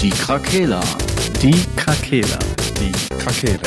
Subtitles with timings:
[0.00, 0.80] Die Krakela.
[1.40, 2.38] Die Krakela.
[2.78, 3.60] Die Krakela.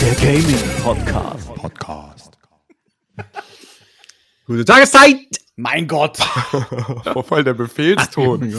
[0.00, 1.54] Der Gaming Podcast.
[1.54, 2.38] Podcast.
[4.46, 5.37] Gute Tageszeit!
[5.60, 6.16] Mein Gott!
[7.12, 8.54] Vor voll der Befehlston.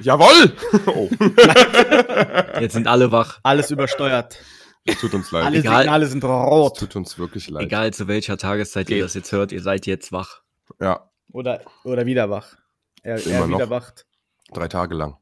[0.00, 0.56] Jawoll!
[0.86, 1.10] Oh,
[2.60, 3.40] Jetzt sind alle wach.
[3.42, 4.38] Alles übersteuert.
[4.84, 5.46] es tut uns leid.
[5.46, 5.82] Alle Egal.
[5.82, 6.78] Signale sind Es rot.
[6.78, 7.64] tut uns wirklich leid.
[7.64, 10.42] Egal zu welcher Tageszeit ihr das jetzt hört, ihr seid jetzt wach.
[10.80, 12.54] Ja, Oder, oder wieder wach.
[13.02, 13.58] Er, Immer er noch.
[13.58, 14.06] wieder wacht.
[14.52, 15.16] drei Tage lang.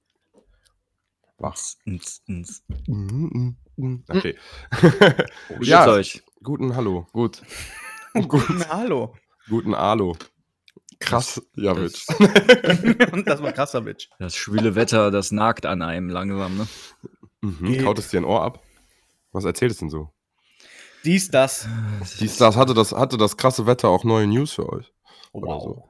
[1.39, 1.57] Wach.
[1.87, 2.63] Ns, ns.
[4.09, 4.37] Okay.
[5.59, 5.87] Wie Ja.
[5.87, 6.23] geht's euch?
[6.43, 7.07] Guten Hallo.
[7.15, 7.41] Gut.
[8.13, 9.15] Guten, Hallo.
[9.49, 10.15] guten Alo.
[11.03, 12.07] Krass, Javitsch.
[13.13, 14.09] Und das war krasser Bitch.
[14.19, 16.67] Das schwüle Wetter, das nagt an einem langsam, ne?
[17.43, 17.67] Mhm.
[17.67, 17.85] Geht.
[17.85, 18.61] Kaut es dir ein Ohr ab?
[19.33, 20.11] Was erzählt es denn so?
[21.05, 21.67] Dies, das.
[22.21, 24.93] Dies, das hatte, das hatte das krasse Wetter auch neue News für euch.
[25.33, 25.89] Oder so.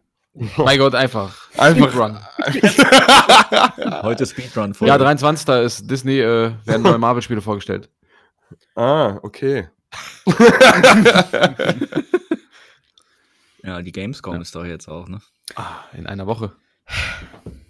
[0.57, 1.51] Mein Gott, einfach.
[1.59, 2.19] Einfach- Speedrun.
[4.03, 5.49] Heute Speedrun Ja, 23.
[5.67, 7.91] ist Disney, äh, werden neue Marvel-Spiele vorgestellt.
[8.75, 9.69] Ah, okay.
[13.63, 15.21] Ja, die Gamescom ist doch jetzt auch, ne?
[15.55, 16.53] Ah, in einer Woche.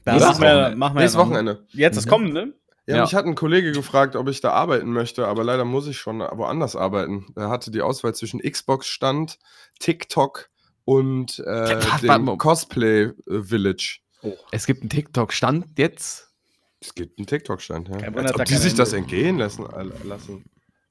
[0.05, 0.77] Da Nächstes machen wir, Wochenende.
[0.79, 1.67] machen wir Nächstes ja Wochenende.
[1.71, 2.55] Jetzt ist kommende.
[2.87, 3.03] Ja, Ja.
[3.03, 6.19] mich hat ein Kollege gefragt, ob ich da arbeiten möchte, aber leider muss ich schon
[6.21, 7.27] woanders arbeiten.
[7.37, 9.39] Er hatte die Auswahl zwischen Xbox-Stand,
[9.79, 10.49] TikTok
[10.84, 12.39] und äh, dem.
[12.39, 14.01] Cosplay Village.
[14.51, 16.29] Es gibt einen TikTok-Stand jetzt.
[16.81, 17.97] Es gibt einen TikTok-Stand, ja.
[18.15, 19.67] Als ob die sich das entgehen lassen.
[19.67, 20.45] äh, lassen.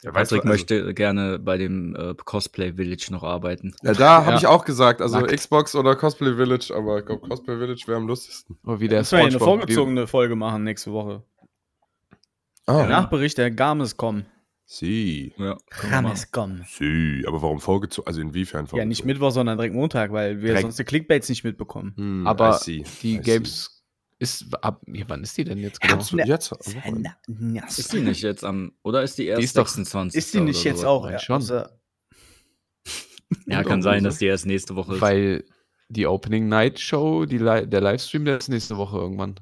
[0.03, 3.75] Ja, Patrick also- möchte gerne bei dem äh, Cosplay Village noch arbeiten.
[3.83, 4.37] Ja, da habe Ja.
[4.37, 5.31] ich auch gesagt, also Nackt.
[5.35, 8.57] Xbox oder Cosplay Village, aber ich glaube, Cosplay Village wäre am lustigsten.
[8.65, 11.23] Oder wie der Müssen wir eine vorgezogene Folge machen nächste Woche.
[12.65, 14.25] Ah, Der Nachbericht der Gamescom.
[14.65, 15.33] sie.
[15.37, 16.61] Ja, Gamescom.
[16.67, 17.23] Sie.
[17.27, 18.07] Aber warum vorgezogen?
[18.07, 18.79] Also inwiefern vorgezogen?
[18.79, 20.61] Ja, nicht Mittwoch, sondern direkt Montag, weil wir Direkt.
[20.61, 21.93] sonst die Clickbaits nicht mitbekommen.
[21.97, 22.83] Hm, Aber die.
[23.19, 23.80] Games
[24.21, 24.81] ist ab.
[24.87, 25.97] Ja, wann ist die denn jetzt genau?
[25.97, 26.51] Du jetzt?
[26.51, 27.11] Wochenende?
[27.67, 30.17] Ist die nicht jetzt am, oder ist die erst ist doch- 26.
[30.17, 30.87] Ist die nicht jetzt so?
[30.87, 31.09] auch?
[31.09, 31.41] Ja, schon.
[31.41, 31.69] außer-
[33.47, 35.01] Ja, kann sein, dass die erst nächste Woche ist.
[35.01, 35.43] Weil
[35.89, 39.35] die Opening Night Show, die der Livestream, der ist nächste Woche irgendwann.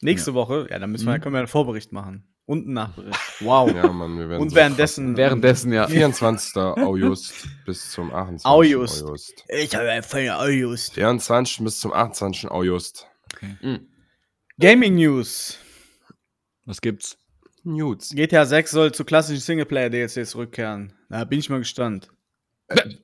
[0.00, 1.20] Nächste Woche, ja, dann müssen wir, Mhm.
[1.20, 2.28] können wir einen Vorbericht machen.
[2.44, 3.18] Und einen Nachbericht.
[3.40, 3.72] Wow.
[3.72, 5.16] Ja, Mann, wir werden Und so währenddessen.
[5.16, 5.86] Währenddessen, ja.
[5.86, 6.56] 24.
[6.56, 7.34] August
[7.64, 8.44] bis zum 28.
[8.46, 9.04] August.
[9.04, 9.44] August.
[9.48, 10.94] Ich habe einen vollen August.
[10.94, 11.62] 24.
[11.64, 12.50] bis zum 28.
[12.50, 13.06] August.
[14.58, 15.58] Gaming News.
[16.64, 17.18] Was gibt's?
[17.64, 18.10] News.
[18.10, 20.92] GTA 6 soll zu klassischen Singleplayer-DLC zurückkehren.
[21.08, 22.08] Da bin ich mal gespannt.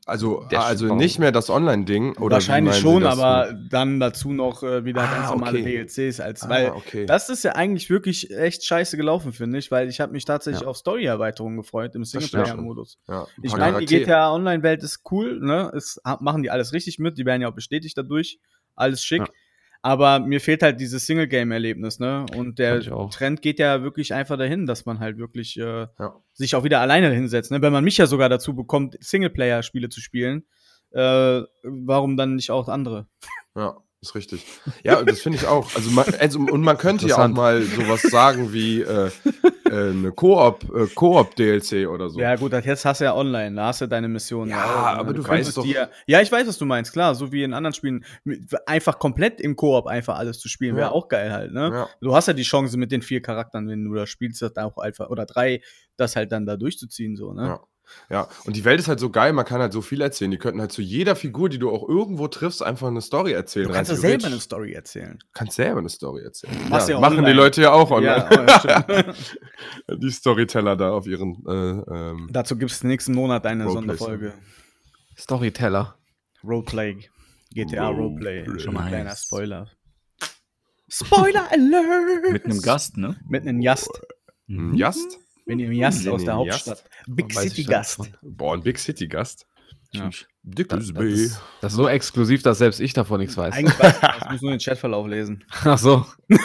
[0.06, 2.16] Also, Der also nicht mehr das Online-Ding?
[2.16, 5.84] oder Wahrscheinlich schon, aber dann dazu noch äh, wieder Ah, ganz normale okay.
[5.86, 6.20] DLCs.
[6.20, 7.04] Als, Ah, weil okay.
[7.04, 10.62] das ist ja eigentlich wirklich echt scheiße gelaufen, finde ich, weil ich habe mich tatsächlich
[10.62, 10.68] Ja.
[10.68, 12.98] auf Story-Erweiterungen gefreut im Singleplayer-Modus.
[13.08, 15.70] Ja, Ich meine, die GTA Online-Welt ist cool, ne?
[15.76, 18.38] Es machen die alles richtig mit, die werden ja auch bestätigt dadurch.
[18.74, 19.20] Alles schick.
[19.20, 19.28] Ja.
[19.80, 22.26] Aber mir fehlt halt dieses Single-Game-Erlebnis, ne?
[22.36, 22.80] Und der.
[23.10, 26.16] Trend geht ja wirklich einfach dahin, dass man halt wirklich äh, Ja.
[26.32, 27.50] sich auch wieder alleine hinsetzt.
[27.52, 27.62] Ne?
[27.62, 30.44] Wenn man mich ja sogar dazu bekommt, Singleplayer-Spiele zu spielen,
[30.90, 33.06] äh, warum dann nicht auch andere?
[33.54, 34.46] Ja, ist richtig.
[34.84, 35.74] Ja, das finde ich auch.
[35.74, 39.10] Also, man, also und man könnte ja auch mal sowas sagen wie äh,
[39.68, 42.20] äh, eine Koop, äh, Koop-DLC oder so.
[42.20, 44.48] Ja, gut, das- jetzt hast du ja online, da hast du deine Mission.
[44.50, 44.98] Ja, auch, ne?
[45.00, 47.42] aber du könntest weißt doch- Dir, ja, ich weiß, was du meinst, klar, so wie
[47.42, 48.04] in anderen Spielen.
[48.66, 50.92] Einfach komplett im Koop einfach alles zu spielen, wäre Ja.
[50.92, 51.70] auch geil halt, ne?
[51.72, 51.88] Ja.
[52.00, 54.78] Du hast ja die Chance mit den vier Charakteren, wenn du da spielst, das auch
[54.78, 55.60] einfach, oder drei,
[55.96, 57.46] das halt dann da durchzuziehen, so, ne?
[57.46, 57.60] Ja.
[58.10, 60.30] Ja, und die Welt ist halt so geil, man kann halt so viel erzählen.
[60.30, 63.68] Die könnten halt zu jeder Figur, die du auch irgendwo triffst, einfach eine Story erzählen.
[63.68, 65.18] Du kannst ja rein selber eine Story erzählen.
[65.18, 66.54] Du kannst selber eine Story erzählen.
[66.70, 67.32] Ja, ja machen die.
[67.32, 68.28] Leute ja auch online.
[68.30, 68.84] Ja,
[69.88, 71.44] oh, die Storyteller da auf ihren.
[71.46, 73.96] Äh, ähm, Dazu gibt es nächsten Monat eine Roleplay.
[73.96, 74.34] Sonderfolge.
[75.16, 75.96] Storyteller.
[76.44, 77.08] Roleplay.
[77.52, 78.40] GTA Roleplay.
[78.40, 78.60] Roleplay.
[78.60, 79.16] Schon mal Kleiner.
[79.16, 79.70] Spoiler.
[80.88, 82.32] Spoiler Alert!
[82.32, 83.16] Mit einem Gast, ne?
[83.28, 83.90] Mitten in Jast.
[84.48, 85.18] ein Jast?
[85.48, 86.84] Wenn ihr im Jast aus der Hauptstadt.
[87.06, 88.00] Big City Gast.
[88.22, 89.46] Boah, ein Big City-Gast.
[89.92, 90.10] Ja.
[90.42, 91.08] Dickes Das, B.
[91.10, 93.54] ist, das ist so exklusiv, dass selbst ich davon nichts weiß.
[93.54, 94.16] Eigentlich weiß ich, das.
[94.24, 95.44] ich muss nur den Chatverlauf lesen.
[95.64, 96.04] Ach so.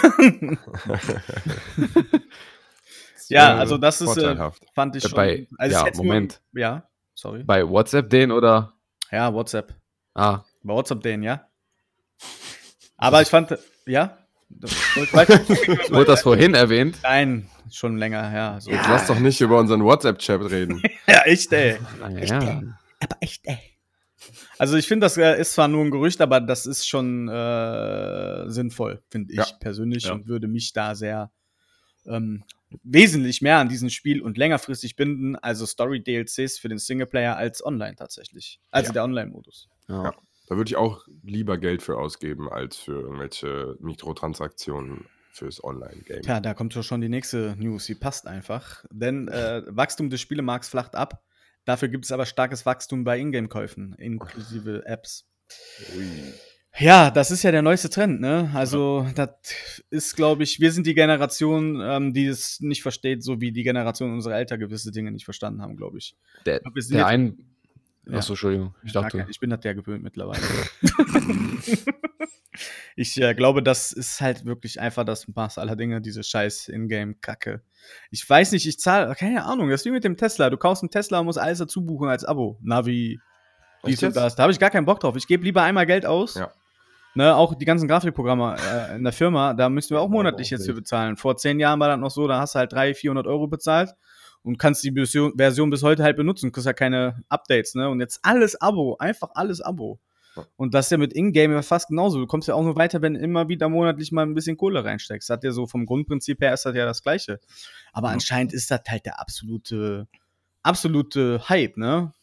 [3.30, 4.64] Ja, also das ist, äh, vorteilhaft.
[4.76, 5.16] fand ich Äh, schon.
[5.16, 6.42] bei- also ja, hätte nur- Moment.
[6.54, 7.44] Ja, sorry.
[7.44, 8.74] Bei WhatsApp den oder?
[9.12, 9.74] Ja, WhatsApp.
[10.14, 11.48] Ah, Bei WhatsApp den, ja.
[12.98, 14.18] Aber ich fand, ja.
[15.90, 16.98] Wurde das vorhin erwähnt?
[17.04, 18.58] Nein, schon länger her.
[18.62, 18.72] So.
[18.72, 20.82] Jetzt lass doch nicht über unseren WhatsApp-Chat reden.
[21.08, 21.78] Ja, echt, ey.
[22.26, 22.62] Ja.
[23.00, 23.58] Aber echt, ey.
[24.58, 28.50] Also ich finde, das äh, ist zwar nur ein Gerücht, aber das ist schon äh,
[28.50, 29.46] sinnvoll, finde ich Ja.
[29.60, 30.14] persönlich Ja.
[30.14, 31.32] und würde mich da sehr
[32.06, 32.44] ähm,
[32.84, 37.96] wesentlich mehr an diesem Spiel und längerfristig binden, also Story-DLCs für den Singleplayer als online
[37.96, 38.60] tatsächlich.
[38.72, 38.94] Also Ja.
[38.94, 39.68] der Online-Modus.
[39.90, 40.14] Ja.
[40.54, 40.58] Ja.
[40.58, 46.22] Da würde ich auch lieber Geld für ausgeben, als für irgendwelche Mikrotransaktionen fürs Online-Game.
[46.22, 48.86] Tja, da kommt schon die nächste News, die passt einfach.
[48.92, 51.24] Denn äh, Wachstum des Spielemarkts flacht ab.
[51.66, 55.28] Dafür gibt es aber starkes Wachstum bei Ingame-Käufen, inklusive Apps.
[55.98, 56.34] Ui.
[56.78, 58.52] Ja, das ist ja der neueste Trend, ne?
[58.54, 59.30] Also, das
[59.92, 63.64] ist, glaube ich, wir sind die Generation, ähm, die es nicht versteht, so wie die
[63.64, 66.16] Generation unserer Eltern gewisse Dinge nicht verstanden haben, glaube ich.
[66.46, 67.53] Der, glaub, wir sind der ein.
[68.06, 68.18] Ja.
[68.18, 68.76] Achso, Entschuldigung.
[68.84, 69.20] Ich dachte.
[69.20, 70.42] Ja, ich bin das der gewöhnt mittlerweile.
[72.96, 77.62] ich äh, glaube, das ist halt wirklich einfach das Maß aller Dinge, diese scheiß Ingame-Kacke.
[78.12, 80.50] Ich weiß nicht, ich zahle, keine Ahnung, das ist wie mit dem Tesla.
[80.50, 82.60] Du kaufst einen Tesla und musst alles dazu buchen als Abo.
[82.62, 83.20] Navi,
[83.86, 84.36] dies und das.
[84.36, 85.16] Da habe ich gar keinen Bock drauf.
[85.16, 86.36] Ich gebe lieber einmal Geld aus.
[86.36, 86.52] Ja.
[87.16, 90.50] Ne, auch die ganzen Grafikprogramme äh, in der Firma, da müssen wir auch Ja, monatlich
[90.50, 91.16] jetzt für bezahlen.
[91.16, 93.94] Vor zehn Jahren war das noch so, da hast du halt 300, 400 Euro bezahlt
[94.44, 97.90] und kannst die Version, Version bis heute halt benutzen, kriegst ja keine Updates, ne?
[97.90, 100.00] Und jetzt alles Abo, einfach alles Abo.
[100.56, 102.19] Und das ist ja mit Ingame ja fast genauso.
[102.19, 104.84] Du kommst ja auch nur weiter, wenn du immer wieder monatlich mal ein bisschen Kohle
[104.84, 105.30] reinsteckst.
[105.30, 107.40] Das hat ja so vom Grundprinzip her ist das ja das Gleiche.
[107.92, 108.13] Aber Ja.
[108.16, 110.07] anscheinend ist das halt der absolute,
[110.63, 112.13] absolute Hype, ne?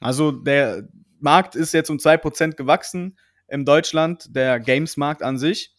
[0.00, 0.88] Also der
[1.20, 3.16] Markt ist jetzt um 2% gewachsen
[3.46, 5.73] im Deutschland, der Games-Markt an sich.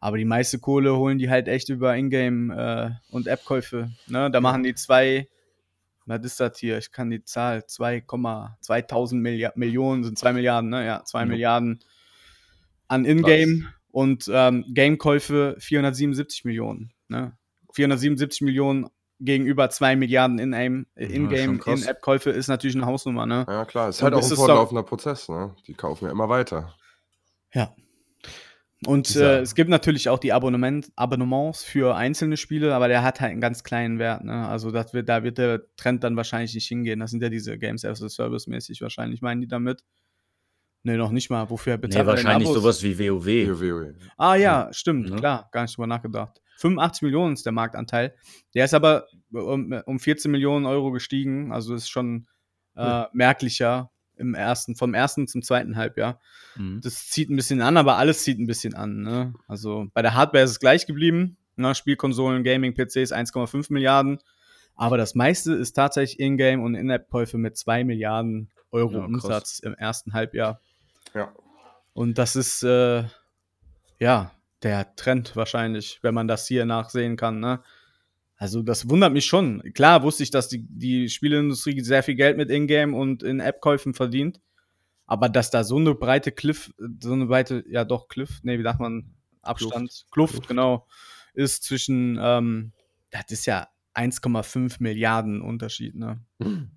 [0.00, 2.54] Aber die meiste Kohle holen die halt echt über Ingame
[3.10, 3.90] äh, und App-Käufe.
[4.06, 4.30] Ne?
[4.30, 5.28] Da machen die zwei,
[6.06, 6.78] was ist das hier?
[6.78, 10.86] Ich kann die Zahl, 2,2000 Millia Millionen sind 2 Milliarden, ne?
[10.86, 11.26] Ja, 2 Ja.
[11.26, 11.80] Milliarden
[12.86, 16.92] an Ingame und ähm, Game-Käufe 477 Millionen.
[17.08, 17.36] Ne?
[17.72, 18.88] 477 Millionen
[19.20, 21.82] gegenüber 2 Milliarden äh, Ja, In-Game, krass.
[21.82, 23.44] In-App-Käufe ist natürlich eine Hausnummer, ne?
[23.48, 25.54] Ja, klar, ist Und halt auch ein fortlaufender Prozess, ne?
[25.66, 26.74] Die kaufen ja immer weiter.
[27.52, 27.74] Ja.
[28.86, 33.20] Und äh, es gibt natürlich auch die Abonnement Abonnements für einzelne Spiele, aber der hat
[33.20, 34.22] halt einen ganz kleinen Wert.
[34.24, 34.46] Ne?
[34.46, 37.00] Also das wird, da wird der Trend dann wahrscheinlich nicht hingehen.
[37.00, 39.82] Das sind ja diese Games as a Service mäßig wahrscheinlich, meinen die damit.
[40.84, 41.50] Ne, noch nicht mal.
[41.50, 42.62] Wofür Nee, bezahlt man denn wahrscheinlich Abos?
[42.62, 43.60] sowas wie WoW.
[43.60, 43.94] WoW.
[44.16, 45.16] Ah ja, stimmt, Ne?
[45.16, 46.40] klar, gar nicht drüber nachgedacht.
[46.58, 48.14] 85 Millionen ist der Marktanteil.
[48.54, 52.28] Der ist aber um, um 14 Millionen Euro gestiegen, also ist schon
[52.76, 56.20] äh, merklicher im ersten, vom ersten zum zweiten Halbjahr.
[56.56, 56.80] Mhm.
[56.82, 59.02] Das zieht ein bisschen an, aber alles zieht ein bisschen an.
[59.02, 59.34] Ne?
[59.46, 61.36] Also bei der Hardware ist es gleich geblieben.
[61.56, 61.74] Ne?
[61.74, 64.18] Spielkonsolen, Gaming, PCs 1,5 Milliarden.
[64.74, 69.04] Aber das meiste ist tatsächlich Ingame und In-App-Käufe mit 2 Milliarden Euro Ja.
[69.04, 70.60] Umsatz im ersten Halbjahr.
[71.14, 71.32] Ja.
[71.94, 73.04] Und das ist äh,
[73.98, 74.30] ja
[74.62, 77.40] der Trend wahrscheinlich, wenn man das hier nachsehen kann.
[77.40, 77.60] Ne?
[78.38, 79.62] Also das wundert mich schon.
[79.74, 83.94] Klar wusste ich, dass die, die Spieleindustrie sehr viel Geld mit Ingame und in App-Käufen
[83.94, 84.40] verdient.
[85.06, 88.62] Aber dass da so eine breite Cliff, so eine breite, ja doch, Cliff, nee, wie
[88.62, 89.10] sagt man,
[89.42, 90.86] Abstand, Kluft, genau,
[91.34, 92.72] ist zwischen, ähm,
[93.10, 96.20] das ist ja 1,5 Milliarden Unterschied, ne?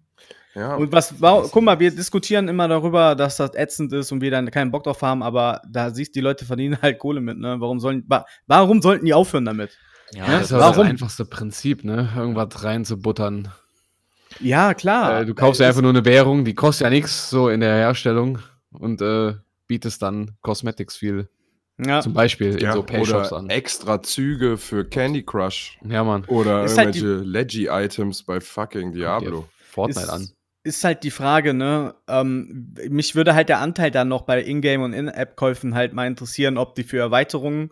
[0.54, 4.20] Ja, Und was, wa- guck mal, wir diskutieren immer darüber, dass das ätzend ist und
[4.20, 7.22] wir dann keinen Bock drauf haben, aber da siehst du, die Leute verdienen halt Kohle
[7.22, 7.56] mit, ne?
[7.62, 9.78] Warum sollen, wa warum sollten die aufhören damit?
[10.14, 10.78] Ja, Ja, Das ist Warum?
[10.78, 12.10] das einfachste Prinzip, ne?
[12.16, 13.52] Irgendwas reinzubuttern.
[14.40, 15.22] Ja, klar.
[15.22, 17.76] äh, du kaufst ja einfach nur eine Währung, die kostet ja nichts so in der
[17.76, 18.40] Herstellung
[18.72, 19.34] und äh,
[19.68, 21.30] bietest dann Cosmetics viel.
[21.78, 22.02] ja.
[22.02, 23.50] Zum Beispiel in ja, so Payshops oder an.
[23.50, 25.78] extra Züge für Candy Crush.
[25.84, 26.24] Ja, Mann.
[26.26, 29.48] Oder Ist halt irgendwelche Leggy-Items bei fucking Diablo.
[29.70, 30.30] Fortnite ist, an.
[30.64, 31.96] ist halt die Frage, ne?
[32.08, 36.58] Ähm, mich würde halt der Anteil dann noch bei Ingame und In-App-Käufen halt mal interessieren,
[36.58, 37.72] ob die für Erweiterungen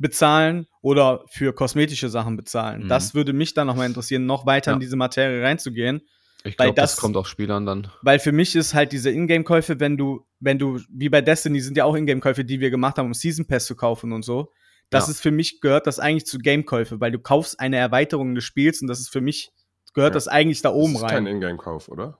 [0.00, 2.84] bezahlen oder für kosmetische Sachen bezahlen.
[2.84, 2.88] Mhm.
[2.88, 4.80] Das würde mich dann noch mal interessieren, noch weiter in Ja.
[4.80, 6.00] diese Materie reinzugehen.
[6.42, 7.88] Ich glaube, das, das- kommt auch Spielern dann.
[8.02, 11.76] Weil für mich ist halt diese Ingame-Käufe, wenn du, wenn du, wie bei Destiny sind
[11.76, 14.50] ja auch Ingame-Käufe, die wir gemacht haben, um Season Pass zu kaufen und so.
[14.88, 15.10] Das Ja.
[15.12, 18.80] ist für mich, gehört das eigentlich zu Game-Käufe, weil du kaufst eine Erweiterung des Spiels
[18.80, 19.50] und das ist für mich,
[19.92, 20.14] gehört Ja.
[20.14, 21.36] das eigentlich da oben das ist kein rein.
[21.36, 22.18] Ingame-Kauf, oder?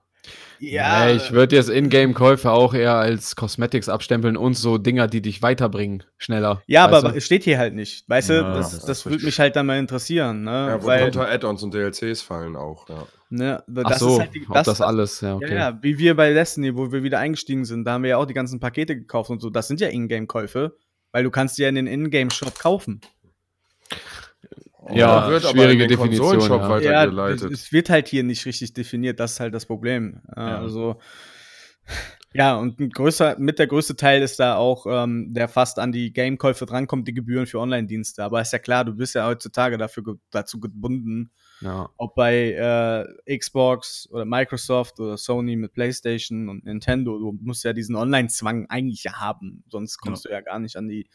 [0.59, 5.21] Ja, Nee, ich würde jetzt Ingame-Käufe auch eher als Cosmetics abstempeln und so Dinger, die
[5.21, 6.61] dich weiterbringen, schneller.
[6.67, 7.17] Ja, aber du?
[7.17, 8.07] es steht hier halt nicht.
[8.07, 10.51] Weißt du, Ja, das, das das, ist würde mich halt dann mal interessieren, ne?
[10.51, 13.07] Ja, Weil, worunter Add-ons und DLCs fallen auch, ja.
[13.31, 15.55] ne, Ach das so, ist halt die, ob das, alles, ja, okay.
[15.55, 18.27] Ja, wie wir bei Destiny, wo wir wieder eingestiegen sind, da haben wir ja auch
[18.27, 19.49] die ganzen Pakete gekauft und so.
[19.49, 20.77] Das sind ja Ingame-Käufe,
[21.11, 23.01] weil du kannst die ja in den Ingame-Shop kaufen.
[24.89, 26.47] Ja, wird aber schwierige in den Definition, ja.
[26.47, 27.51] Ja, es, weitergeleitet.
[27.51, 30.21] es wird halt hier nicht richtig definiert, das ist halt das Problem.
[30.35, 30.59] Ja.
[30.59, 30.99] Also,
[32.33, 35.91] ja, und ein größer, mit der größte Teil ist da auch, ähm, der fast an
[35.91, 38.23] die Game-Käufe drankommt, die Gebühren für Online-Dienste.
[38.23, 41.31] Aber ist ja klar, du bist ja heutzutage dafür ge dazu gebunden,
[41.61, 41.89] ja.
[41.97, 42.53] ob bei
[43.27, 48.67] äh, Xbox oder Microsoft oder Sony mit PlayStation und Nintendo, du musst ja diesen Online-Zwang
[48.69, 51.07] eigentlich ja haben, sonst kommst du ja gar nicht an die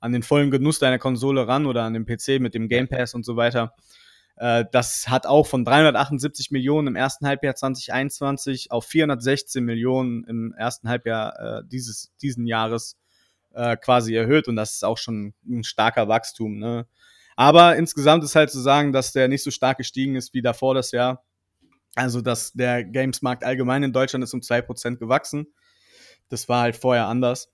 [0.00, 3.14] an den vollen Genuss deiner Konsole ran oder an den PC mit dem Game Pass
[3.14, 3.74] und so weiter.
[4.36, 10.52] Äh, das hat auch von 378 Millionen im ersten Halbjahr 2021 auf 416 Millionen im
[10.56, 12.96] ersten Halbjahr äh, dieses diesen Jahres
[13.54, 16.58] äh, quasi erhöht und das ist auch schon ein starker Wachstum.
[16.58, 16.86] Ne?
[17.36, 20.74] Aber insgesamt ist halt zu sagen, dass der nicht so stark gestiegen ist wie davor
[20.74, 21.24] das Jahr.
[21.96, 25.46] Also, dass der Games-Markt allgemein in Deutschland ist um 2% gewachsen.
[26.28, 27.50] Das war halt vorher anders.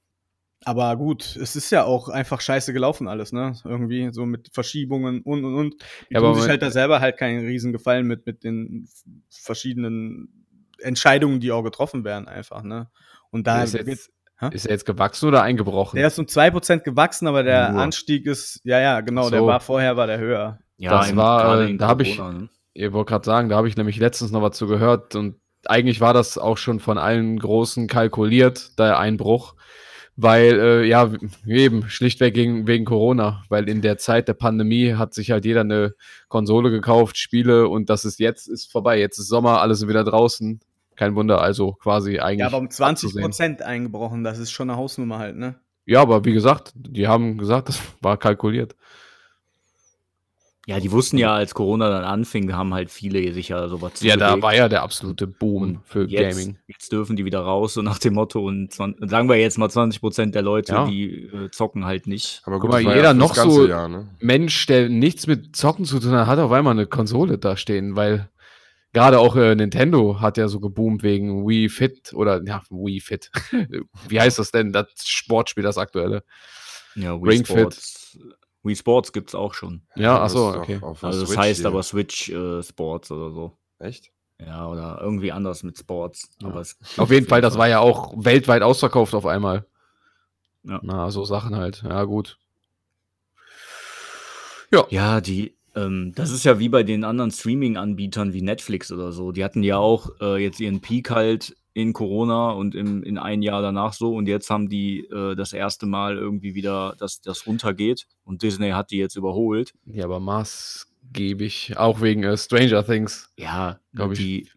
[0.65, 3.55] Aber gut, es ist ja auch einfach scheiße gelaufen alles, ne?
[3.65, 5.75] Irgendwie so mit Verschiebungen und und und.
[6.11, 8.87] Die Ja, tun sich halt da selber halt keinen riesen Gefallen mit, mit den
[9.31, 10.47] verschiedenen
[10.79, 12.91] Entscheidungen, die auch getroffen werden, einfach, ne?
[13.31, 14.11] Und da ist, wird, jetzt,
[14.41, 14.49] Hä?
[14.53, 15.97] ist er jetzt gewachsen oder eingebrochen?
[15.97, 17.83] der ist um 2% gewachsen, aber der Nur.
[17.83, 19.47] Anstieg ist, ja, ja, genau, Ach der so.
[19.47, 20.59] war vorher, war der höher.
[20.79, 22.49] Ja, Das war, äh, da hab ich- ne?
[22.73, 26.01] Ich wollte gerade sagen, da habe ich nämlich letztens noch was zu gehört und eigentlich
[26.01, 29.55] war das auch schon von allen Großen kalkuliert, der Einbruch,
[30.17, 31.11] weil, äh, ja,
[31.47, 35.61] eben, schlichtweg wegen, wegen Corona, weil in der Zeit der Pandemie hat sich halt jeder
[35.63, 35.95] eine
[36.29, 40.05] Konsole gekauft, Spiele und das ist jetzt, ist vorbei, jetzt ist Sommer, alle sind wieder
[40.05, 40.61] draußen,
[40.97, 42.41] kein Wunder, also quasi eigentlich.
[42.41, 43.25] Ja, aber um 20 abzusehen.
[43.25, 45.55] Prozent eingebrochen, das ist schon eine Hausnummer halt, ne?
[45.87, 48.77] Ja, aber wie gesagt, die haben gesagt, das war kalkuliert.
[50.67, 54.17] Ja, die wussten ja, als Corona dann anfing, haben halt viele sich ja sowas Ja,
[54.17, 56.59] da war ja der absolute Boom Und für jetzt, Gaming.
[56.69, 58.47] jetzt dürfen die wieder raus, so nach dem Motto.
[58.47, 60.87] Und 20, sagen wir jetzt mal 20 Prozent der Leute, Ja.
[60.87, 62.43] die äh, zocken halt nicht.
[62.45, 64.11] Aber Guck mal, jeder fürs noch so- Jahr, ne?
[64.21, 67.97] Mensch, der nichts mit Zocken zu tun hat, hat auf einmal eine Konsole da stehen,
[67.97, 68.29] weil
[68.93, 73.31] gerade auch äh, Nintendo hat ja so geboomt wegen Wii Fit oder ja, Wii Fit.
[74.09, 74.73] Wie heißt das denn?
[74.73, 76.25] Das Sportspiel, das aktuelle.
[76.95, 77.57] Ja, Ring Fit.
[77.75, 78.19] Sports.
[78.63, 79.83] Wii Sports gibt's auch schon.
[79.97, 80.79] Ja, achso, okay.
[80.83, 81.69] auf der Also das Switch heißt hier.
[81.69, 83.57] aber Switch äh, Sports oder so.
[83.79, 84.11] Echt?
[84.39, 86.31] Ja, oder irgendwie anders mit Sports.
[86.41, 86.49] Ja.
[86.49, 89.67] Aber es, Auf jeden Fall, das war ja auch weltweit ausverkauft auf einmal.
[90.63, 90.81] Ja.
[90.83, 91.83] Na, so Sachen halt.
[91.83, 92.39] Ja, gut.
[94.91, 99.33] Ja, die, ähm, das ist ja wie bei den anderen Streaming-Anbietern wie Netflix oder so.
[99.33, 103.43] Die hatten ja auch äh, jetzt ihren Peak halt in Corona und im, in ein
[103.43, 104.15] Jahr danach so.
[104.15, 108.07] Und jetzt haben die äh, das erste Mal irgendwie wieder, dass das runtergeht.
[108.25, 109.73] Und Disney hat die jetzt überholt.
[109.87, 113.31] Ja, aber maßgebig, auch wegen äh, Stranger Things.
[113.37, 114.19] Ja, Glaub ich.
[114.19, 114.49] die,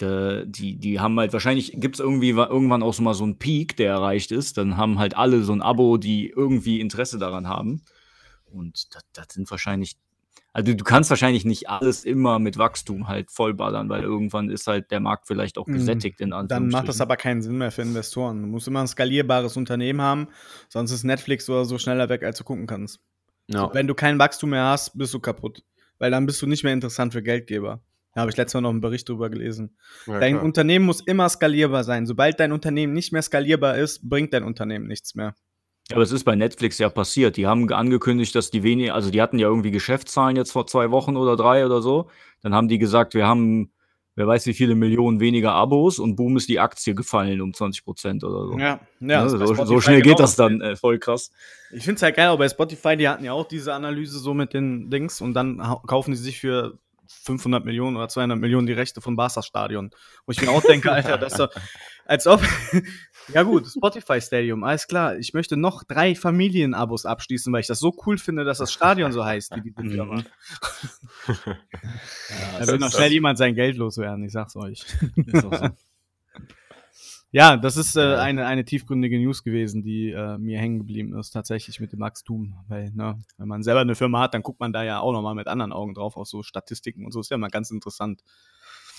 [0.00, 3.24] die, die, die haben halt wahrscheinlich, gibt es irgendwie wa- irgendwann auch so mal so
[3.24, 4.58] einen Peak, der erreicht ist.
[4.58, 7.82] Dann haben halt alle so ein Abo, die irgendwie Interesse daran haben.
[8.44, 9.96] Und das, das sind wahrscheinlich,
[10.58, 14.90] also du kannst wahrscheinlich nicht alles immer mit Wachstum halt vollballern, weil irgendwann ist halt
[14.90, 15.74] der Markt vielleicht auch Mhm.
[15.74, 16.72] gesättigt in Dann Anführungsstrichen.
[16.72, 18.42] macht das aber keinen Sinn mehr für Investoren.
[18.42, 20.28] Du musst immer ein skalierbares Unternehmen haben,
[20.68, 23.00] sonst ist Netflix oder so schneller weg, als du gucken kannst.
[23.46, 23.72] Ja.
[23.72, 25.62] Wenn du kein Wachstum mehr hast, bist du kaputt.
[25.98, 27.80] Weil dann bist du nicht mehr interessant für Geldgeber.
[28.14, 29.76] Da habe ich letztes Mal noch einen Bericht drüber gelesen.
[30.06, 30.44] Ja, dein klar.
[30.44, 32.04] Unternehmen muss immer skalierbar sein.
[32.06, 35.34] Sobald dein Unternehmen nicht mehr skalierbar ist, bringt dein Unternehmen nichts mehr.
[35.90, 37.36] Ja, aber es ist bei Netflix ja passiert.
[37.36, 40.66] Die haben ge- angekündigt, dass die wenig, also die hatten ja irgendwie Geschäftszahlen jetzt vor
[40.66, 42.10] zwei Wochen oder drei oder so.
[42.42, 43.72] Dann haben die gesagt, wir haben,
[44.14, 47.84] wer weiß wie viele Millionen weniger Abos und boom ist die Aktie gefallen um 20
[47.84, 48.58] Prozent oder so.
[48.58, 49.26] Ja, ja.
[49.26, 51.30] Ja, bei so, so schnell genau geht das dann, äh, voll krass.
[51.72, 54.34] Ich finde es halt geil, auch bei Spotify, die hatten ja auch diese Analyse so
[54.34, 56.78] mit den Dings und dann kaufen die sich für
[57.22, 59.90] 500 Millionen oder 200 Millionen die Rechte vom Barca-Stadion.
[60.26, 61.50] Wo ich mir auch denke, Alter, das ist doch,
[62.04, 62.42] als ob,
[63.32, 67.78] ja gut, Spotify Stadium, alles klar, ich möchte noch drei Familienabos abschließen, weil ich das
[67.78, 70.16] so cool finde, dass das Stadion so heißt, wie diese Firma.
[70.16, 70.24] Mhm.
[72.58, 74.84] Da will noch schnell jemand sein Geld loswerden, ich sag's euch.
[75.34, 75.68] Auch so.
[77.30, 81.30] Ja, das ist äh, eine, eine tiefgründige News gewesen, die äh, mir hängen geblieben ist,
[81.32, 82.54] tatsächlich mit dem Wachstum.
[82.68, 85.34] Weil, ne, wenn man selber eine Firma hat, dann guckt man da ja auch nochmal
[85.34, 87.20] mit anderen Augen drauf, auf so Statistiken und so.
[87.20, 88.22] Ist ja mal ganz interessant.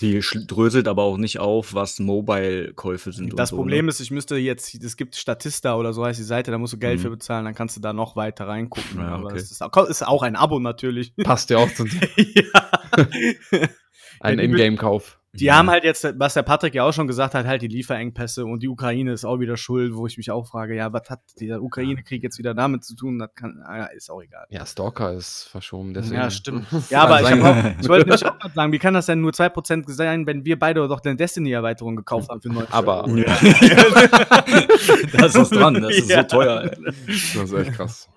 [0.00, 3.38] Die dröselt aber auch nicht auf, was Mobile-Käufe sind.
[3.38, 3.90] das und so, Problem ne?
[3.90, 6.78] ist, ich müsste jetzt, es gibt Statista oder so heißt die Seite, da musst du
[6.78, 7.02] Geld Mhm.
[7.02, 8.98] für bezahlen, dann kannst du da noch weiter reingucken.
[8.98, 9.34] Ja, Aber okay.
[9.34, 11.14] das ist, auch- ist auch ein Abo natürlich.
[11.16, 12.42] Passt ja auch zum ja.
[14.20, 15.19] ein die- Ingame-Kauf.
[15.32, 15.56] Die Ja.
[15.56, 18.64] haben halt jetzt, was der Patrick ja auch schon gesagt hat, halt die Lieferengpässe und
[18.64, 21.62] die Ukraine ist auch wieder schuld, wo ich mich auch frage, ja, was hat der
[21.62, 23.20] Ukraine-Krieg jetzt wieder damit zu tun?
[23.20, 24.46] Das kann, ah, ist auch egal.
[24.50, 26.16] Ja, Stalker ist verschoben, deswegen.
[26.16, 26.66] Ja, stimmt.
[26.90, 29.30] Ja, aber ich, auch, ich wollte nämlich auch mal sagen, wie kann das denn nur
[29.30, 33.08] 2% sein, wenn wir beide doch eine Destiny-Erweiterung gekauft haben für 90 Aber-?
[33.10, 33.26] Ja.
[35.16, 36.22] das ist dran, das ist Ja.
[36.22, 36.70] so teuer.
[36.76, 38.08] Das ist echt krass.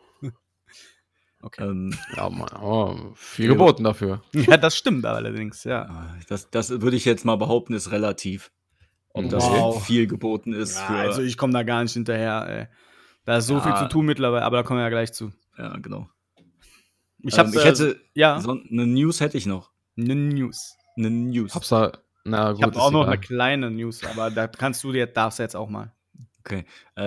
[1.44, 1.64] Okay.
[1.64, 4.24] Ähm, Ja, Mann, oh, viel geboten dafür.
[4.34, 6.16] Ja, das stimmt allerdings, ja.
[6.30, 8.52] das, das würde ich jetzt mal behaupten, ist relativ.
[9.16, 9.86] Ob das Wow.
[9.86, 10.98] viel geboten ist ja für.
[10.98, 12.68] also ich komme da gar nicht hinterher, ey.
[13.26, 13.62] Da ist so Ja.
[13.62, 15.32] viel zu tun mittlerweile, aber da kommen wir ja gleich zu.
[15.58, 16.10] ja, genau.
[17.20, 18.02] Ich, Ähm, hab, ich äh, hätte.
[18.16, 19.72] ja, So, eine News hätte ich noch.
[19.98, 20.76] eine News.
[20.98, 21.54] Eine News.
[21.56, 21.92] Hab's da,
[22.26, 23.14] na gut, Ich habe ist auch noch egal.
[23.14, 25.93] eine kleine News, aber da kannst du dir, darfst du jetzt auch mal.
[26.46, 26.66] Okay.
[26.96, 27.04] Äh,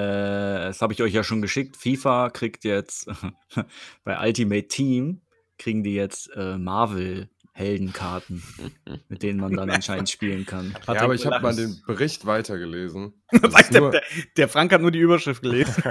[0.69, 1.77] das habe ich euch ja schon geschickt.
[1.77, 3.09] FIFA kriegt jetzt
[4.05, 5.21] bei Ultimate Team
[5.59, 8.43] kriegen die jetzt äh, Marvel Heldenkarten,
[9.09, 10.77] mit denen man dann anscheinend spielen kann.
[10.87, 13.15] Ja, aber ich habe mal den Bericht weitergelesen.
[13.33, 14.03] Der, der,
[14.37, 15.75] der Frank hat nur die Überschrift gelesen.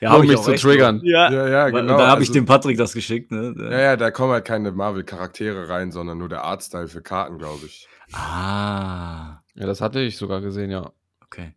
[0.00, 1.00] Ja, um ich mich zu triggern.
[1.04, 1.30] ja.
[1.30, 1.80] Ja, ja, genau.
[1.80, 3.54] Und da habe ich also- dem Patrick das geschickt, ne?
[3.58, 7.66] Ja, ja, da kommen halt keine Marvel-Charaktere rein, sondern nur der Artstyle für Karten, glaube
[7.66, 7.86] ich.
[8.12, 10.90] Ah, Ja, das hatte ich sogar gesehen, ja.
[11.22, 11.54] okay.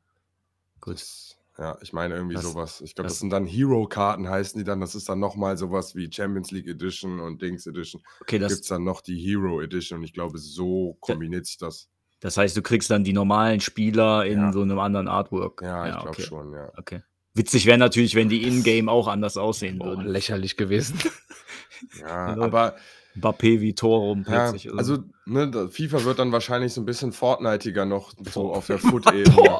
[0.84, 0.96] Gut.
[0.96, 2.82] Das, ja, ich meine irgendwie Das- sowas.
[2.82, 4.82] Ich glaube, das- das sind dann Hero-Karten, heißen die dann.
[4.82, 8.02] Das ist dann nochmal sowas wie Champions League Edition und Dings Edition.
[8.22, 11.58] Okay, Gibt das, es dann noch die Hero Edition und ich glaube, so kombiniert sich
[11.58, 11.88] das.
[12.22, 14.52] das heißt, du kriegst dann die normalen Spieler in Ja.
[14.54, 15.62] so einem anderen Artwork.
[15.62, 16.22] Ja, ich glaube okay.
[16.24, 16.72] schon, ja.
[16.78, 17.02] Okay.
[17.36, 20.06] Witzig wäre natürlich, wenn die in-game auch anders aussehen Oh, würden.
[20.08, 20.98] lächerlich gewesen.
[22.00, 22.76] Ja, Also, aber
[23.16, 24.70] Mbappé wie Tor rum ja, plötzlich.
[24.70, 25.04] oder also so.
[25.26, 29.60] ne, FIFA wird dann wahrscheinlich so ein bisschen Fortnite'iger noch so auf der Foot-Ebene.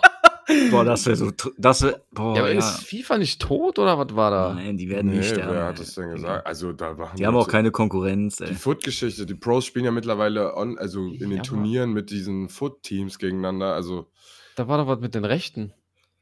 [0.72, 2.42] Boah, das wäre so, das wär, boah, ja, ja.
[2.42, 4.54] aber ist FIFA nicht tot oder was war da?
[4.54, 5.54] Nein, die werden Nee, nicht sterben.
[5.54, 6.46] wer hat das denn gesagt?
[6.46, 8.48] Also da waren Die haben auch so- keine Konkurrenz, ey.
[8.50, 12.10] Die Foot-Geschichte, die Pros spielen ja mittlerweile on, also in den Ja, aber- Turnieren mit
[12.10, 13.74] diesen Foot-Teams gegeneinander.
[13.74, 14.08] Also
[14.56, 15.74] Da war doch was mit den Rechten.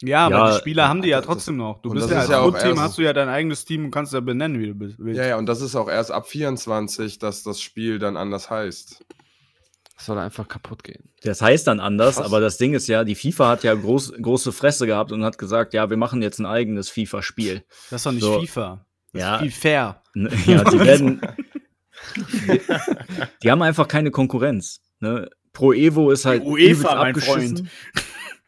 [0.03, 1.81] Ja, aber Ja, die Spieler haben die ja das- trotzdem noch.
[1.83, 4.13] Du bist das ja als ja erst- hast du ja dein eigenes Team und kannst
[4.13, 5.19] ja benennen, wie du bist- willst.
[5.19, 9.05] ja, ja, und das ist auch erst ab 24, dass das Spiel dann anders heißt.
[10.01, 11.11] Das soll einfach kaputt gehen.
[11.21, 12.25] Das heißt dann anders, Krass.
[12.25, 15.37] aber das Ding ist ja, die FIFA hat ja groß, große Fresse gehabt und hat
[15.37, 17.63] gesagt, ja, wir machen jetzt ein eigenes FIFA-Spiel.
[17.91, 18.39] Das ist doch nicht So.
[18.39, 18.83] FIFA.
[19.13, 19.35] Das Ja.
[19.37, 20.01] ist FIFA.
[20.15, 21.21] Ja, die werden.
[22.17, 22.61] die,
[23.43, 24.81] die haben einfach keine Konkurrenz.
[25.01, 25.29] Ne?
[25.53, 26.41] Pro Evo ist halt.
[26.41, 27.69] Die UEFA, mein abgeschissen,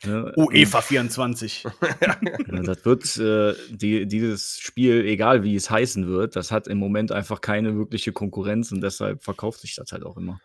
[0.06, 0.34] Ne?
[0.38, 1.66] UEFA 24.
[2.02, 6.80] Ja, das wird äh, die, dieses Spiel, egal wie es heißen wird, das hat im
[6.80, 10.42] Moment einfach keine wirkliche Konkurrenz und deshalb verkauft sich das halt auch immer.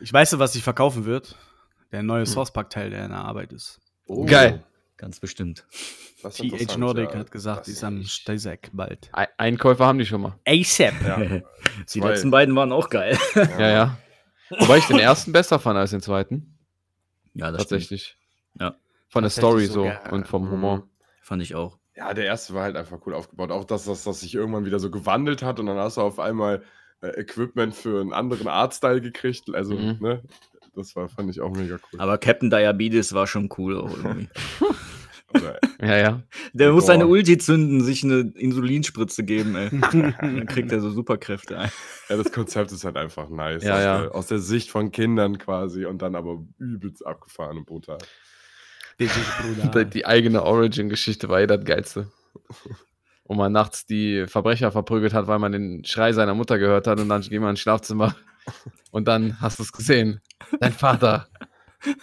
[0.00, 1.36] Ich weiß, was sich verkaufen wird.
[1.92, 3.80] Der neue Source Pack-Teil, der in der Arbeit ist.
[4.06, 4.64] Oh, Geil.
[4.96, 5.66] Ganz bestimmt.
[6.22, 7.18] TH Nordic ja.
[7.18, 9.10] hat gesagt, die ist am Steisack bald.
[9.12, 10.38] Ein Einkäufer haben die schon mal.
[10.46, 10.94] ASAP.
[11.02, 12.08] Ja, Die Zwei.
[12.08, 13.18] letzten beiden waren auch geil.
[13.34, 13.98] Ja, ja.
[14.50, 16.58] Wobei ich den ersten besser fand als den zweiten.
[17.34, 17.82] Ja, das stimmt.
[17.82, 18.16] Tatsächlich.
[18.58, 18.76] Ja.
[19.08, 20.12] Von der Story so sogar.
[20.12, 20.88] und vom Humor.
[21.22, 21.78] Fand ich auch.
[21.96, 23.50] Ja, der erste war halt einfach cool aufgebaut.
[23.50, 26.18] Auch dass das, das sich irgendwann wieder so gewandelt hat und dann hast du auf
[26.18, 26.62] einmal
[27.04, 29.54] äh, Equipment für einen anderen Artstyle gekriegt.
[29.54, 29.98] Also, Mhm.
[30.00, 30.22] ne?
[30.76, 32.00] Das war, fand ich auch mega cool.
[32.00, 34.28] Aber Captain Diabetes war schon cool auch irgendwie.
[35.32, 36.22] Oder, Ja, ja.
[36.52, 39.68] Der muss seine Ulti zünden, sich eine Insulinspritze geben, ey.
[40.20, 41.70] Dann kriegt er so Superkräfte ein.
[42.08, 43.62] ja, das Konzept ist halt einfach nice.
[43.64, 44.00] Ja, aus, ja.
[44.00, 47.98] Der, aus der Sicht von Kindern quasi und dann aber übelst abgefahren und brutal.
[49.00, 49.08] Die,
[49.86, 52.08] die eigene Origin-Geschichte war eh das Geilste.
[53.24, 57.00] Wo man nachts die Verbrecher verprügelt hat, weil man den Schrei seiner Mutter gehört hat
[57.00, 58.14] und dann geht man ins Schlafzimmer
[58.90, 60.20] und dann hast du es gesehen.
[60.60, 61.28] Dein Vater,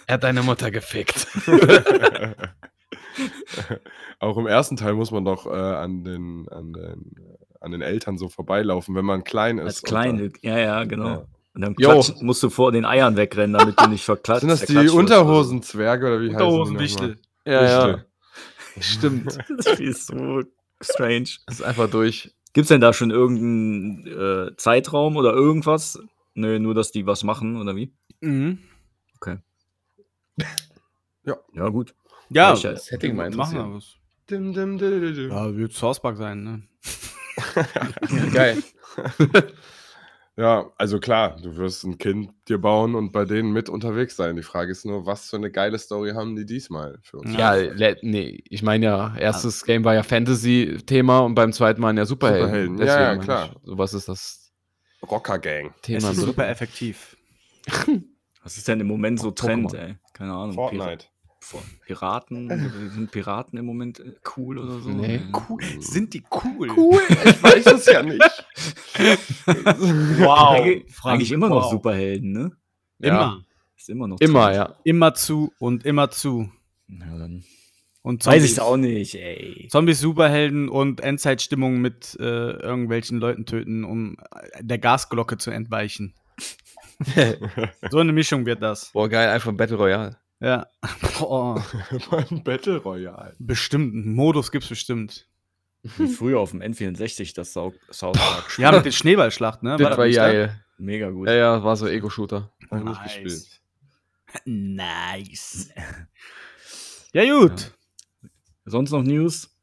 [0.06, 1.28] er hat deine Mutter gefickt.
[4.18, 7.16] Auch im ersten Teil muss man doch äh, an, den, an, den,
[7.60, 9.64] an den Eltern so vorbeilaufen, wenn man klein ist.
[9.64, 11.08] Als und kleine, ja, ja, genau.
[11.08, 11.26] Ja.
[11.54, 11.74] Und dann
[12.22, 14.40] musst du vor den Eiern wegrennen, damit du nicht verklatscht.
[14.40, 14.88] Sind das die.
[14.88, 17.18] Unterhosenzwerge oder wie heißen die Unterhosenwichtel.
[17.44, 18.04] Ja, ja.
[18.80, 19.38] Stimmt.
[19.58, 20.42] Das ist so
[20.84, 21.28] strange.
[21.46, 22.34] Das ist einfach durch.
[22.52, 25.98] Gibt's denn da schon irgendeinen äh, Zeitraum oder irgendwas?
[26.34, 27.92] Nö, nur, dass die was machen, oder wie?
[28.20, 28.58] Mhm.
[31.54, 31.94] Ja, gut.
[32.30, 32.76] Ja, ja.
[32.76, 33.94] Setting mal machen wir was.
[34.28, 35.30] Dim, dim, dim, dim, dim.
[35.30, 36.62] Ja, wird Source Pack sein, ne?
[38.32, 38.60] Geil.
[40.36, 44.36] Ja, also klar, du wirst ein Kind dir bauen und bei denen mit unterwegs sein.
[44.36, 47.36] Die Frage ist nur, was für eine geile Story haben die diesmal für uns?
[47.36, 47.54] Ja,
[48.00, 52.78] nee, ich meine ja, erstes Game war ja Fantasy-Thema und beim zweiten Mal ja Superhelden.
[52.78, 53.56] Superhelden, ja, Deswegen ja, klar.
[53.60, 54.52] Ich, sowas ist das
[55.02, 55.74] Rocker Gang.
[55.76, 56.10] Es Thema.
[56.10, 56.26] ist so.
[56.26, 57.16] super effektiv.
[58.42, 59.76] Was ist denn im Moment so Trend, Pokémon.
[59.76, 59.96] ey?
[60.14, 60.54] Keine Ahnung.
[60.54, 61.06] Fortnite.
[61.52, 62.90] Pir- Piraten?
[62.94, 64.88] Sind Piraten im Moment äh, cool oder so?
[64.90, 65.16] Nee.
[65.16, 65.60] Äh, Cool.
[65.80, 66.70] Sind die cool?
[66.76, 68.22] Cool, ich weiß es ja nicht.
[69.46, 70.50] Wow.
[70.56, 71.70] Eigentlich, Frank, eigentlich immer noch wow.
[71.70, 72.52] Superhelden, ne?
[72.98, 73.08] Ja.
[73.08, 73.44] Immer.
[73.76, 74.56] Ist immer noch Immer, Trend.
[74.56, 74.76] ja.
[74.84, 76.50] Immer zu und immer zu.
[76.88, 77.42] Ja, dann
[78.02, 79.66] Und weiß ich auch nicht, ey.
[79.70, 84.16] Zombies, Superhelden und Endzeitstimmung mit äh, irgendwelchen Leuten töten, um
[84.52, 86.14] äh, der Gasglocke zu entweichen.
[87.90, 88.90] So eine Mischung wird das.
[88.92, 90.16] Boah, geil, einfach Battle Royale.
[90.42, 90.66] Ja.
[91.18, 91.64] Boah.
[92.10, 93.34] Beim Battle Royale.
[93.38, 93.94] Bestimmt.
[93.94, 95.28] Einen Modus gibt's bestimmt.
[95.96, 97.74] Wie früher auf dem N64 das South
[98.18, 98.58] Park.
[98.58, 99.76] Ja, mit der Schneeballschlacht, ne?
[99.76, 100.62] Das war nicht geil.
[100.78, 101.28] Mega gut.
[101.28, 102.52] Ja, ja, war so Ego-Shooter.
[102.70, 103.02] Nice.
[103.02, 103.60] gespielt.
[104.44, 105.70] Nice.
[107.14, 107.72] Ja, gut.
[108.64, 109.54] Sonst noch News?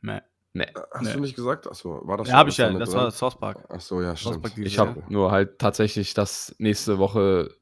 [0.00, 0.20] Nee.
[0.54, 0.68] Nee.
[0.90, 1.12] Hast Nee.
[1.12, 1.66] du nicht gesagt?
[1.68, 2.72] Achso, war das Ja, habe ich ja.
[2.72, 2.98] Das drin?
[3.00, 3.66] war Source Park.
[3.70, 4.56] Achso, ja, stimmt.
[4.56, 7.54] Ich habe nur halt tatsächlich, dass nächste Woche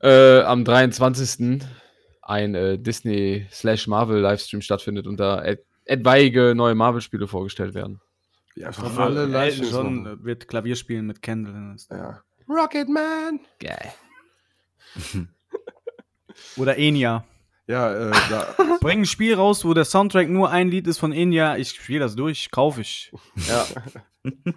[0.00, 1.62] äh, am 23.
[2.22, 8.00] ein äh, Disney slash Marvel Livestream stattfindet und da et etwaige neue Marvel-Spiele vorgestellt werden.
[8.56, 11.76] Ja, einfach hoffe, alle Elton Livestreams John wird Klavier spielen mit Kendall.
[11.90, 12.22] Ja.
[12.48, 13.40] Rocket Man.
[13.60, 13.92] Geil.
[16.56, 17.24] Oder Enya.
[17.66, 21.12] Ja, äh, da, Bring ein Spiel raus, wo der Soundtrack nur ein Lied ist von
[21.12, 21.56] Enya.
[21.56, 23.12] Ich spiele das durch, kaufe ich.
[23.48, 23.66] ja.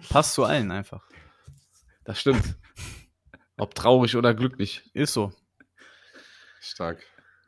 [0.08, 1.02] Passt zu allen einfach.
[2.04, 2.56] Das stimmt.
[3.60, 4.82] Ob traurig oder glücklich.
[4.94, 5.32] Ist so.
[6.60, 6.98] Stark.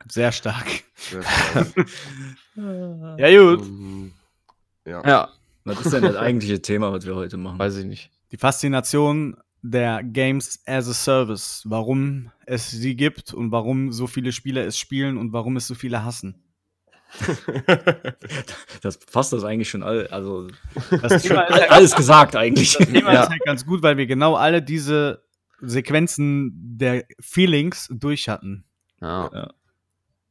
[0.09, 0.65] Sehr stark.
[0.95, 1.67] Sehr stark.
[2.55, 3.65] Ja, gut.
[3.67, 4.13] Mhm.
[4.85, 5.01] ja.
[5.07, 5.29] Ja,
[5.63, 7.57] Was ist denn das eigentliche Thema, was wir heute machen?
[7.57, 8.11] weiß ich nicht.
[8.31, 11.63] Die Faszination der Games as a Service.
[11.65, 15.73] Warum es sie gibt und warum so viele Spieler es spielen und warum es so
[15.75, 16.43] viele hassen.
[18.81, 20.47] Das fasst das eigentlich schon all, also
[21.01, 22.75] Das Thema ist all, alles gesagt eigentlich.
[22.77, 23.23] Das Thema Ja.
[23.23, 25.22] ist halt ganz gut, weil wir genau alle diese
[25.65, 28.65] Sequenzen der Feelings durch hatten.
[29.01, 29.49] Ja,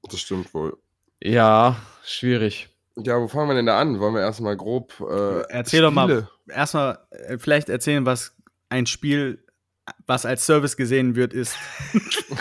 [0.03, 0.77] Das stimmt wohl.
[1.23, 2.69] ja schwierig.
[2.97, 3.99] Ja, wo fangen wir denn da an?
[4.01, 4.93] Wollen wir erstmal grob.
[5.01, 6.05] Äh, Erzähl doch mal.
[6.09, 6.29] Spiele?
[6.49, 8.37] Erstmal äh, vielleicht erzählen, was
[8.69, 9.45] ein Spiel,
[10.07, 11.57] was als Service gesehen wird, ist.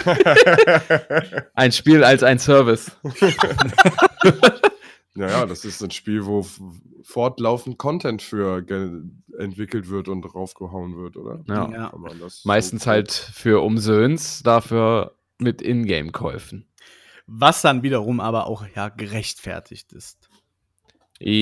[1.54, 2.91] Ein Spiel als ein Service.
[5.13, 6.45] Naja, das ist ein Spiel, wo
[7.04, 8.65] fortlaufend Content für
[9.38, 11.43] entwickelt wird und draufgehauen wird, oder?
[11.47, 11.69] Ja.
[11.71, 11.93] Ja.
[12.45, 16.65] Meistens so- halt für Umsöhns, dafür mit Ingame-Käufen.
[17.28, 20.30] Was dann wiederum aber auch ja gerechtfertigt ist.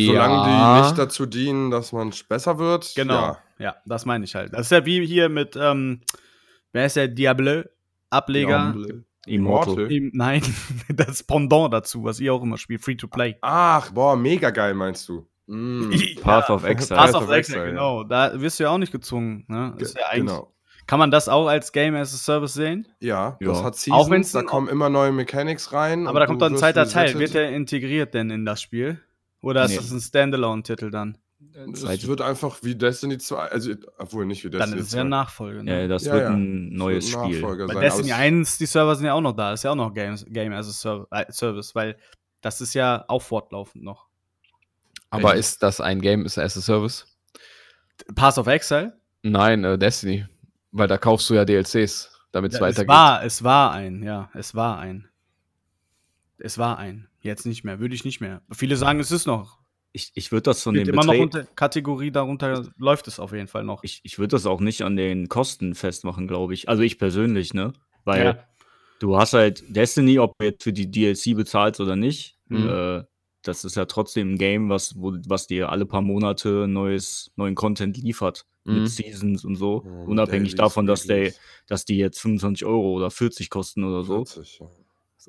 [0.08, 2.92] Solange die nicht dazu dienen, dass man besser wird.
[2.96, 3.14] Genau.
[3.14, 3.38] Ja.
[3.60, 4.54] Ja, das meine ich halt.
[4.54, 6.02] Das ist ja wie hier mit, ähm,
[6.72, 7.64] wer ist der Diablo?
[8.10, 8.74] Ableger.
[9.30, 9.92] Immortal.
[9.92, 10.42] Im, nein,
[10.96, 13.36] das Pendant dazu, was ihr auch immer spielt, Free to Play.
[13.42, 15.28] Ach, boah, mega geil, meinst du?
[15.48, 15.92] Mm.
[16.22, 17.00] Path of Exile.
[17.00, 18.04] Path of Exile, genau.
[18.04, 19.46] Da wirst du ja auch nicht gezwungen.
[19.48, 19.74] Ne?
[19.78, 20.54] Ist ja eigentlich, genau.
[20.86, 22.88] Kann man das auch als Game as a Service sehen?
[23.00, 23.48] Ja, Ja.
[23.50, 26.08] das hat Auch Seasons, wenn's da kommen immer neue Mechanics rein.
[26.08, 27.18] Aber da kommt dann ein zweiter Teil.
[27.20, 29.00] Wird der integriert denn in das Spiel?
[29.42, 29.78] Oder ist Nee.
[29.78, 31.18] das ein Standalone-Titel dann?
[31.68, 35.02] Es wird einfach wie Destiny 2, also, obwohl nicht wie Dann Destiny ist es ja
[35.02, 35.08] 2.
[35.10, 35.64] Nachfolge.
[35.64, 35.82] Ne?
[35.82, 36.30] Ja, das Ja, wird ja.
[36.32, 37.42] ein neues wird ein Spiel.
[37.42, 39.54] Nachfolger Bei sein, Destiny aber es- 1, die Server sind ja auch noch da.
[39.54, 41.98] Ist ja auch noch Games, Game as a äh, Service, weil
[42.42, 44.08] das ist ja auch fortlaufend noch.
[45.10, 47.06] Aber ist das ein Game as a Service?
[48.16, 48.98] Pass of Exile?
[49.24, 50.26] Nein, äh, Destiny.
[50.72, 52.88] Weil da kaufst du ja DLCs, damit es Ja, es weitergeht.
[52.90, 55.10] war, es war ein, ja, es war ein.
[56.38, 57.10] Es war ein.
[57.22, 58.42] Jetzt nicht mehr, würde ich nicht mehr.
[58.52, 59.59] Viele sagen, es ist noch.
[59.92, 63.48] Ich, ich würde das von den immer noch unter Kategorie darunter läuft es auf jeden
[63.48, 63.84] Fall noch.
[63.84, 66.70] ich, ich würde das auch nicht an den Kosten festmachen, glaube ich.
[66.70, 67.74] Also ich persönlich, ne?
[68.06, 68.44] Weil Ja.
[69.00, 72.38] du hast halt Destiny, ob du jetzt für die DLC bezahlst oder nicht.
[72.50, 72.70] Mhm.
[72.70, 73.04] Äh,
[73.42, 77.56] das ist ja trotzdem ein Game, was, wo, was dir alle paar Monate neues, neuen
[77.56, 78.46] Content liefert.
[78.66, 78.74] Mhm.
[78.76, 79.84] Mit Seasons und so.
[79.86, 81.34] Ja, Unabhängig davon, dass, der,
[81.66, 84.26] dass die jetzt 25 Euro oder 40 kosten oder so.
[84.26, 84.68] 40, ja.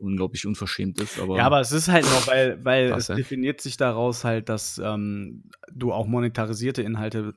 [0.00, 1.18] Unglaublich unverschämt ist.
[1.18, 4.48] Aber Ja, aber es ist halt noch, weil, weil Krass, es definiert sich daraus halt,
[4.48, 7.34] dass ähm, du auch monetarisierte Inhalte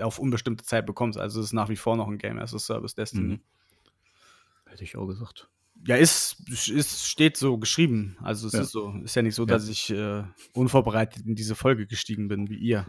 [0.00, 1.18] auf unbestimmte Zeit bekommst.
[1.18, 3.34] Also es ist nach wie vor noch ein Game as a Service Destiny.
[3.34, 3.40] Mhm.
[4.66, 5.48] hätte ich auch gesagt.
[5.86, 8.16] Ja, ist, ist, steht so geschrieben.
[8.22, 8.60] Also es Ja.
[8.60, 8.92] ist so.
[9.02, 9.46] Ist ja nicht so, Ja.
[9.48, 12.84] dass ich äh, unvorbereitet in diese Folge gestiegen bin wie ihr.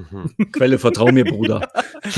[0.52, 1.70] Quelle, vertrau mir, Bruder.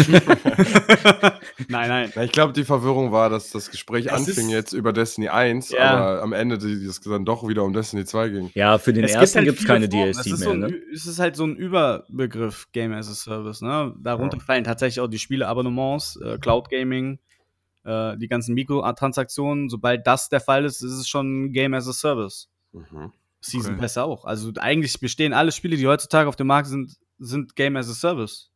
[1.68, 2.12] nein, nein.
[2.16, 5.30] Na, ich glaube, die Verwirrung war, dass das Gespräch Es anfing ist- jetzt über Destiny
[5.30, 5.92] 1, Ja.
[5.92, 8.52] aber am Ende die- es dann doch wieder um Destiny 2 ging.
[8.56, 9.90] Ja, für den Es ersten halt gibt es viele keine.
[9.90, 10.38] DLC es ist mehr.
[10.40, 10.74] So ein, ne?
[10.94, 13.62] Es ist halt so ein Überbegriff Game as a Service.
[13.62, 13.94] Ne?
[14.02, 14.44] Darunter Ja.
[14.44, 17.20] fallen tatsächlich auch die Spieleabonnements, äh, Cloud Gaming,
[17.84, 19.70] äh, die ganzen Mikrotransaktionen.
[19.70, 22.50] Sobald das der Fall ist, ist es schon Game as a Service.
[22.72, 23.12] Mhm.
[23.42, 23.82] Season Okay.
[23.82, 24.26] Pass auch.
[24.26, 27.94] Also eigentlich bestehen alle Spiele, die heutzutage auf dem Markt sind, sind Game as a
[27.94, 28.50] Service.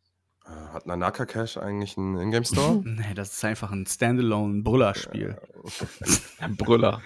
[0.45, 2.81] Äh, Hat Nanaka Cash eigentlich einen Ingame Store?
[2.85, 5.37] Nee, das ist einfach ein Standalone-Brüllerspiel.
[6.39, 7.01] Ein Brüller.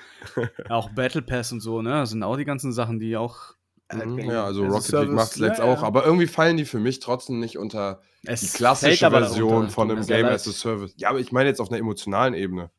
[0.70, 1.90] Auch Battle Pass und so, ne?
[1.90, 3.56] Das sind auch die ganzen Sachen, die auch.
[4.00, 5.88] Halt Mhm, Game ja, also Rocket League Service- macht es letzt Ja, auch, ja.
[5.88, 10.06] aber irgendwie fallen die für mich trotzdem nicht unter Es die klassische Version von einem
[10.06, 10.94] Game as a Service.
[10.98, 12.72] Ja, aber ich meine jetzt auf einer emotionalen Ebene.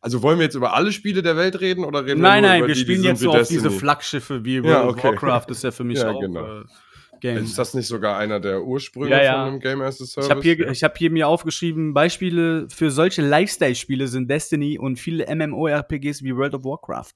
[0.00, 2.48] Also wollen wir jetzt über alle Spiele der Welt reden oder reden Nein, wir nur
[2.50, 3.70] nein, über wir die, die spielen sind jetzt so auf diese?
[3.70, 5.08] Flaggschiffe wie World Ja, of okay.
[5.08, 6.60] Warcraft, ist ja für mich Ja, auch genau.
[6.60, 6.64] äh,
[7.20, 7.36] Game.
[7.44, 9.32] Ist das nicht sogar einer der Ursprünge Ja, ja.
[9.44, 10.24] von einem Game as a Service?
[10.24, 10.70] Ich habe hier, Ja.
[10.70, 16.34] ich hab hier mir aufgeschrieben, Beispiele für solche Lifestyle-Spiele sind Destiny und viele MMORPGs wie
[16.34, 17.12] World of Warcraft.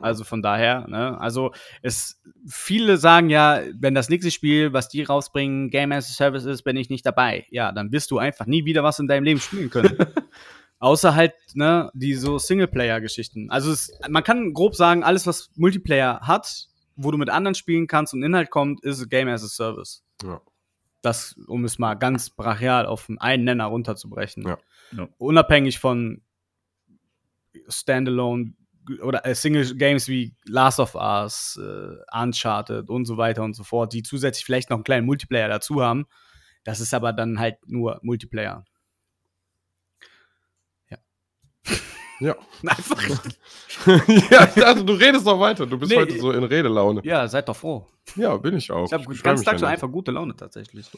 [0.00, 5.02] Also von daher, ne, also es, viele sagen ja, wenn das nächste Spiel, was die
[5.02, 7.46] rausbringen, Game as a Service ist, bin ich nicht dabei.
[7.50, 9.96] Ja, dann wirst du einfach nie wieder was in deinem Leben spielen können.
[10.80, 13.50] Außer halt, ne, die so Singleplayer-Geschichten.
[13.50, 17.86] Also es, man kann grob sagen, alles, was Multiplayer hat, wo du mit anderen spielen
[17.86, 20.04] kannst und Inhalt kommt, ist Game as a Service.
[20.22, 20.40] Ja.
[21.02, 24.46] Das, um es mal ganz brachial auf einen Nenner runterzubrechen.
[24.46, 24.58] Ja.
[24.96, 25.08] Ja.
[25.18, 26.22] Unabhängig von
[27.68, 28.54] Standalone
[29.02, 33.64] oder äh, Single Games wie Last of Us, äh, Uncharted und so weiter und so
[33.64, 36.06] fort, die zusätzlich vielleicht noch einen kleinen Multiplayer dazu haben.
[36.64, 38.64] Das ist aber dann halt nur Multiplayer.
[42.20, 42.34] Ja.
[42.66, 43.00] Einfach.
[44.08, 45.66] ja, ich dachte, du redest noch weiter.
[45.66, 45.98] Du bist Nee.
[45.98, 47.00] heute so in Redelaune.
[47.04, 47.86] ja, seid doch froh.
[48.16, 48.86] Ja, bin ich auch.
[48.86, 50.90] Ich habe ganz mich Tag ja so einfach gute Laune tatsächlich.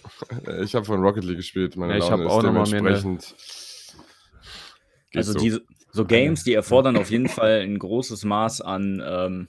[0.62, 1.76] Ich habe von Rocket League gespielt.
[1.76, 3.18] Meine Ja, ich Laune hab ist auch noch mal mir eine-
[5.14, 5.38] Also so.
[5.40, 9.48] diese so Games, die erfordern auf jeden Fall ein großes Maß an, ähm,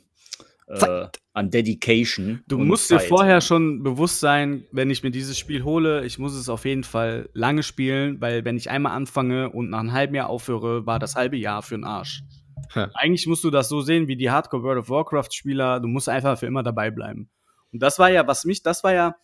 [0.67, 2.43] äh, an Dedication.
[2.47, 3.07] Du und musst dir Zeit.
[3.07, 6.83] vorher schon bewusst sein, wenn ich mir dieses Spiel hole, ich muss es auf jeden
[6.83, 10.99] Fall lange spielen, weil wenn ich einmal anfange und nach einem halben Jahr aufhöre, war
[10.99, 12.23] das halbe Jahr für den Arsch.
[12.75, 12.89] Ja.
[12.93, 16.09] Eigentlich musst du das so sehen wie die Hardcore World of Warcraft Spieler, du musst
[16.09, 17.29] einfach für immer dabei bleiben.
[17.71, 19.15] Und das war ja, was mich, das war ja,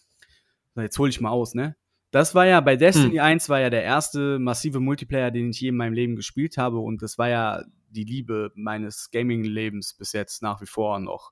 [0.75, 1.75] jetzt hole ich mal aus, ne?
[2.11, 5.69] Das war ja bei Destiny 1 war ja der erste massive Multiplayer, den ich je
[5.69, 10.41] in meinem Leben gespielt habe und das war ja die Liebe meines Gaming-Lebens bis jetzt
[10.41, 11.31] nach wie vor noch.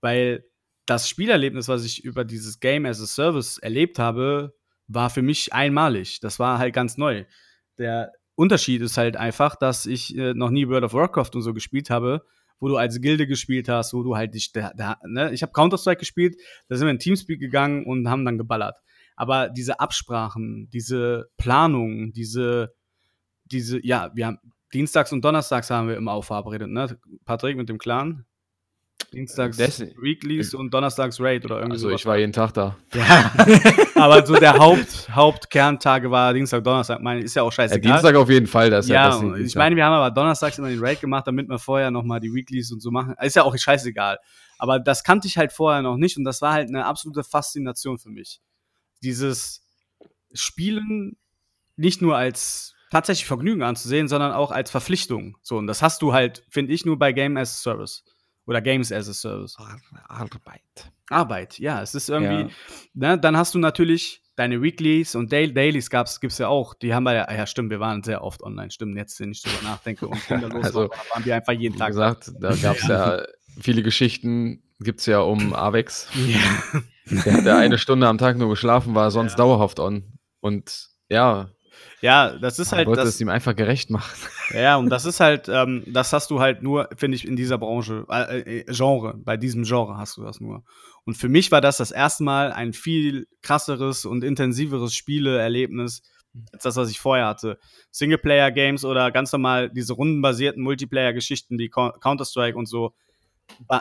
[0.00, 0.44] Weil
[0.86, 4.54] das Spielerlebnis, was ich über dieses Game as a Service erlebt habe,
[4.86, 6.20] war für mich einmalig.
[6.20, 7.24] Das war halt ganz neu.
[7.78, 11.54] Der Unterschied ist halt einfach, dass ich äh, noch nie World of Warcraft und so
[11.54, 12.24] gespielt habe,
[12.60, 15.32] wo du als Gilde gespielt hast, wo du halt dich, da, da, ne?
[15.32, 16.36] ich habe Counter-Strike gespielt,
[16.68, 18.76] da sind wir in Teamspeak gegangen und haben dann geballert.
[19.16, 22.74] Aber diese Absprachen, diese Planung, diese,
[23.44, 24.38] diese, ja, wir haben
[24.72, 26.98] Dienstags und Donnerstags haben wir immer auch verabredet, ne?
[27.24, 28.24] Patrick mit dem Clan.
[29.12, 32.00] Dienstags Destiny- Weeklies und Donnerstags Raid oder irgendwie Also sowas.
[32.00, 32.76] ich war jeden Tag da.
[32.94, 33.32] Ja,
[33.94, 37.00] aber so der Haupt, Hauptkerntage war Dienstag, Donnerstag.
[37.00, 37.92] Meine, ist ja auch Ja, scheißegal.
[37.92, 38.70] Dienstag auf jeden Fall.
[38.70, 41.26] Das ist ja, das und ich meine, wir haben aber donnerstags immer den Raid gemacht,
[41.26, 43.14] damit wir vorher nochmal die Weeklies und so machen.
[43.20, 44.18] Ist ja auch scheißegal.
[44.58, 47.98] Aber das kannte ich halt vorher noch nicht und das war halt eine absolute Faszination
[47.98, 48.40] für mich.
[49.04, 49.64] Dieses
[50.32, 51.16] Spielen
[51.76, 55.36] nicht nur als tatsächlich Vergnügen anzusehen, sondern auch als Verpflichtung.
[55.42, 58.04] So, und das hast du halt, finde ich, nur bei Game as a Service.
[58.46, 59.56] Oder Games as a Service.
[60.08, 60.92] Arbeit.
[61.10, 62.48] Arbeit, ja, es ist irgendwie, Ja.
[62.94, 66.92] ne, dann hast du natürlich deine Weeklies und Dail Dailies gab's, gibt's ja auch, die
[66.94, 69.62] haben wir ja, ja stimmt, wir waren sehr oft online, stimmt, jetzt, wenn ich drüber
[69.62, 71.88] nachdenke und kinderlos Also, war, waren wir einfach jeden Wie Tag.
[71.88, 73.22] gesagt, da gab es ja
[73.60, 76.08] viele Geschichten, gibt es ja um Avex.
[76.26, 76.82] Ja.
[77.10, 79.36] Der hat ja eine Stunde am Tag nur geschlafen, war sonst Ja.
[79.38, 80.04] dauerhaft on.
[80.40, 81.48] Und ja,
[82.00, 84.14] ja, das ist halt, wollte das, es ihm einfach gerecht machen.
[84.54, 87.58] ja, und das ist halt, ähm, das hast du halt nur, finde ich, in dieser
[87.58, 90.64] Branche, äh, äh, Genre, bei diesem Genre hast du das nur.
[91.04, 96.02] Und für mich war das das erste Mal ein viel krasseres und intensiveres Spieleerlebnis
[96.52, 97.58] als das, was ich vorher hatte.
[97.90, 102.94] Singleplayer-Games oder ganz normal diese rundenbasierten Multiplayer-Geschichten wie Co- Counter-Strike und so,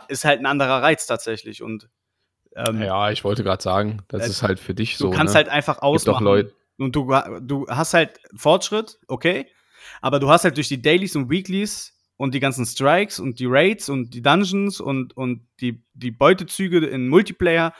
[0.07, 1.62] ist halt ein anderer Reiz tatsächlich.
[1.63, 1.89] Und
[2.55, 5.09] ähm, Ja, ich wollte gerade sagen, das Äh, ist halt für dich du so.
[5.11, 5.39] kannst ne?
[5.39, 6.23] halt einfach ausmachen.
[6.23, 7.11] Leute, Und du,
[7.41, 9.47] du hast halt Fortschritt, okay,
[10.01, 13.45] aber du hast halt durch die Dailies und Weeklies und die ganzen Strikes und die
[13.47, 17.73] Raids und die Dungeons und, und die, die Beutezüge in Multiplayer,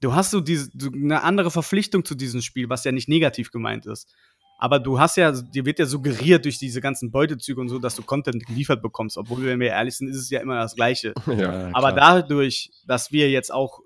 [0.00, 3.50] du hast so diese, so eine andere Verpflichtung zu diesem Spiel, was ja nicht negativ
[3.50, 4.12] gemeint ist.
[4.58, 7.96] Aber du hast ja, dir wird ja suggeriert durch diese ganzen Beutezüge und so, dass
[7.96, 9.18] du Content geliefert bekommst.
[9.18, 11.12] Obwohl, wenn wir ehrlich sind, ist es ja immer das Gleiche.
[11.26, 11.70] ja.
[11.72, 13.80] Aber dadurch, dass wir jetzt auch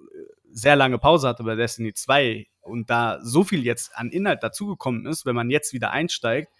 [0.50, 5.06] sehr lange Pause hatten bei Destiny 2 und da so viel jetzt an Inhalt dazugekommen
[5.06, 6.52] ist, wenn man jetzt wieder einsteigt,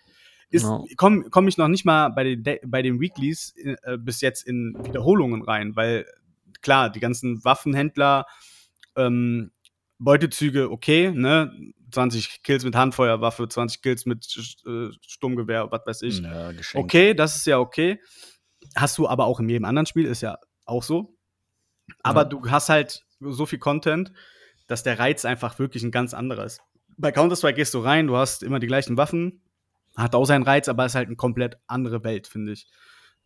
[0.50, 0.82] ist, Ja.
[0.96, 4.46] komme komm ich noch nicht mal bei den, De- bei den Weeklies äh, bis jetzt
[4.46, 6.06] in Wiederholungen rein, weil
[6.62, 8.26] klar, die ganzen Waffenhändler,
[8.96, 9.50] ähm,
[9.98, 11.52] Beutezüge, okay, ne?
[11.90, 14.26] 20 Kills mit Handfeuerwaffe, 20 Kills mit
[14.66, 16.20] äh, Sturmgewehr, was weiß ich.
[16.20, 16.52] Ja.
[16.74, 17.98] Okay, das ist ja okay.
[18.76, 21.16] Hast du aber auch in jedem anderen Spiel, ist ja auch so.
[22.02, 22.28] Aber Ja.
[22.28, 24.12] du hast halt so viel Content,
[24.66, 26.60] dass der Reiz einfach wirklich ein ganz anderer ist.
[26.96, 29.40] Bei Counter-Strike gehst du rein, du hast immer die gleichen Waffen,
[29.96, 32.66] hat auch seinen Reiz, aber ist halt eine komplett andere Welt, finde ich.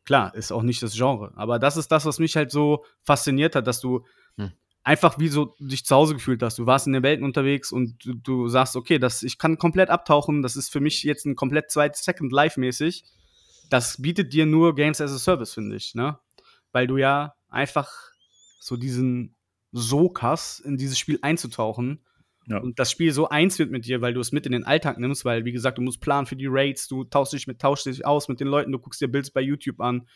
[0.04, 1.32] Klar, ist auch nicht das Genre.
[1.36, 4.04] Aber das ist das, was mich halt so fasziniert hat, dass du
[4.36, 4.50] Hm.
[4.82, 6.58] einfach wie so dich zu Hause gefühlt hast.
[6.58, 9.90] Du warst in den Welten unterwegs und du, du sagst, okay, das, ich kann komplett
[9.90, 13.04] abtauchen, das ist für mich jetzt ein komplett zweites Second Life mäßig.
[13.70, 16.18] Das bietet dir nur Games as a Service, finde ich, ne?
[16.72, 17.90] Weil du ja einfach
[18.60, 19.34] so diesen
[19.72, 22.00] Sog hast, in dieses Spiel einzutauchen.
[22.46, 22.58] Ja.
[22.58, 24.98] Und das Spiel so eins wird mit dir, weil du es mit in den Alltag
[24.98, 27.86] nimmst, weil, wie gesagt, du musst planen für die Raids, du tauschst dich, mit, tauschst
[27.86, 30.08] dich aus mit den Leuten, du guckst dir Builds bei YouTube an.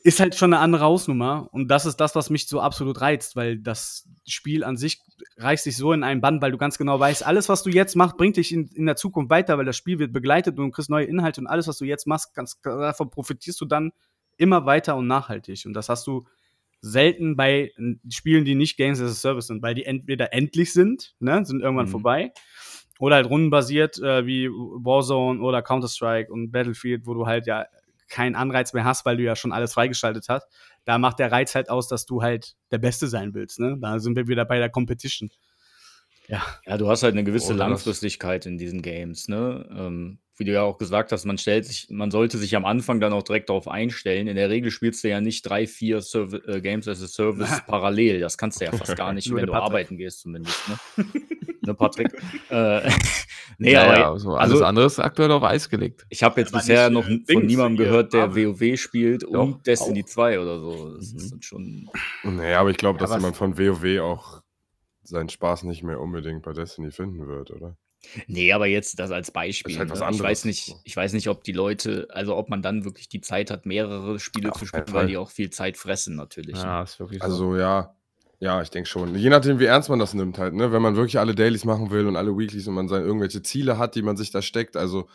[0.00, 1.48] Ist halt schon eine andere Hausnummer.
[1.50, 5.00] Und das ist das, was mich so absolut reizt, weil das Spiel an sich
[5.38, 7.96] reißt dich so in einen Bann, weil du ganz genau weißt, alles, was du jetzt
[7.96, 10.70] machst, bringt dich in, in der Zukunft weiter, weil das Spiel wird begleitet und du
[10.70, 13.90] kriegst neue Inhalte und alles, was du jetzt machst, ganz, davon profitierst du dann
[14.36, 15.66] immer weiter und nachhaltig.
[15.66, 16.26] Und das hast du
[16.80, 17.72] selten bei
[18.08, 21.60] Spielen, die nicht Games as a Service sind, weil die entweder endlich sind, ne, sind
[21.60, 21.90] irgendwann Mhm.
[21.90, 22.32] vorbei,
[22.98, 27.66] oder halt rundenbasiert äh, wie Warzone oder Counter-Strike und Battlefield, wo du halt ja
[28.08, 30.48] keinen Anreiz mehr hast, weil du ja schon alles freigeschaltet hast.
[30.84, 33.60] Da macht der Reiz halt aus, dass du halt der Beste sein willst.
[33.60, 33.76] Ne?
[33.80, 35.30] Da sind wir wieder bei der Competition.
[36.28, 36.42] Ja.
[36.66, 39.66] Ja, du hast halt eine gewisse Oder Langfristigkeit in diesen Games, ne?
[39.76, 43.00] Ähm, wie du ja auch gesagt hast, man stellt sich man sollte sich am Anfang
[43.00, 44.28] dann auch direkt darauf einstellen.
[44.28, 47.62] In der Regel spielst du ja nicht 3, 4 Serv äh, Games as a Service
[47.66, 48.20] parallel.
[48.20, 49.64] Das kannst du ja fast gar nicht, wenn du Patrick.
[49.70, 50.76] arbeiten gehst zumindest, ne?
[51.62, 52.12] ne, Patrick?
[52.50, 52.90] Äh,
[53.58, 56.06] ne, ja, aber ja, so alles also andere ist aktuell auf Eis gelegt.
[56.08, 58.60] ich habe jetzt Aber bisher nicht, noch äh, n- von niemandem gehört, der Marvel.
[58.60, 60.08] WoW spielt Doch, und Destiny auch.
[60.08, 60.94] 2 oder so.
[60.94, 61.18] Das Mhm.
[61.18, 61.90] ist dann schon
[62.22, 64.42] Nee, aber ich glaube, Ja, dass man von WoW auch
[65.08, 67.76] seinen Spaß nicht mehr unbedingt bei Destiny finden wird, oder?
[68.26, 69.72] Nee, aber jetzt das als Beispiel.
[69.72, 70.10] Ist halt was ne?
[70.10, 73.20] Ich weiß nicht, ich weiß nicht, ob die Leute, also ob man dann wirklich die
[73.20, 76.56] Zeit hat, mehrere Spiele Auf zu spielen, weil die auch viel Zeit fressen natürlich.
[76.56, 76.62] ne?
[76.62, 77.26] Ja, ist wirklich so.
[77.26, 77.96] Also ja,
[78.38, 79.16] ja, ich denke schon.
[79.16, 80.70] Je nachdem, wie ernst man das nimmt halt, ne?
[80.70, 83.78] Wenn man wirklich alle Dailies machen will und alle Weeklies und man seine irgendwelche Ziele
[83.78, 84.76] hat, die man sich da steckt.
[84.76, 85.08] Also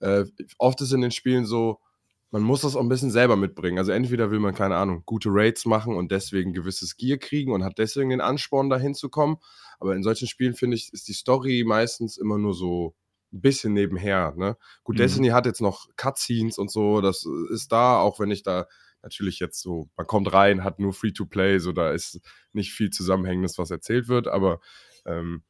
[0.00, 0.24] äh,
[0.56, 1.80] oft ist in den Spielen so,
[2.30, 3.78] man muss das auch ein bisschen selber mitbringen.
[3.78, 7.64] Also entweder will man, keine Ahnung, gute Raids machen und deswegen gewisses Gear kriegen und
[7.64, 9.36] hat deswegen den Ansporn, da hinzukommen.
[9.80, 12.94] Aber in solchen Spielen, finde ich, ist die Story meistens immer nur so
[13.32, 14.34] ein bisschen nebenher.
[14.36, 14.56] Ne?
[14.84, 14.98] Gut, Mhm.
[14.98, 18.66] Destiny hat jetzt noch Cutscenes und so, das ist da, auch wenn ich da
[19.02, 22.20] natürlich jetzt so, man kommt rein, hat nur Free-to-Play, so da ist
[22.52, 24.60] nicht viel Zusammenhängendes, was erzählt wird, aber
[25.06, 25.42] ähm,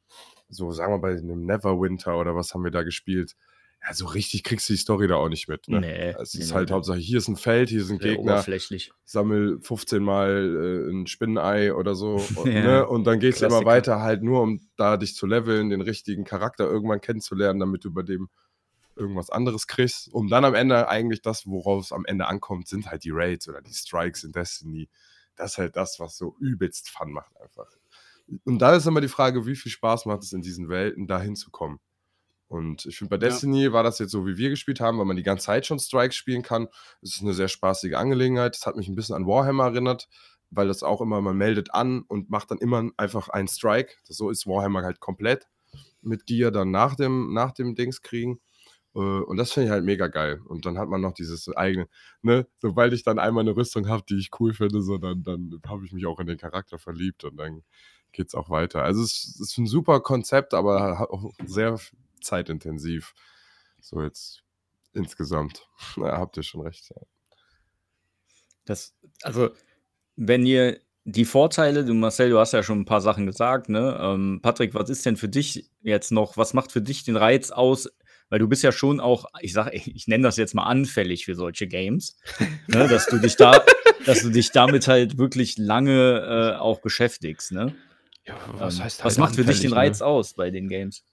[0.47, 3.35] so sagen wir bei einem Neverwinter oder was haben wir da gespielt,
[3.83, 5.67] ja, so richtig kriegst du die Story da auch nicht mit.
[5.67, 5.79] Ne?
[5.81, 6.75] Nee, Es ist nee, halt nee.
[6.75, 8.91] Hauptsache, hier ist ein Feld, hier sind Sehr Gegner, oberflächlich.
[9.05, 12.15] sammel 15 Mal äh, ein Spinnenei oder so.
[12.35, 12.61] Und, Ja.
[12.61, 12.87] ne?
[12.87, 16.25] und dann gehst du immer weiter, halt nur, um da dich zu leveln, den richtigen
[16.25, 18.29] Charakter irgendwann kennenzulernen, damit du bei dem
[18.95, 20.13] irgendwas anderes kriegst.
[20.13, 23.47] Um dann am Ende eigentlich das, worauf es am Ende ankommt, sind halt die Raids
[23.49, 24.89] oder die Strikes in Destiny.
[25.35, 27.67] Das ist halt das, was so übelst Fun macht einfach.
[28.45, 31.19] Und da ist immer die Frage, wie viel Spaß macht es in diesen Welten, da
[31.19, 31.79] hinzukommen.
[32.51, 33.29] Und ich finde, bei Ja.
[33.29, 35.79] Destiny war das jetzt so, wie wir gespielt haben, weil man die ganze Zeit schon
[35.79, 36.67] Strikes spielen kann.
[37.01, 38.55] Es ist eine sehr spaßige Angelegenheit.
[38.55, 40.09] Das hat mich ein bisschen an Warhammer erinnert,
[40.49, 43.93] weil das auch immer, man meldet an und macht dann immer einfach einen Strike.
[44.05, 45.47] Das, so ist Warhammer halt komplett
[46.01, 48.41] mit Gear dann nach dem, nach dem Dings kriegen.
[48.95, 50.41] Äh, Und das finde ich halt mega geil.
[50.45, 51.87] Und dann hat man noch dieses eigene,
[52.21, 55.61] ne, sobald ich dann einmal eine Rüstung habe, die ich cool finde, so dann, dann
[55.67, 57.63] habe ich mich auch in den Charakter verliebt und dann
[58.11, 58.83] geht es auch weiter.
[58.83, 61.79] Also es, es ist ein super Konzept, aber hat auch sehr
[62.21, 63.13] zeitintensiv.
[63.79, 64.43] So jetzt
[64.93, 65.67] insgesamt.
[65.97, 66.89] Na, habt ihr schon recht.
[66.89, 67.01] Ja.
[68.65, 69.49] Das, also,
[70.15, 73.97] wenn ihr die Vorteile, du Marcel, du hast ja schon ein paar Sachen gesagt, ne?
[73.99, 77.49] Ähm, Patrick, was ist denn für dich jetzt noch, was macht für dich den Reiz
[77.49, 77.89] aus?
[78.29, 81.35] Weil du bist ja schon auch, ich sag, ich nenne das jetzt mal anfällig für
[81.35, 82.17] solche Games,
[82.67, 82.87] ne?
[82.89, 83.63] dass du dich da,
[84.05, 87.75] dass du dich damit halt wirklich lange äh, auch beschäftigst, ne?
[88.25, 90.69] Ja, Ähm, was heißt was halt macht für dich den anfällig, Reiz aus bei den
[90.69, 91.03] Games?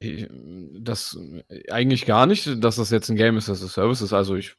[0.00, 0.26] Ich,
[0.80, 4.12] das äh, eigentlich gar nicht, dass das jetzt ein Game ist, das ein Service ist.
[4.12, 4.54] Also ich,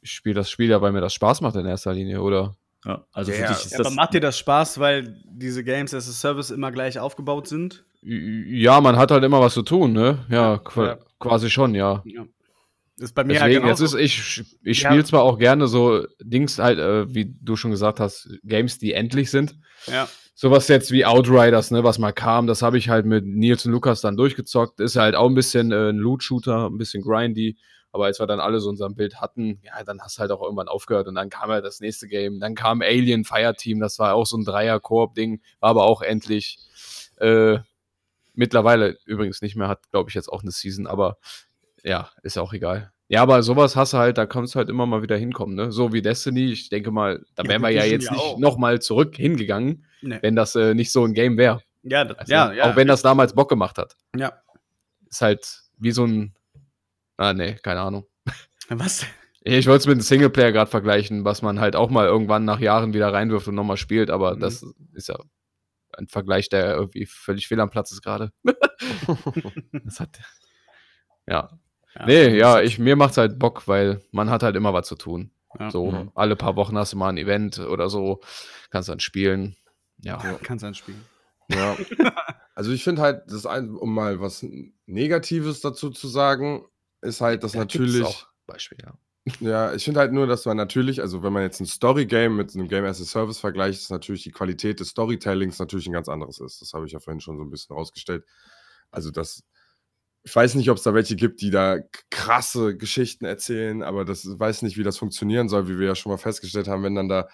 [0.00, 2.56] ich spiele das Spiel ja, weil mir das Spaß macht in erster Linie, oder?
[2.84, 3.86] Ja, also Ja, für dich ist Ja, das.
[3.86, 7.84] aber macht dir das Spaß, weil diese Games as a Service immer gleich aufgebaut sind?
[8.02, 10.26] Ja, man hat halt immer was zu tun, ne?
[10.28, 10.98] Ja, Ja.
[11.18, 12.02] quasi schon, ja.
[12.04, 12.26] Ja.
[12.98, 14.90] Ist bei mir Deswegen, ja jetzt ist, ich, ich Ja.
[14.90, 18.92] spiele zwar auch gerne so Dings halt, äh, wie du schon gesagt hast, Games, die
[18.92, 19.56] endlich sind.
[19.86, 20.06] ja.
[20.34, 23.72] Sowas jetzt wie Outriders, ne, was mal kam, das habe ich halt mit Nils und
[23.72, 24.80] Lukas dann durchgezockt.
[24.80, 27.56] Ist halt auch ein bisschen äh, ein Loot-Shooter, ein bisschen grindy.
[27.92, 30.42] Aber als wir dann alle so unser Bild hatten, ja, dann hast du halt auch
[30.42, 32.40] irgendwann aufgehört und dann kam ja das nächste Game.
[32.40, 36.58] Dann kam Alien Fireteam, das war auch so ein Dreier-Koop-Ding, war aber auch endlich.
[37.18, 37.58] Äh,
[38.34, 41.18] mittlerweile übrigens nicht mehr, hat, glaube ich, jetzt auch eine Season, aber
[41.84, 42.93] ja, ist auch egal.
[43.08, 45.70] Ja, aber sowas hast du halt, da kannst du halt immer mal wieder hinkommen, ne?
[45.72, 48.80] So wie Destiny, ich denke mal, da Ja, wären wir ja jetzt ja nicht nochmal
[48.80, 50.18] zurück hingegangen, Nee.
[50.22, 51.60] wenn das äh, nicht so ein Game wäre.
[51.82, 52.64] Ja, das, Also, ja, ja.
[52.70, 53.96] Auch wenn das damals Bock gemacht hat.
[54.16, 54.32] Ja.
[55.10, 56.34] Ist halt wie so ein.
[57.18, 58.06] Ah, nee, keine Ahnung.
[58.70, 59.04] Was?
[59.42, 62.60] Ich wollte es mit einem Singleplayer gerade vergleichen, was man halt auch mal irgendwann nach
[62.60, 64.40] Jahren wieder reinwirft und nochmal spielt, aber Mhm.
[64.40, 64.64] das
[64.94, 65.18] ist ja
[65.98, 68.32] ein Vergleich, der irgendwie völlig fehl am Platz ist gerade.
[69.84, 70.18] das hat.
[71.26, 71.50] Ja.
[72.06, 75.30] Nee, ja, ich, mir macht's halt Bock, weil man hat halt immer was zu tun.
[75.58, 75.70] Ja.
[75.70, 76.10] So, Mhm.
[76.14, 78.20] alle paar Wochen hast du mal ein Event oder so,
[78.70, 79.56] kannst dann spielen.
[80.02, 80.18] Ja.
[80.42, 81.00] Kannst anspielen.
[81.48, 81.76] Ja.
[82.56, 84.46] Also ich finde halt, das ein, um mal was
[84.86, 86.64] Negatives dazu zu sagen,
[87.00, 88.04] ist halt, dass Da gibt's natürlich.
[88.04, 88.94] auch Beispiel, ja.
[89.40, 92.54] Ja, ich finde halt nur, dass man natürlich, also wenn man jetzt ein Story-Game mit
[92.54, 96.08] einem Game as a Service vergleicht, ist natürlich die Qualität des Storytellings natürlich ein ganz
[96.08, 96.60] anderes ist.
[96.62, 98.24] Das habe ich ja vorhin schon so ein bisschen rausgestellt.
[98.92, 99.42] Also das,
[100.24, 101.78] ich weiß nicht, ob es da welche gibt, die da
[102.10, 106.10] krasse Geschichten erzählen, aber das weiß nicht, wie das funktionieren soll, wie wir ja schon
[106.10, 107.28] mal festgestellt haben, wenn dann da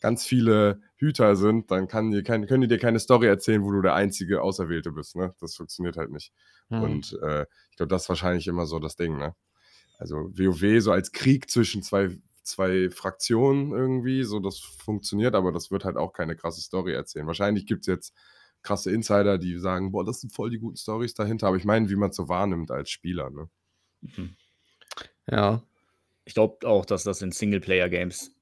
[0.00, 3.72] ganz viele Hüter sind, dann kann die kein, können die dir keine Story erzählen, wo
[3.72, 5.16] du der einzige Auserwählte bist.
[5.16, 5.34] Ne?
[5.40, 6.32] Das funktioniert halt nicht.
[6.68, 6.82] Mhm.
[6.82, 9.34] Und äh, ich glaube, das ist wahrscheinlich immer so das Ding, ne?
[9.98, 12.10] Also WoW so als Krieg zwischen zwei,
[12.42, 17.26] zwei Fraktionen irgendwie, so das funktioniert, aber das wird halt auch keine krasse Story erzählen.
[17.26, 18.14] Wahrscheinlich gibt es jetzt
[18.66, 21.46] krasse Insider, die sagen, boah, das sind voll die guten Stories dahinter.
[21.46, 23.30] Aber ich meine, wie man es so wahrnimmt als Spieler.
[23.30, 23.48] Ne?
[24.00, 24.36] Mhm.
[25.30, 25.62] Ja.
[26.24, 28.32] Ich glaube auch, dass das in Singleplayer-Games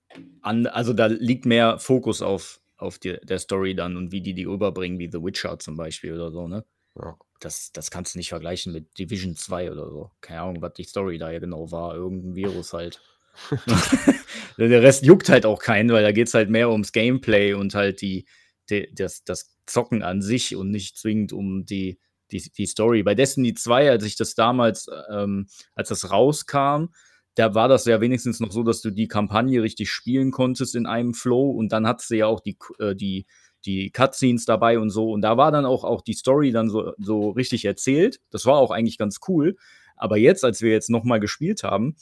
[0.43, 4.35] an, also da liegt mehr Fokus auf, auf die, der Story dann und wie die
[4.35, 6.65] die überbringen, wie The Witcher zum Beispiel oder so, ne?
[6.99, 7.17] Ja.
[7.41, 10.11] Das, das kannst du nicht vergleichen mit Division 2 oder so.
[10.21, 11.95] Keine Ahnung, was die Story da ja genau war.
[11.95, 13.03] Irgendein Virus halt.
[14.59, 17.75] der Rest juckt halt auch keinen, weil da geht es halt mehr ums Gameplay und
[17.75, 18.27] halt die,
[18.71, 21.99] die, das, das Zocken an sich und nicht zwingend um die,
[22.31, 23.03] die, die Story.
[23.03, 26.87] Bei Destiny 2, als ich das damals, ähm, als das rauskam,
[27.35, 30.87] da war das ja wenigstens noch so, dass du die Kampagne richtig spielen konntest in
[30.87, 33.27] einem Flow und dann hattest du ja auch die, äh, die,
[33.65, 35.11] die Cutscenes dabei und so.
[35.11, 38.21] Und da war dann auch, auch die Story dann so, so richtig erzählt.
[38.31, 39.57] Das war auch eigentlich ganz cool.
[39.97, 41.97] Aber jetzt, als wir jetzt nochmal gespielt haben,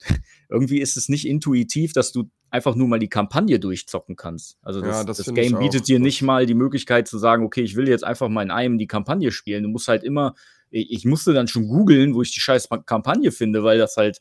[0.48, 4.58] irgendwie ist es nicht intuitiv, dass du einfach nur mal die Kampagne durchzocken kannst.
[4.62, 7.62] Also das, Ja, das das Game bietet dir nicht mal die Möglichkeit zu sagen, okay,
[7.62, 9.64] ich will jetzt einfach mal in einem die Kampagne spielen.
[9.64, 10.34] Du musst halt immer,
[10.70, 14.20] ich, musste dann schon googeln, wo ich die scheiß Kampagne finde, weil das halt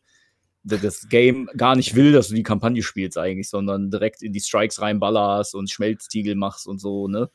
[0.64, 4.42] das Game gar nicht will, dass du die Kampagne spielst eigentlich, sondern direkt in die
[4.42, 7.30] Strikes reinballerst und Schmelztiegel machst und so, ne?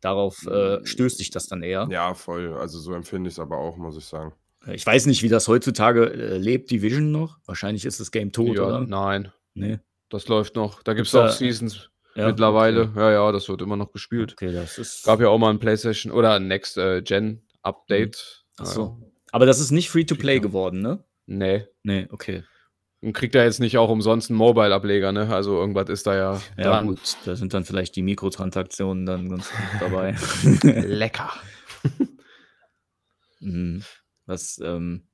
[0.00, 1.88] Darauf äh, stößt dich das dann eher.
[1.90, 2.54] ja, voll.
[2.54, 4.32] Also so empfinde ich es aber auch, muss ich sagen.
[4.72, 7.38] Ich weiß nicht, wie das heutzutage äh, lebt, Division noch.
[7.44, 8.80] Wahrscheinlich ist das Game tot, ja, oder?
[8.80, 9.32] nein.
[9.54, 9.78] Nee.
[10.10, 10.82] Das läuft noch.
[10.82, 12.82] Da gibt es Gibt's auch Seasons Ja, mittlerweile.
[12.82, 12.98] Okay.
[13.00, 14.32] Ja, ja, das wird immer noch gespielt.
[14.32, 15.04] okay, das ist.
[15.04, 18.44] Gab ja auch mal ein PlayStation oder ein Next äh, Gen Update.
[18.58, 18.98] Ach so.
[19.32, 20.40] Aber das ist nicht Free-to-Play Ja.
[20.40, 21.04] geworden, ne?
[21.26, 21.66] Nee.
[21.82, 22.44] Nee, okay.
[23.00, 25.28] Und kriegt er jetzt nicht auch umsonst einen Mobile-Ableger, ne?
[25.34, 26.86] Also irgendwas ist da ja, Ja, dran.
[26.86, 29.50] gut, da sind dann vielleicht die Mikrotransaktionen dann ganz
[29.80, 30.14] dabei.
[30.62, 31.30] Lecker.
[33.40, 33.82] Mhm.
[34.26, 35.06] Was, ähm,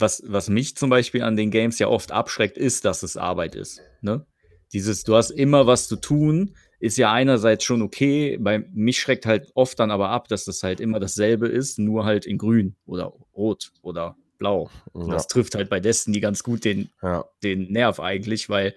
[0.00, 3.54] was, was mich zum Beispiel an den Games ja oft abschreckt, ist, dass es Arbeit
[3.54, 3.80] ist.
[4.00, 4.26] Ne?
[4.72, 8.38] Dieses, du hast immer was zu tun, ist ja einerseits schon okay.
[8.38, 12.04] Bei mich schreckt halt oft dann aber ab, dass das halt immer dasselbe ist, nur
[12.04, 14.70] halt in grün oder rot oder blau.
[14.94, 17.24] Ja, das trifft halt bei Destiny ganz gut den, ja.
[17.42, 18.74] den Nerv eigentlich, weil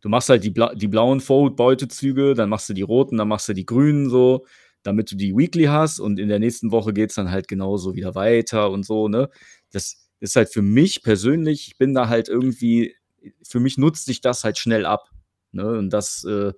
[0.00, 3.48] du machst halt die, Bla die blauen Forward-Beutezüge, dann machst du die roten, dann machst
[3.48, 4.46] du die grünen so,
[4.82, 7.94] damit du die Weekly hast und in der nächsten Woche geht es dann halt genauso
[7.94, 9.28] wieder weiter und so, ne?
[9.72, 12.94] Das ist halt für mich persönlich, ich bin da halt irgendwie,
[13.42, 15.10] für mich nutzt sich das halt schnell ab,
[15.52, 15.66] ne?
[15.78, 16.52] Und das, äh,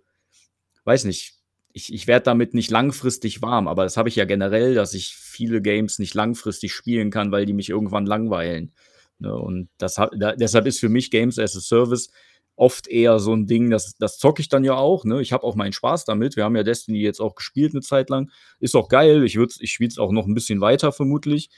[0.84, 1.34] weiß nicht,
[1.72, 5.14] ich, ich werde damit nicht langfristig warm, aber das habe ich ja generell, dass ich
[5.16, 8.72] viele Games nicht langfristig spielen kann, weil die mich irgendwann langweilen.
[9.18, 9.34] Ne?
[9.34, 12.10] Und das, da, deshalb ist für mich Games as a Service
[12.56, 15.04] oft eher so ein Ding, das, das zocke ich dann ja auch.
[15.04, 15.22] Ne?
[15.22, 16.36] Ich habe auch meinen Spaß damit.
[16.36, 18.30] Wir haben ja Destiny jetzt auch gespielt eine Zeit lang.
[18.60, 19.24] Ist auch geil.
[19.24, 21.48] Ich, ich spiele es auch noch ein bisschen weiter vermutlich.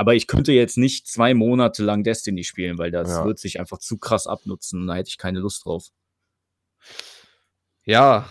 [0.00, 3.24] Aber ich könnte jetzt nicht zwei Monate lang Destiny spielen, weil das Ja.
[3.26, 4.80] wird sich einfach zu krass abnutzen.
[4.80, 5.88] und Da hätte ich keine Lust drauf.
[7.84, 8.26] Ja,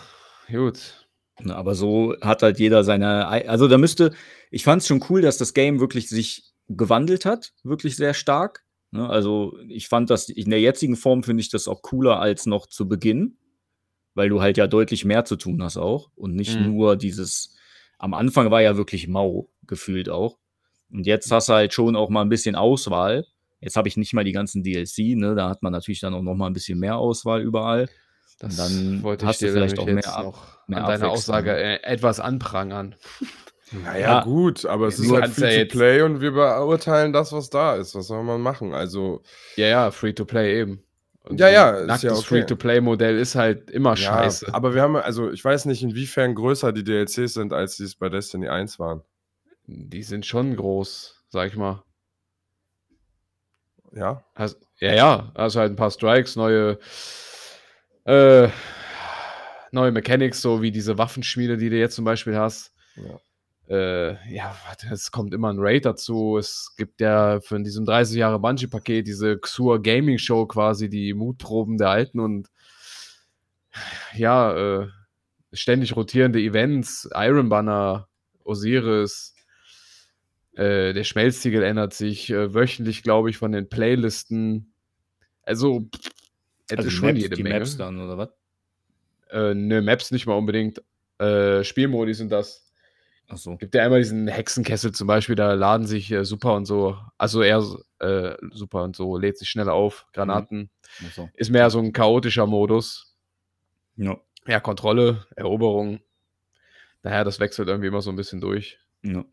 [0.52, 1.06] gut.
[1.48, 3.28] Aber so hat halt jeder seine.
[3.30, 4.16] ei- Also da müsste.
[4.50, 8.66] Ich fand es schon cool, dass das Game wirklich sich gewandelt hat, wirklich sehr stark.
[8.90, 12.48] Ne, also ich fand das in der jetzigen Form finde ich das auch cooler als
[12.48, 13.38] noch zu Beginn,
[14.16, 16.66] weil du halt ja deutlich mehr zu tun hast auch und nicht Mhm.
[16.74, 17.56] nur dieses.
[18.00, 20.39] Am Anfang war ja wirklich mau gefühlt auch.
[20.92, 23.26] Und jetzt hast du halt schon auch mal ein bisschen Auswahl.
[23.62, 25.36] Jetzt habe ich nicht mal die ganzen DLC, ne?
[25.36, 27.90] Da hat man natürlich dann auch noch mal ein bisschen mehr Auswahl überall.
[28.40, 31.12] Das dann wollte hast ich dir vielleicht auch mehr ab- noch mehr an deiner Abwechslung.
[31.12, 32.96] Aussage äh, etwas anprangern.
[33.84, 34.24] Naja, Ja.
[34.24, 37.32] gut, aber es ist halt kannst ja free jetzt- to play und wir beurteilen das,
[37.32, 37.94] was da ist.
[37.94, 38.74] Was soll man machen?
[38.74, 39.22] Also,
[39.58, 40.82] Ja, ja, Free-to-Play eben.
[41.22, 42.24] Und Ja, ja, Nacktes ja okay.
[42.24, 44.52] Free-to-Play-Modell ist halt immer ja, scheiße.
[44.56, 47.94] aber wir haben, also ich weiß nicht, inwiefern größer die DLCs sind, als die es
[47.94, 49.04] bei Destiny 1 waren.
[49.72, 51.84] Die sind schon groß, sag ich mal.
[53.92, 56.80] Ja, Hast, ja, ja, also halt ein paar Strikes, neue,
[58.06, 58.50] äh,
[59.72, 62.74] neue Mechanics, so wie diese Waffenschmiede, die du jetzt zum Beispiel hast.
[62.96, 63.20] Ja.
[63.76, 64.56] Äh, ja,
[64.92, 66.38] es kommt immer ein Raid dazu.
[66.40, 71.78] Es gibt ja von diesem 30 Jahre Bungie-Paket diese Xur Gaming Show quasi, die Mutproben
[71.78, 72.50] der Alten und
[74.16, 74.88] ja, äh,
[75.54, 78.08] ständig rotierende Events, Iron Banner,
[78.44, 79.36] Osiris,
[80.60, 84.74] äh, der Schmelztiegel ändert sich äh, wöchentlich, glaube ich, von den Playlisten.
[85.44, 85.88] Also,
[86.70, 87.60] es Also ist schon Maps, jede die Menge.
[87.60, 88.30] Maps dann, oder was?
[89.32, 90.82] Äh, ne, Maps nicht mal unbedingt.
[91.18, 92.66] Äh, Spielmodi sind das.
[93.30, 93.58] Ach so.
[93.58, 97.44] Gibt ja einmal diesen Hexenkessel zum Beispiel, da laden sich äh, super und so, also
[97.44, 97.64] eher
[98.00, 100.08] äh, super und so, lädt sich schneller auf.
[100.14, 100.72] Granaten.
[101.08, 101.30] Ach so.
[101.36, 103.16] Ist mehr so ein chaotischer Modus.
[103.96, 104.18] Ja.
[104.48, 106.00] Ja, Kontrolle, Eroberung.
[107.04, 108.80] Daher, das wechselt irgendwie immer so ein bisschen durch.
[109.04, 109.24] ja.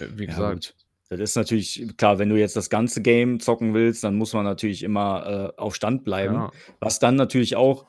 [0.00, 0.54] Wie Ja, gesagt.
[0.54, 0.74] gut.
[1.10, 4.44] Das ist natürlich, klar, wenn du jetzt das ganze Game zocken willst, dann muss man
[4.44, 6.34] natürlich immer äh, auf Stand bleiben.
[6.34, 6.52] Ja.
[6.78, 7.84] Was dann natürlich auch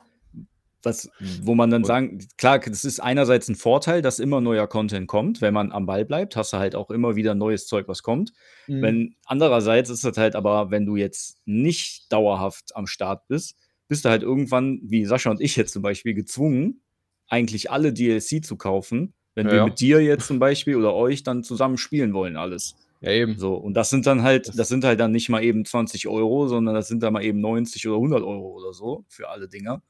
[0.84, 1.08] was,
[1.42, 5.40] wo man dann sagen, klar, das ist einerseits ein Vorteil, dass immer neuer Content kommt,
[5.40, 8.32] wenn man am Ball bleibt, hast du halt auch immer wieder neues Zeug, was kommt.
[8.66, 8.82] Mhm.
[8.82, 13.56] Wenn andererseits ist das halt aber, wenn du jetzt nicht dauerhaft am Start bist,
[13.88, 16.82] bist du halt irgendwann, wie Sascha und ich jetzt zum Beispiel, gezwungen,
[17.28, 19.64] eigentlich alle DLC zu kaufen, wenn wir Ja.
[19.64, 22.76] mit dir jetzt zum Beispiel oder euch dann zusammen spielen wollen, alles.
[23.00, 23.36] Ja, eben.
[23.38, 26.46] So, und das sind dann halt, Das- sind halt dann nicht mal eben 20 Euro,
[26.48, 29.82] sondern das sind dann mal eben 90 oder 100 Euro oder so für alle Dinger.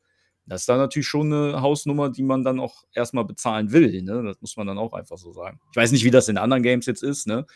[0.47, 4.03] Das ist dann natürlich schon eine Hausnummer, die man dann auch erstmal bezahlen will.
[4.03, 4.23] Ne?
[4.25, 5.61] Das muss man dann auch einfach so sagen.
[5.71, 7.27] Ich weiß nicht, wie das in anderen Games jetzt ist.
[7.29, 7.47] Ne?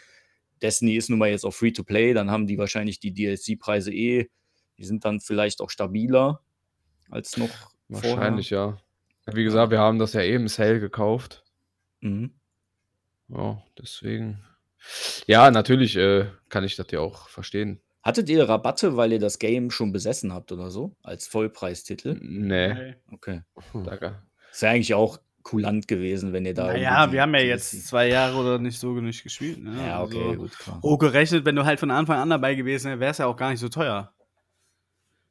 [0.62, 3.92] Destiny ist nun mal jetzt auch free to play, dann haben die wahrscheinlich die DLC-Preise
[3.92, 4.28] eh,
[4.78, 6.40] die sind dann vielleicht auch stabiler
[7.10, 7.48] als noch
[7.88, 8.76] Wahrscheinlich, ja.
[9.32, 11.42] Wie gesagt, wir haben das ja eben Sale gekauft.
[12.06, 12.30] Mhm.
[13.28, 14.38] Ja, deswegen.
[15.26, 17.80] Ja, natürlich äh, kann ich das ja auch verstehen.
[18.02, 20.94] Hattet ihr Rabatte, weil ihr das Game schon besessen habt oder so?
[21.02, 22.16] Als Vollpreistitel?
[22.22, 23.42] Nee, Okay.
[23.74, 24.22] danke.
[24.52, 26.68] Ist ja eigentlich auch kulant gewesen, wenn ihr da.
[26.68, 29.62] Naja, wir haben ja jetzt zwei Jahre oder nicht so nicht gespielt.
[29.62, 29.76] Ne?
[29.86, 30.80] Ja, okay, Also, gut, klar.
[30.82, 33.50] hochgerechnet, wenn du halt von Anfang an dabei gewesen wärst, wäre es ja auch gar
[33.50, 34.12] nicht so teuer.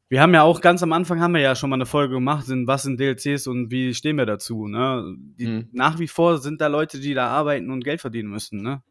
[0.07, 2.45] Wir haben ja auch ganz am Anfang haben wir ja schon mal eine Folge gemacht,
[2.45, 4.67] sind was sind DLCs und wie stehen wir dazu.
[4.67, 5.15] Ne?
[5.17, 5.69] Die, Hm.
[5.71, 8.61] Nach wie vor sind da Leute, die da arbeiten und Geld verdienen müssen.
[8.61, 8.83] Ne?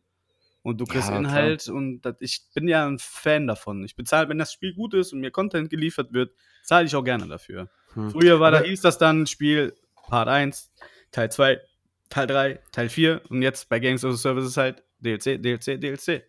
[0.62, 1.20] Und du kriegst Ja, klar.
[1.20, 3.84] Inhalt und das, ich bin ja ein Fan davon.
[3.84, 6.32] Ich bezahle, wenn das Spiel gut ist und mir Content geliefert wird,
[6.64, 7.68] zahle ich auch gerne dafür.
[7.92, 8.10] Hm.
[8.10, 9.74] Früher war da hieß das dann Spiel
[10.08, 10.72] Part 1,
[11.12, 11.60] Teil 2,
[12.08, 15.80] Teil 3, Teil 4 und jetzt bei Games as a Service ist halt DLC, DLC,
[15.80, 16.24] DLC.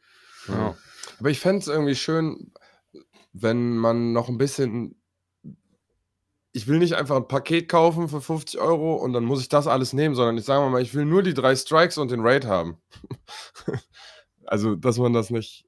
[0.48, 0.76] Ja.
[1.20, 2.52] Aber ich fände es irgendwie schön,
[3.38, 4.96] wenn man noch ein bisschen.
[6.54, 9.68] Ich will nicht einfach ein Paket kaufen für 50 Euro und dann muss ich das
[9.68, 12.46] alles nehmen, sondern ich sage mal, ich will nur die drei Strikes und den Raid
[12.46, 12.78] haben.
[14.46, 15.66] also, dass man das nicht.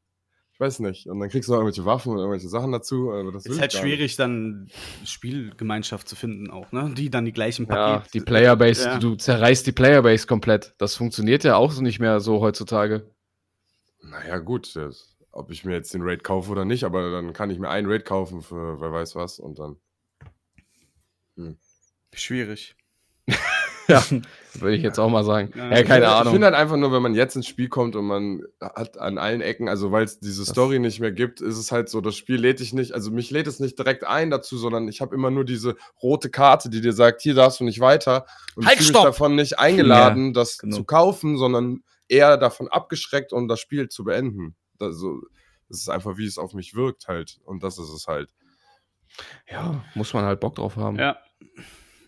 [0.53, 1.05] Ich weiß nicht.
[1.07, 3.11] Und dann kriegst du noch irgendwelche Waffen und irgendwelche Sachen dazu.
[3.11, 3.91] Aber das will Ist halt gar nicht.
[3.93, 4.69] schwierig, dann
[5.03, 6.91] Spielgemeinschaft zu finden auch, ne?
[6.95, 8.11] Die dann die gleichen Ja, Pakete.
[8.13, 8.97] die Playerbase, Ja.
[8.97, 10.73] du zerreißt die Playerbase komplett.
[10.79, 13.13] Das funktioniert ja auch so nicht mehr so heutzutage.
[14.01, 14.75] Naja, gut.
[14.75, 17.69] Das, ob ich mir jetzt den Raid kaufe oder nicht, aber dann kann ich mir
[17.69, 19.77] einen Raid kaufen für wer weiß was und dann.
[22.13, 22.75] Schwierig.
[23.89, 24.03] Ja,
[24.55, 25.53] würde ich jetzt auch mal sagen.
[25.55, 25.71] Ja.
[25.71, 26.33] Ja, keine ich Ahnung.
[26.33, 29.39] finde halt einfach nur, wenn man jetzt ins Spiel kommt und man hat an allen
[29.39, 32.35] Ecken, also weil es diese Story nicht mehr gibt, ist es halt so, das Spiel
[32.35, 35.31] lädt dich nicht, also mich lädt es nicht direkt ein dazu, sondern ich habe immer
[35.31, 38.25] nur diese rote Karte, die dir sagt, hier darfst du nicht weiter.
[38.57, 40.75] Und Halt, ich mich davon nicht eingeladen, das genau.
[40.75, 44.57] zu kaufen, sondern eher davon abgeschreckt, um das Spiel zu beenden.
[44.81, 45.21] Also,
[45.69, 47.39] das ist einfach, wie es auf mich wirkt halt.
[47.45, 48.29] Und das ist es halt.
[49.49, 50.97] Ja, muss man halt Bock drauf haben.
[50.97, 51.17] Ja.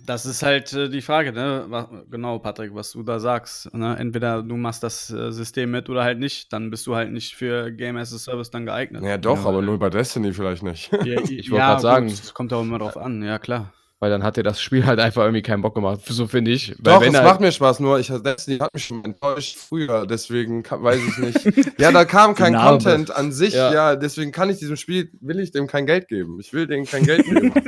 [0.05, 1.65] Das ist halt äh, die Frage, ne?
[1.67, 3.74] Wa- Genau, Patrick, was du da sagst.
[3.74, 3.97] Ne?
[3.97, 6.51] Entweder du machst das äh, System mit oder halt nicht.
[6.53, 9.01] Dann bist du halt nicht für Game as a Service dann geeignet.
[9.01, 9.45] Naja, doch, Ja.
[9.49, 10.91] aber nur bei Destiny vielleicht nicht.
[11.03, 12.07] Ja, Ich wollte grad sagen.
[12.07, 13.74] gut, Kommt auch immer drauf an, ja klar.
[14.01, 15.99] Weil dann hat dir das Spiel halt einfach irgendwie keinen Bock gemacht.
[16.07, 16.69] So finde ich.
[16.79, 20.07] Weil Doch, wenn es macht mir Spaß, nur ich, Destiny hat mich schon enttäuscht früher,
[20.07, 21.71] deswegen kann, weiß ich nicht.
[21.77, 22.81] ja, da kam kein Narbe.
[22.83, 23.73] Content an sich, ja.
[23.73, 23.95] Ja.
[23.97, 26.39] deswegen kann ich diesem Spiel, will ich dem kein Geld geben.
[26.39, 27.53] Ich will dem kein Geld geben.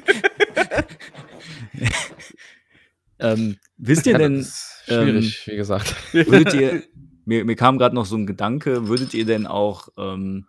[3.22, 5.96] Ähm, wisst ihr Ja, denn, ist schwierig, wie gesagt.
[6.12, 6.84] würdet ihr,
[7.26, 10.48] mir, mir kam gerade noch so ein Gedanke, würdet ihr denn auch, ähm,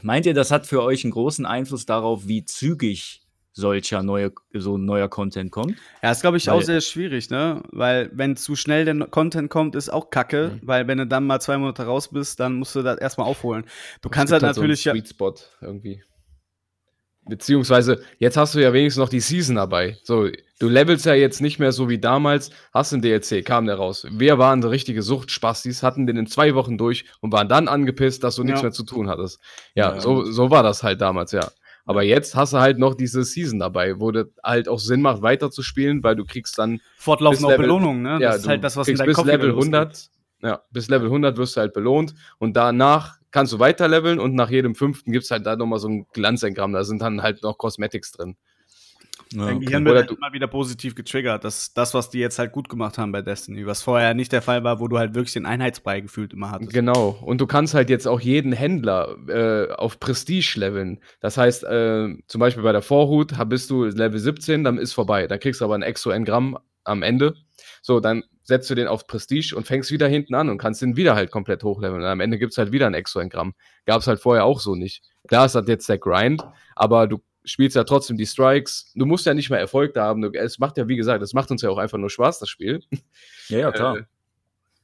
[0.00, 3.25] meint ihr, das hat für euch einen großen Einfluss darauf, wie zügig
[3.58, 5.76] solcher neue, so neuer Content kommt?
[6.02, 7.62] Ja, ist, glaube ich, auch Weil- sehr schwierig, ne?
[7.72, 10.52] Weil, wenn zu schnell der Content kommt, ist auch kacke.
[10.60, 10.66] Mhm.
[10.68, 13.64] Weil, wenn du dann mal zwei Monate raus bist, dann musst du das erstmal aufholen.
[14.02, 14.92] Du Es kannst halt so einen natürlich ja.
[14.92, 16.02] Sweet Spot irgendwie.
[17.28, 19.96] Beziehungsweise, jetzt hast du ja wenigstens noch die Season dabei.
[20.04, 20.28] So,
[20.60, 22.50] du levelst ja jetzt nicht mehr so wie damals.
[22.72, 24.06] Hast einen DLC, kam der raus.
[24.12, 28.22] Wir waren so richtige Suchtspastis, hatten den in zwei Wochen durch und waren dann angepisst,
[28.22, 28.66] dass du nichts Ja.
[28.66, 29.40] mehr zu tun hattest.
[29.74, 31.48] Ja, Ja, so, so war das halt damals, ja.
[31.86, 35.22] Aber jetzt hast du halt noch diese Season dabei, wo das halt auch Sinn macht,
[35.22, 38.10] weiterzuspielen, weil du kriegst dann Fortlaufend bis auch Level- Belohnungen, ne?
[38.10, 39.74] ja, das ist du halt das, was in deinem bis Kopf Level wieder losgeht.
[39.74, 40.10] 100,
[40.42, 44.34] ja, bis Level 100 wirst du halt belohnt und danach kannst du weiter leveln und
[44.34, 47.42] nach jedem fünften gibt es halt da nochmal so ein Glanzengramm, da sind dann halt
[47.42, 48.36] noch Cosmetics drin.
[49.32, 49.64] Dein okay.
[49.64, 51.42] Gehirn Oder wird halt immer wieder positiv getriggert.
[51.44, 53.66] Das ist das, was die jetzt halt gut gemacht haben bei Destiny.
[53.66, 56.72] Was vorher nicht der Fall war, wo du halt wirklich den Einheitsbrei gefühlt immer hattest.
[56.72, 61.00] Genau, und du kannst halt jetzt auch jeden Händler äh, auf Prestige leveln.
[61.20, 65.26] Das heißt, äh, zum Beispiel bei der Vorhut bist du Level 17, dann ist vorbei.
[65.26, 67.34] Dann kriegst du aber ein Exo-Engramm am Ende.
[67.82, 70.96] So, dann setzt du den auf Prestige und fängst wieder hinten an und kannst den
[70.96, 72.00] wieder halt komplett hochleveln.
[72.00, 73.54] Und am Ende gibt es halt wieder ein Exo-Engramm.
[73.86, 75.02] Gab es halt vorher auch so nicht.
[75.26, 76.44] Klar ist das jetzt der Grind,
[76.76, 78.92] aber du spielst ja trotzdem die Strikes.
[78.94, 80.22] Du musst ja nicht mehr Erfolg da haben.
[80.34, 82.82] Es macht ja, wie gesagt, es macht uns ja auch einfach nur Spaß, das Spiel.
[83.48, 83.98] Ja, ja, klar.
[83.98, 84.02] Äh,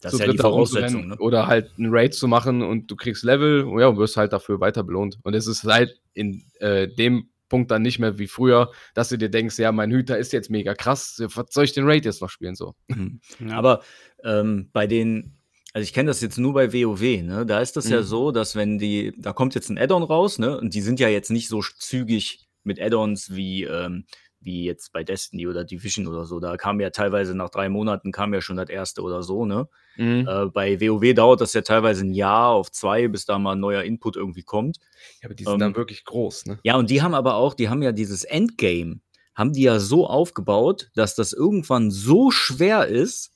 [0.00, 1.08] das ist ja die Voraussetzung.
[1.08, 1.16] Ne?
[1.18, 4.32] Oder halt einen Raid zu machen und du kriegst Level und ja, und wirst halt
[4.32, 5.18] dafür weiter belohnt.
[5.24, 9.18] Und es ist halt in äh, dem Punkt dann nicht mehr wie früher, dass du
[9.18, 12.22] dir denkst, ja, mein Hüter ist jetzt mega krass, was soll ich den Raid jetzt
[12.22, 12.74] noch spielen so?
[12.88, 13.20] Mhm.
[13.46, 13.58] Ja.
[13.58, 13.82] Aber
[14.24, 15.36] ähm, bei den,
[15.72, 17.44] also ich kenne das jetzt nur bei WoW, ne?
[17.44, 18.04] Da ist das ja Mhm.
[18.04, 20.56] so, dass wenn die, da kommt jetzt ein Add-on raus, ne?
[20.58, 24.04] Und die sind ja jetzt nicht so zügig mit Add-ons wie, ähm,
[24.40, 26.40] wie jetzt bei Destiny oder Division oder so.
[26.40, 29.68] Da kam ja teilweise nach drei Monaten kam ja schon das erste oder so, ne?
[29.96, 30.26] Mhm.
[30.28, 33.60] Äh, bei WoW dauert das ja teilweise ein Jahr auf zwei, bis da mal ein
[33.60, 34.78] neuer Input irgendwie kommt.
[35.20, 36.58] Ja, aber die ähm, sind dann wirklich groß, ne?
[36.62, 39.00] Ja, und die haben aber auch, die haben ja dieses Endgame,
[39.34, 43.32] haben die ja so aufgebaut, dass das irgendwann so schwer ist.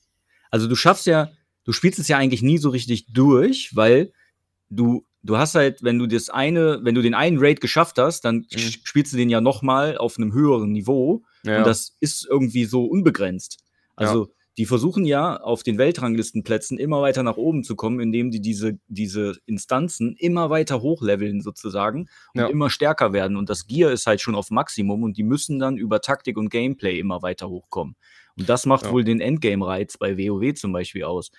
[0.51, 1.31] Also du schaffst ja,
[1.63, 4.11] du spielst es ja eigentlich nie so richtig durch, weil
[4.69, 8.21] du, du hast halt, wenn du das eine, wenn du den einen Raid geschafft hast,
[8.25, 8.57] dann Mhm.
[8.83, 11.23] spielst du den ja nochmal auf einem höheren Niveau.
[11.43, 11.59] Ja.
[11.59, 13.59] Und das ist irgendwie so unbegrenzt.
[13.95, 18.41] Also die versuchen ja auf den Weltranglistenplätzen immer weiter nach oben zu kommen, indem die
[18.41, 22.47] diese, diese Instanzen immer weiter hochleveln sozusagen und Ja.
[22.47, 23.37] immer stärker werden.
[23.37, 26.49] Und das Gear ist halt schon auf Maximum und die müssen dann über Taktik und
[26.49, 27.95] Gameplay immer weiter hochkommen.
[28.35, 28.91] Und das macht Ja.
[28.91, 31.31] wohl den Endgame-Reiz bei WoW zum Beispiel aus.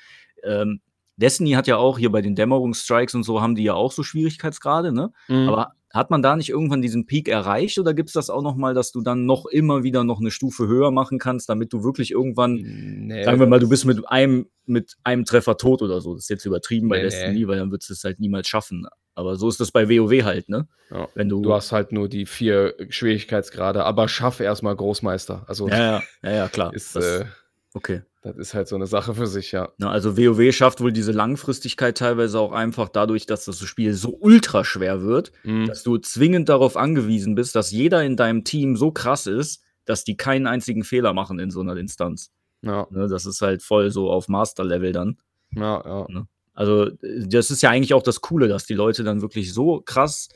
[0.45, 0.81] Ähm,
[1.19, 4.03] Destiny hat ja auch hier bei den Dämmerungsstrikes und so haben die ja auch so
[4.03, 5.12] Schwierigkeitsgrade, ne?
[5.29, 5.49] Mhm.
[5.49, 8.57] Aber hat man da nicht irgendwann diesen Peak erreicht oder gibt es das auch noch
[8.57, 11.83] mal, dass du dann noch immer wieder noch eine Stufe höher machen kannst, damit du
[11.83, 16.01] wirklich irgendwann, nee, sagen wir mal, du bist mit einem, mit einem Treffer tot oder
[16.01, 16.14] so.
[16.14, 17.11] Das ist jetzt übertrieben bei Nee, nee.
[17.11, 18.87] Destiny, weil dann würdest du es halt niemals schaffen.
[19.14, 20.69] Aber so ist das bei WoW halt, ne?
[20.91, 21.09] Ja.
[21.14, 21.43] Wenn du.
[21.43, 25.45] Du hast halt nur die vier Schwierigkeitsgrade, aber schaff erstmal Großmeister.
[25.49, 26.73] Also ja, ja, ja, ja, klar.
[26.75, 27.25] ist, das, äh,
[27.75, 28.03] okay.
[28.23, 29.69] Das ist halt so eine Sache für sich, ja.
[29.79, 34.16] Na, also WoW schafft wohl diese Langfristigkeit teilweise auch einfach dadurch, dass das Spiel so
[34.21, 35.66] ultra schwer wird, Mhm.
[35.66, 40.05] dass du zwingend darauf angewiesen bist, dass jeder in deinem Team so krass ist, dass
[40.05, 42.33] die keinen einzigen Fehler machen in so einer Instanz.
[42.62, 45.19] Ja, Ne, das ist halt voll so auf Master-Level dann.
[45.55, 46.27] ja, ja.
[46.55, 49.81] Also, äh, das ist ja eigentlich auch das Coole, dass die Leute dann wirklich so
[49.81, 50.29] krass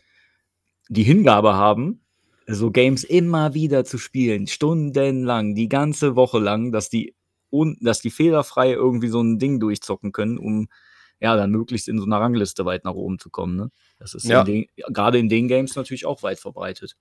[0.89, 2.05] die Hingabe haben,
[2.47, 7.15] so Games immer wieder zu spielen, stundenlang, die ganze Woche lang, dass die,
[7.53, 10.69] un dass die fehlerfrei irgendwie so ein Ding durchzocken können, um
[11.21, 13.57] ja dann möglichst in so einer Rangliste weit nach oben zu kommen.
[13.57, 13.71] Ne?
[13.99, 14.41] Das ist Ja.
[14.41, 16.97] in den, gerade in den Games natürlich auch weit verbreitet.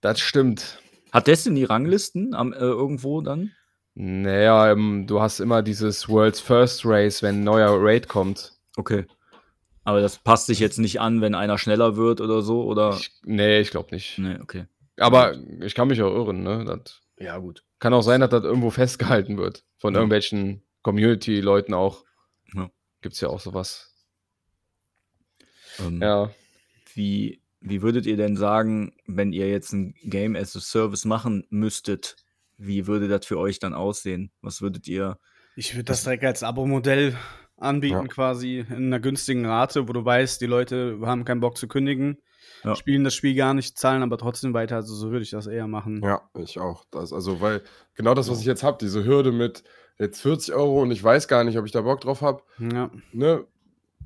[0.00, 0.78] Das stimmt.
[1.12, 3.52] Hat Destiny Ranglisten am, äh, irgendwo dann?
[3.94, 8.52] Naja, ähm, du hast immer dieses World's First Race, wenn ein neuer Raid kommt.
[8.76, 9.06] Okay.
[9.84, 12.96] Aber das passt sich jetzt nicht an, wenn einer schneller wird oder so, oder?
[13.00, 14.18] Ich, nee, ich glaube nicht.
[14.18, 14.66] nee, okay.
[14.98, 16.64] Aber ich kann mich auch irren, ne?
[16.64, 17.62] Das Ja, gut.
[17.78, 19.64] Kann auch sein, dass das irgendwo festgehalten wird.
[19.78, 20.00] Von Ja.
[20.00, 22.04] irgendwelchen Community-Leuten auch.
[22.54, 22.70] Ja.
[23.02, 23.92] Gibt's ja auch sowas.
[25.78, 26.30] Ähm, Ja.
[26.94, 31.46] Wie, wie würdet ihr denn sagen, wenn ihr jetzt ein Game as a Service machen
[31.50, 32.16] müsstet,
[32.56, 34.32] wie würde das für euch dann aussehen?
[34.40, 35.18] Was würdet ihr?
[35.56, 37.16] Ich würde das direkt als Abo-Modell
[37.56, 38.06] anbieten, Ja.
[38.06, 42.18] quasi in einer günstigen Rate, wo du weißt, die Leute haben keinen Bock zu kündigen,
[42.64, 42.74] Ja.
[42.76, 44.76] spielen das Spiel gar nicht, zahlen aber trotzdem weiter.
[44.76, 46.02] Also so würde ich das eher machen.
[46.04, 46.84] Ja, ich auch.
[46.90, 47.62] Das, also, weil
[47.94, 49.62] genau das, was ich jetzt habe, diese Hürde mit
[49.98, 52.42] jetzt 40 Euro und ich weiß gar nicht, ob ich da Bock drauf habe.
[52.58, 52.90] Ja.
[53.12, 53.44] Ne?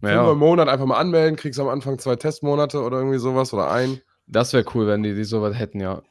[0.03, 0.09] Ja.
[0.09, 3.71] Fünfmal im Monat einfach mal anmelden, kriegst am Anfang zwei Testmonate oder irgendwie sowas oder
[3.71, 4.01] ein.
[4.27, 6.03] Das wäre cool, wenn die, die sowas hätten, ja.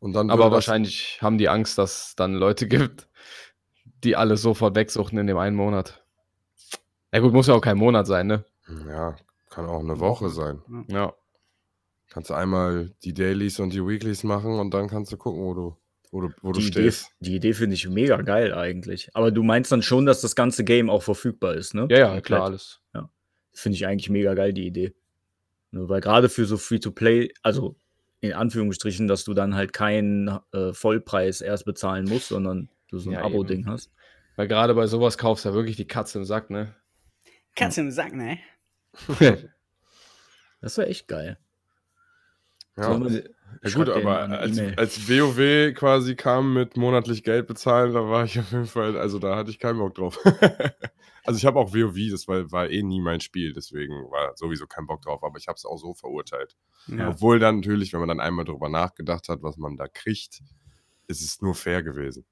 [0.00, 3.08] Und dann Aber wahrscheinlich haben die Angst, dass es dann Leute gibt,
[4.04, 6.04] die alle sofort wegsuchten in dem einen Monat.
[7.12, 8.44] Ja gut, muss ja auch kein Monat sein, ne?
[8.86, 9.16] Ja,
[9.50, 10.60] kann auch eine Woche sein.
[10.88, 11.14] Ja.
[12.10, 15.54] Kannst du einmal die Dailies und die Weeklies machen und dann kannst du gucken, wo
[15.54, 15.76] du,
[16.10, 17.10] wo du, wo du Die Idee, stehst.
[17.20, 19.10] die Idee finde ich mega geil eigentlich.
[19.14, 21.86] Aber du meinst dann schon, dass das ganze Game auch verfügbar ist, ne?
[21.90, 22.24] Ja, ja, Komplett.
[22.24, 22.80] klar, alles.
[23.54, 24.94] Finde ich eigentlich mega geil, die Idee.
[25.72, 27.74] Weil gerade für so Free-to-Play, also
[28.20, 33.10] in Anführungsstrichen, dass du dann halt keinen äh, Vollpreis erst bezahlen musst, sondern du so
[33.10, 33.90] ein Ja, Abo-Ding hast.
[34.36, 36.72] Weil gerade bei sowas kaufst du ja wirklich die Katze im Sack, ne?
[37.58, 38.38] Katze im Sack, ne?
[40.60, 41.38] Das wäre echt geil.
[42.76, 43.00] Ja.
[43.00, 43.30] Wir-
[43.62, 44.74] Ja gut, aber als, E-Mail.
[44.76, 49.18] als WoW quasi kam mit monatlich Geld bezahlen, da war ich auf jeden Fall, also
[49.18, 50.18] da hatte ich keinen Bock drauf.
[51.24, 54.66] also ich habe auch WoW, das war, war eh nie mein Spiel, deswegen war sowieso
[54.66, 56.56] kein Bock drauf, aber ich habe es auch so verurteilt.
[56.88, 57.08] Ja.
[57.08, 60.40] Obwohl dann natürlich, wenn man dann einmal drüber nachgedacht hat, was man da kriegt,
[61.06, 62.26] ist es nur fair gewesen.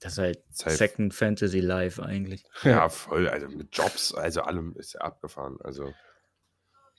[0.00, 0.76] Das ist halt Safe.
[0.76, 2.44] Second Fantasy Live eigentlich.
[2.62, 5.58] Ja, voll, also mit Jobs, also allem ist ja abgefahren.
[5.62, 5.92] Also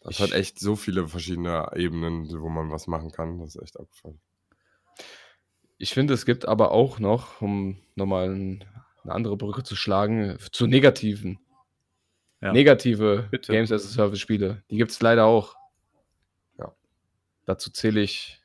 [0.03, 3.61] das Ich- hat echt so viele verschiedene Ebenen, wo man was machen kann, das ist
[3.61, 4.19] echt abgefahren.
[5.77, 8.63] Ich finde, es gibt aber auch noch, um nochmal ein,
[9.03, 11.39] eine andere Brücke zu schlagen, zu negativen.
[12.41, 12.53] Ja.
[12.53, 13.51] Negative Bitte.
[13.51, 14.63] Games as a Service Spiele.
[14.69, 15.55] Die gibt es leider auch.
[16.57, 16.73] Ja.
[17.45, 18.41] Dazu zähle ich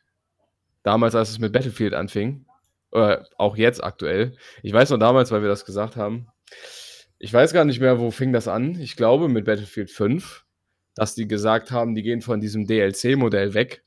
[0.83, 2.47] damals, als es mit Battlefield anfing,
[2.93, 4.37] oder auch jetzt aktuell.
[4.63, 6.29] Ich weiß noch damals, weil wir das gesagt haben.
[7.19, 8.81] Ich weiß gar nicht mehr, wo fing das an.
[8.81, 10.45] Ich glaube mit Battlefield 5,
[10.95, 13.85] dass die gesagt haben, die gehen von diesem DLC-Modell weg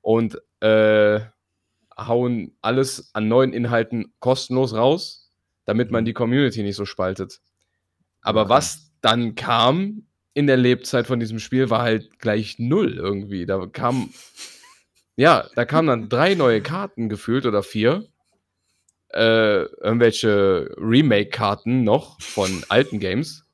[0.00, 1.20] und äh,
[1.96, 5.30] hauen alles an neuen Inhalten kostenlos raus,
[5.64, 7.40] damit man die Community nicht so spaltet.
[8.22, 8.50] Aber Okay.
[8.50, 13.46] was dann kam in der Lebzeit von diesem Spiel, war halt gleich null irgendwie.
[13.46, 14.12] Da kam,
[15.16, 18.06] ja, da kamen dann drei neue Karten gefühlt oder vier.
[19.14, 23.44] Äh, irgendwelche Remake-Karten noch von alten Games.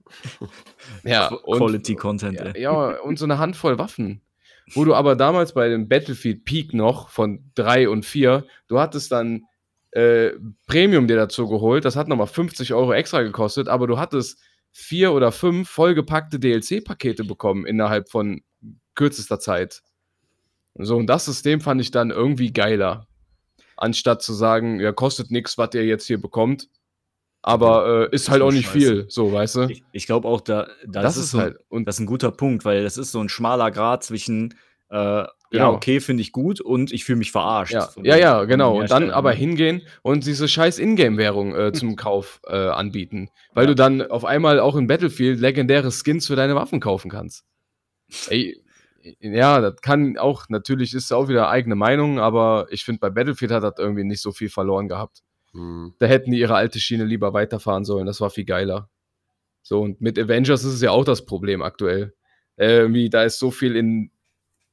[1.04, 2.62] Ja, und, Quality Content, ja, ey.
[2.62, 4.22] ja, und so eine Handvoll Waffen.
[4.72, 9.12] Wo du aber damals bei dem Battlefield Peak noch von 3 und 4, du hattest
[9.12, 9.44] dann
[9.92, 10.32] äh,
[10.66, 14.40] Premium dir dazu geholt, das hat nochmal 50 Euro extra gekostet, aber du hattest
[14.72, 18.42] vier oder fünf vollgepackte DLC-Pakete bekommen innerhalb von
[18.94, 19.82] kürzester Zeit.
[20.74, 23.08] So, und das System fand ich dann irgendwie geiler.
[23.80, 26.68] Anstatt zu sagen, ja, kostet nichts, was ihr jetzt hier bekommt.
[27.42, 28.78] Aber äh, ist halt auch nicht scheiße.
[28.78, 29.60] viel, so, weißt du?
[29.70, 31.56] Ich, ich glaube auch, da, da das, ist, ist so, halt.
[31.68, 34.54] Und das ist ein guter Punkt, weil das ist so ein schmaler Grad zwischen,
[34.90, 35.72] äh, ja, Genau.
[35.72, 37.72] okay, finde ich gut und ich fühle mich verarscht.
[37.72, 38.78] Ja, ja, ja, genau.
[38.78, 39.36] Und dann aber ne?
[39.36, 43.30] hingehen und diese scheiß Ingame-Währung äh, zum Kauf äh, anbieten.
[43.52, 47.44] Weil du dann auf einmal auch in Battlefield legendäre Skins für deine Waffen kaufen kannst.
[48.28, 48.62] Ey,
[49.20, 53.50] ja, das kann auch, natürlich ist auch wieder eigene Meinung, aber ich finde, bei Battlefield
[53.50, 55.22] hat das irgendwie nicht so viel verloren gehabt.
[55.52, 55.94] Hm.
[55.98, 58.06] Da hätten die ihre alte Schiene lieber weiterfahren sollen.
[58.06, 58.88] Das war viel geiler.
[59.62, 62.14] So, und mit Avengers ist es ja auch das Problem aktuell.
[62.56, 64.10] Äh, Irgendwie, da ist so viel in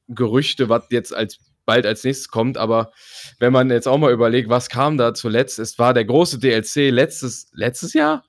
[0.07, 2.91] Gerüchte, was jetzt als bald als nächstes kommt, aber
[3.39, 6.89] wenn man jetzt auch mal überlegt, was kam da zuletzt, es war der große DLC
[6.91, 8.23] letztes, letztes Jahr?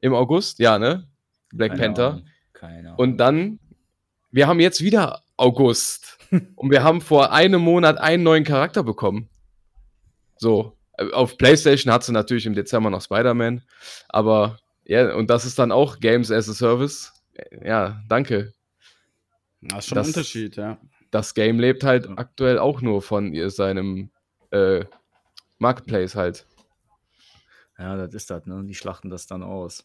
[0.00, 0.58] Im August?
[0.58, 1.08] Ja, ne?
[1.52, 2.08] Black Keine Panther.
[2.08, 2.98] Ahnung, Keine Ahnung.
[2.98, 3.60] Und dann,
[4.30, 6.18] wir haben jetzt wieder August.
[6.56, 9.28] und wir haben vor einem Monat einen neuen Charakter bekommen.
[10.38, 10.76] So.
[10.98, 13.62] äh, Auf PlayStation hat sie natürlich im Dezember noch Spider-Man.
[14.08, 17.12] Aber ja, und das ist dann auch Games as a Service.
[17.34, 18.52] Äh, Ja, danke.
[19.62, 20.78] Das ist schon Das- ein Unterschied, ja.
[21.12, 22.12] Das Game lebt halt Ja.
[22.16, 24.10] aktuell auch nur von ihr, seinem
[24.50, 24.84] äh,
[25.58, 26.46] Marketplace halt.
[27.78, 28.64] Ja, das ist das, ne?
[28.64, 29.84] Die schlachten das dann aus.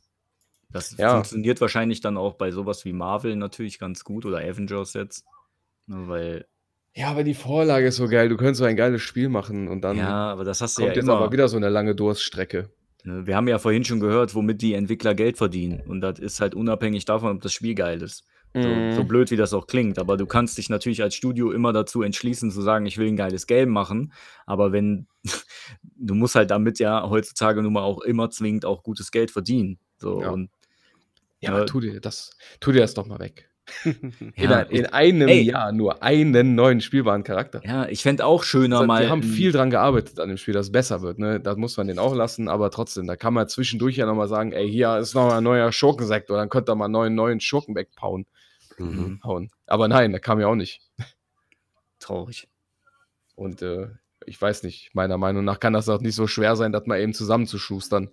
[0.73, 1.13] Das Ja.
[1.13, 5.25] funktioniert wahrscheinlich dann auch bei sowas wie Marvel natürlich ganz gut oder Avengers jetzt.
[5.87, 6.45] Ne, weil,
[6.95, 8.27] Ja, aber die Vorlage ist so geil.
[8.29, 10.95] Du könntest so ein geiles Spiel machen und dann ja, aber das hast du kommt
[10.95, 11.17] ja jetzt immer.
[11.17, 12.69] aber wieder so eine lange Durststrecke.
[13.03, 15.81] Ne, Wir haben ja vorhin schon gehört, womit die Entwickler Geld verdienen.
[15.87, 18.23] Und das ist halt unabhängig davon, ob das Spiel geil ist.
[18.53, 18.91] So, Mhm.
[18.91, 19.97] so blöd wie das auch klingt.
[19.97, 23.15] Aber du kannst dich natürlich als Studio immer dazu entschließen, zu sagen, ich will ein
[23.15, 24.11] geiles Game machen.
[24.45, 25.07] Aber wenn,
[25.95, 29.79] du musst halt damit ja heutzutage nun mal auch immer zwingend auch gutes Geld verdienen.
[29.97, 30.29] So, Ja.
[30.31, 30.49] und
[31.41, 33.49] Ja, tu dir das, tu dir das doch mal weg.
[34.35, 35.43] In, ein, in einem Ey.
[35.43, 37.61] Jahr nur einen neuen spielbaren Charakter.
[37.63, 39.03] ja, ich fände auch schöner Also, mal.
[39.03, 41.19] die haben viel dran gearbeitet an dem Spiel, dass es besser wird.
[41.19, 41.39] Ne?
[41.39, 44.51] Da muss man den auch lassen, aber trotzdem, da kann man zwischendurch ja nochmal sagen,
[44.51, 47.75] ey, hier ist nochmal ein neuer Schurkensektor, dann könnt ihr mal einen neuen, neuen Schurken
[47.75, 48.25] wegpauen.
[48.77, 49.21] Mhm.
[49.23, 49.51] Hauen.
[49.67, 50.81] Aber nein, da kam ja auch nicht.
[51.99, 52.49] Traurig.
[53.35, 53.87] Und äh,
[54.25, 56.99] ich weiß nicht, meiner Meinung nach kann das auch nicht so schwer sein, das mal
[56.99, 58.09] eben zusammenzuschustern.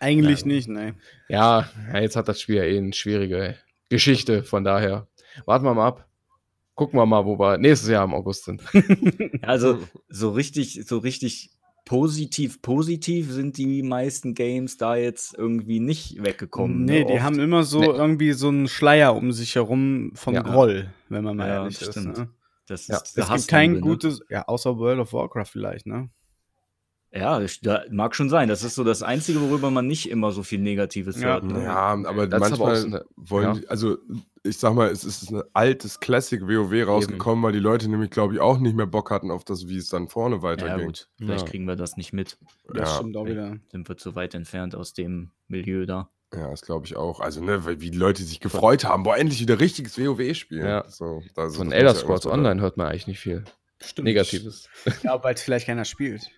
[0.00, 0.46] Eigentlich Ja.
[0.46, 0.94] nicht, ne.
[1.28, 3.56] Ja, ja, jetzt hat das Spiel ja eh eine schwierige
[3.88, 5.06] Geschichte, von daher.
[5.46, 6.08] Warten wir mal ab.
[6.74, 8.62] Gucken wir mal, wo wir nächstes Jahr im August sind.
[9.42, 9.78] Also,
[10.08, 11.50] so richtig, so richtig
[11.84, 16.84] positiv, positiv sind die meisten Games da jetzt irgendwie nicht weggekommen.
[16.84, 17.06] Nee, ne?
[17.06, 17.22] die Oft.
[17.22, 17.86] haben immer so Nee.
[17.88, 20.42] irgendwie so einen Schleier um sich herum von Ja.
[20.42, 21.94] Groll, wenn man mal Ja, ehrlich das ist.
[22.00, 22.16] stimmt.
[22.18, 22.28] Ne?
[22.66, 23.80] Das Ja, ist der Es gibt kein ne?
[23.80, 26.08] gutes, ja, außer World of Warcraft vielleicht, ne?
[27.14, 28.48] Ja, das, da, mag schon sein.
[28.48, 31.34] Das ist so das Einzige, worüber man nicht immer so viel Negatives Ja.
[31.34, 31.44] hört.
[31.44, 31.62] Ne?
[31.62, 33.52] Ja, aber Das aber manchmal so eine- wollen, ja.
[33.54, 33.98] die, also
[34.42, 38.34] ich sag mal, es ist ein altes Classic WoW rausgekommen, weil die Leute nämlich, glaube
[38.34, 40.86] ich, auch nicht mehr Bock hatten auf das, wie es dann vorne Ja, weiterging.
[40.86, 41.08] gut.
[41.16, 41.50] Vielleicht Ja.
[41.50, 42.36] kriegen wir das nicht mit.
[42.68, 43.56] Das Ja, stimmt auch wieder.
[43.70, 46.10] Sind wir zu weit entfernt aus dem Milieu da.
[46.34, 47.20] ja, das glaube ich auch.
[47.20, 50.66] Also, ne, wie die Leute sich gefreut haben, boah, endlich wieder richtiges WoW spielen.
[50.66, 50.84] Ja.
[50.88, 53.44] So, Von das Elder ja Scrolls Online hört man eigentlich nicht viel
[53.80, 54.06] Stimmt.
[54.06, 54.68] Negatives.
[55.04, 56.28] Ja, weil es vielleicht keiner spielt.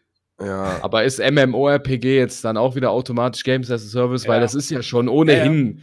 [0.40, 4.28] Ja, Aber ist MMORPG jetzt dann auch wieder automatisch Games as a Service?
[4.28, 4.40] Weil Ja.
[4.40, 5.82] das ist ja schon ohnehin.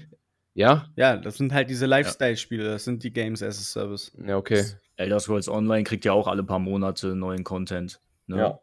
[0.54, 0.88] Ja?
[0.96, 4.12] Ja, das sind halt diese Lifestyle-Spiele, das sind die Games as a Service.
[4.26, 4.64] Ja, okay.
[4.96, 8.00] Elder Scrolls Online kriegt ja auch alle paar Monate neuen Content.
[8.28, 8.38] Ne?
[8.38, 8.60] Ja.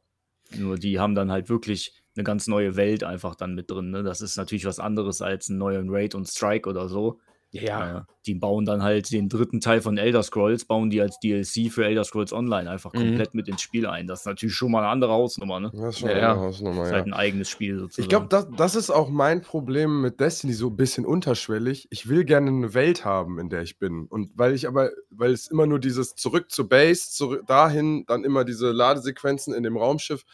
[0.57, 3.91] Nur die haben dann halt wirklich eine ganz neue Welt einfach dann mit drin.
[3.91, 4.03] Ne?
[4.05, 7.18] Das ist natürlich was anderes als ein neuer Raid und Strike oder so.
[7.53, 7.99] Ja.
[7.99, 11.69] Äh, die bauen dann halt den dritten Teil von Elder Scrolls, bauen die als DLC
[11.71, 12.99] für Elder Scrolls Online einfach Mhm.
[12.99, 14.07] komplett mit ins Spiel ein.
[14.07, 15.71] Das ist natürlich schon mal eine andere Hausnummer, ne?
[15.73, 16.37] das ist schon Ja, eine ja.
[16.37, 16.97] Hausnummer, Das ist ja.
[16.99, 18.03] halt ein eigenes Spiel sozusagen.
[18.05, 21.89] Ich glaube, das, das ist auch mein Problem mit Destiny so ein bisschen unterschwellig.
[21.91, 24.07] Ich will gerne eine Welt haben, in der ich bin.
[24.07, 28.23] Und weil ich aber, weil es immer nur dieses zurück zur Base, zurück dahin, dann
[28.25, 30.25] immer diese Ladesequenzen in dem Raumschiff,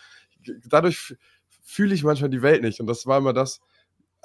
[0.68, 1.16] dadurch
[1.62, 2.80] fühle ich manchmal die Welt nicht.
[2.80, 3.60] Und das war immer das,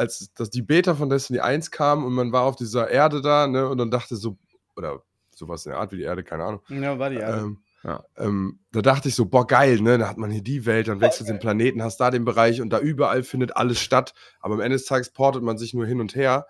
[0.02, 3.48] als dass die Beta von Destiny 1 kam und man war auf dieser Erde da,
[3.48, 4.38] ne, und dann dachte so,
[4.76, 5.04] oder
[5.36, 6.62] sowas in der Art wie die Erde, keine Ahnung.
[6.70, 7.40] Ja, war die Erde.
[7.42, 8.04] Ähm, Ja.
[8.18, 9.98] ähm, da dachte ich so, boah, geil, ne?
[9.98, 12.70] Da hat man hier die Welt, dann wechselt den Planeten, hast da den Bereich und
[12.72, 14.14] da überall findet alles statt.
[14.40, 16.46] Aber am Ende des Tages portet man sich nur hin und her,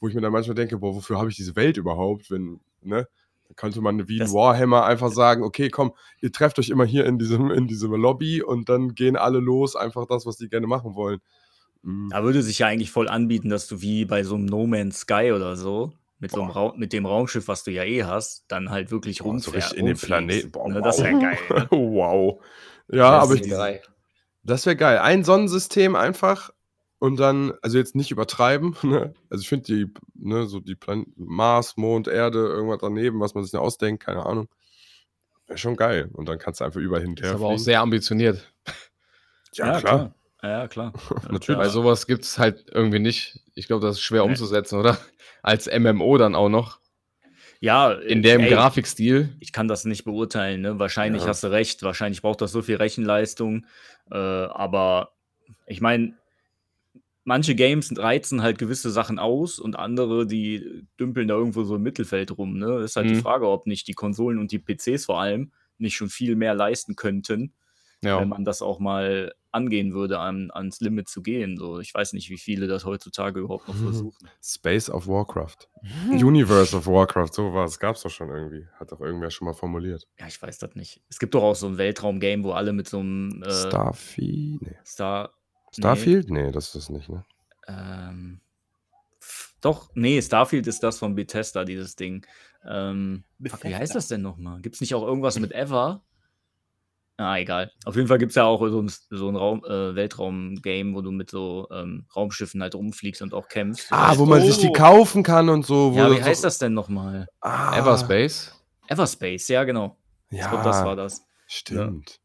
[0.00, 3.06] wo ich mir dann manchmal denke, boah, wofür habe ich diese Welt überhaupt, wenn, ne?
[3.48, 6.84] Da könnte man wie ein Das- Warhammer einfach sagen, okay, komm, ihr trefft euch immer
[6.86, 10.48] hier in diesem, in diesem Lobby und dann gehen alle los, einfach das, was die
[10.48, 11.20] gerne machen wollen.
[11.82, 12.08] Mhm.
[12.10, 15.00] Da würde sich ja eigentlich voll anbieten, dass du wie bei so einem No Man's
[15.00, 16.50] Sky oder so, mit, so einem.
[16.50, 19.56] Raum, mit dem Raumschiff, was du ja eh hast, dann halt wirklich Boah, so rumfährst.
[19.56, 20.50] richtig in den Planeten.
[20.50, 21.22] Boah, Ne, das wäre wow.
[21.22, 21.38] geil.
[21.48, 21.66] Ne?
[21.70, 22.42] wow.
[22.92, 23.82] Ja, aber ich, drei.
[24.42, 24.98] Das wäre geil.
[24.98, 26.50] Ein Sonnensystem einfach
[26.98, 29.14] und dann, also jetzt nicht übertreiben, ne?
[29.30, 33.42] Also ich finde die, ne, so die Plan Mars, Mond, Erde, irgendwas daneben, was man
[33.44, 34.48] sich da ausdenkt, keine Ahnung.
[35.46, 36.10] Wäre schon geil.
[36.12, 37.34] Und dann kannst du einfach überall Ist hinterher.
[37.34, 38.52] aber auch sehr ambitioniert.
[39.54, 40.14] Ja, klar.
[40.42, 40.92] Ja, klar.
[41.30, 41.58] Natürlich.
[41.58, 43.40] Weil sowas gibt es halt irgendwie nicht.
[43.54, 44.30] Ich glaube, das ist schwer Nee.
[44.30, 44.98] umzusetzen, oder?
[45.42, 46.78] Als MMO dann auch noch.
[47.60, 49.36] Ja, In dem ey, Grafikstil.
[49.38, 50.78] Ich kann das nicht beurteilen, ne?
[50.78, 51.28] Wahrscheinlich Ja.
[51.28, 51.82] hast du recht.
[51.82, 53.66] Wahrscheinlich braucht das so viel Rechenleistung.
[54.10, 55.12] Äh, aber
[55.66, 56.14] ich meine,
[57.24, 61.82] manche Games reizen halt gewisse Sachen aus und andere, die dümpeln da irgendwo so im
[61.82, 62.58] Mittelfeld rum.
[62.58, 62.78] Ne?
[62.80, 63.20] Ist halt die Mhm.
[63.22, 66.96] Frage, ob nicht die Konsolen und die PCs vor allem nicht schon viel mehr leisten
[66.96, 67.52] könnten,
[68.02, 68.20] Ja.
[68.20, 71.56] wenn man das auch mal angehen würde, an, ans Limit zu gehen.
[71.58, 73.82] So, ich weiß nicht, wie viele das heutzutage überhaupt noch Mhm.
[73.92, 74.28] versuchen.
[74.42, 75.68] Space of Warcraft.
[76.10, 78.66] Universe of Warcraft, sowas gab es doch schon irgendwie.
[78.78, 80.06] Hat doch irgendwer schon mal formuliert.
[80.18, 81.02] Ja, ich weiß das nicht.
[81.08, 84.62] Es gibt doch auch so ein Weltraum-Game, wo alle mit so einem äh, Starfield?
[84.62, 84.76] Nee.
[84.86, 85.32] Star.
[85.72, 86.30] Starfield?
[86.30, 86.52] Nee.
[86.52, 87.24] das ist es nicht, ne?
[87.66, 88.40] Ähm,
[89.60, 92.26] doch, nee, Starfield ist das von Bethesda, dieses Ding.
[92.66, 94.60] Ähm, fuck, wie heißt das denn nochmal?
[94.62, 96.02] Gibt es nicht auch irgendwas mit Ever?
[97.22, 97.70] Ah, egal.
[97.84, 101.02] Auf jeden Fall gibt es ja auch so ein, so ein Raum, äh, Weltraum-Game, wo
[101.02, 103.88] du mit so ähm, Raumschiffen halt rumfliegst und auch kämpfst.
[103.90, 104.72] Ah, wo man sich die Oh.
[104.72, 105.92] kaufen kann und so.
[105.92, 107.26] Wo ja, wie so- heißt das denn nochmal?
[107.42, 108.54] Ah, Everspace.
[108.88, 109.98] Everspace, ja, genau.
[110.30, 111.26] Ich Ja, glaube, das war das.
[111.46, 112.20] stimmt.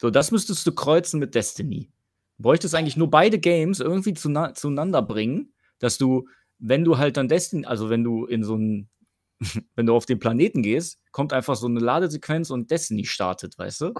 [0.00, 1.90] So, das müsstest du kreuzen mit Destiny.
[2.38, 6.26] Du bräuchtest eigentlich nur beide Games irgendwie zuna- zueinander bringen, dass du,
[6.58, 8.88] wenn du halt dann Destiny, also wenn du in so ein,
[9.74, 13.80] wenn du auf den Planeten gehst, kommt einfach so eine Ladesequenz und Destiny startet, weißt
[13.82, 13.94] du?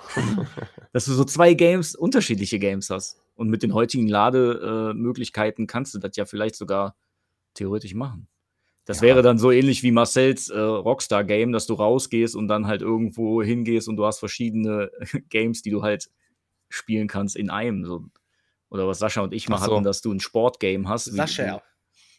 [0.93, 3.21] dass du so zwei Games, unterschiedliche Games hast.
[3.35, 6.95] Und mit den heutigen Lademöglichkeiten Möglichkeiten kannst du das ja vielleicht sogar
[7.55, 8.29] theoretisch machen.
[8.85, 9.03] Das Ja.
[9.03, 13.43] wäre dann so ähnlich wie Marcells äh, Rockstar-Game, dass du rausgehst und dann halt irgendwo
[13.43, 14.91] hingehst und du hast verschiedene
[15.31, 16.11] Games, die du halt
[16.69, 17.85] spielen kannst in einem.
[17.87, 18.05] So.
[18.69, 19.73] Oder was Sascha und ich mal so.
[19.73, 21.13] hatten, dass du ein Sportgame hast.
[21.13, 21.63] wie- Sascha.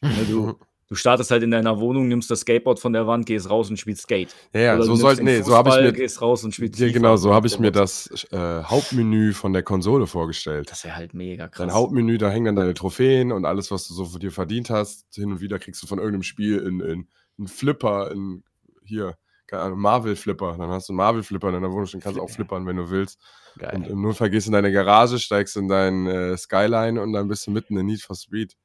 [0.02, 0.60] Du, ne, du,
[0.92, 3.78] du startest halt in deiner Wohnung, nimmst das Skateboard von der Wand, gehst raus und
[3.78, 4.36] spielst Skate.
[4.54, 6.54] Ja, ja so du soll, nimmst den nee, so habe ich mir, gehst raus und
[6.54, 10.70] spielst ja, FIFA genau, so habe ich mir das äh, Hauptmenü von der Konsole vorgestellt.
[10.70, 11.66] Das wäre halt mega krass.
[11.66, 14.70] Dein Hauptmenü, da hängen dann deine Trophäen und alles, was du so für dir verdient
[14.70, 15.06] hast.
[15.16, 18.44] Hin und wieder kriegst du von irgendeinem Spiel in, in, in Flipper, in
[18.84, 19.16] hier,
[19.48, 20.58] keine Ahnung, Marvel-Flipper.
[20.58, 22.90] Dann hast du einen Marvel-Flipper in deiner Wohnung, dann kannst du auch flippern, wenn du
[22.90, 23.18] willst.
[23.58, 23.76] Geil.
[23.76, 27.30] Und im Notfall gehst du in deine Garage, steigst in dein äh, Skyline und dann
[27.30, 28.58] bist du mitten in Need for Speed.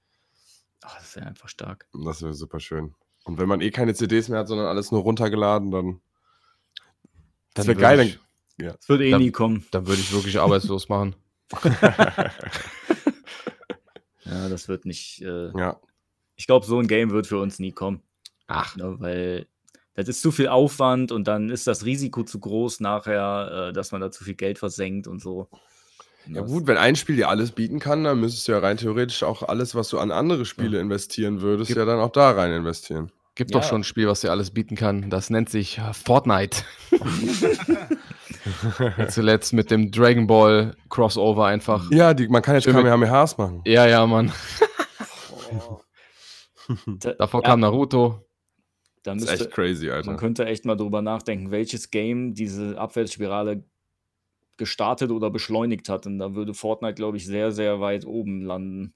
[0.82, 1.86] Ach, das wäre einfach stark.
[1.92, 2.94] Das wäre super schön.
[3.24, 6.00] Und wenn man eh keine CDs mehr hat, sondern alles nur runtergeladen, dann.
[7.54, 7.96] Das Dann wäre geil.
[7.98, 8.18] Dann, ich-
[8.78, 9.18] Das wird eh Ja.
[9.18, 9.66] nie kommen.
[9.70, 11.16] Dann würde ich wirklich arbeitslos machen.
[14.24, 15.22] Ja, das wird nicht.
[15.22, 15.80] Äh, ja.
[16.34, 18.02] ich glaube, so ein Game wird für uns nie kommen.
[18.48, 19.46] Ach, Ne, weil
[19.94, 23.92] das ist zu viel Aufwand und dann ist das Risiko zu groß nachher, äh, dass
[23.92, 25.48] man da zu viel Geld versenkt und so.
[26.28, 29.22] Ja gut, wenn ein Spiel dir alles bieten kann, dann müsstest du ja rein theoretisch
[29.22, 32.52] auch alles, was du an andere Spiele investieren würdest, Gib- ja dann auch da rein
[32.52, 33.12] investieren.
[33.36, 33.60] gibt Ja.
[33.60, 35.08] doch schon ein Spiel, was dir alles bieten kann.
[35.10, 36.62] Das nennt sich Fortnite.
[39.08, 41.90] Zuletzt mit dem Dragon Ball Crossover einfach.
[41.90, 43.62] Ja, die, man kann jetzt Kamehamehas machen.
[43.64, 44.32] Ja, ja, Mann.
[46.98, 48.26] Da, Davor ja, kam Naruto.
[49.04, 50.16] da Das ist müsste, echt crazy, man Alter.
[50.16, 53.62] könnte echt mal drüber nachdenken, welches Game diese Abwärtsspirale
[54.56, 56.06] gestartet oder beschleunigt hat.
[56.06, 58.92] Und da würde Fortnite, glaube ich, sehr, sehr weit oben landen.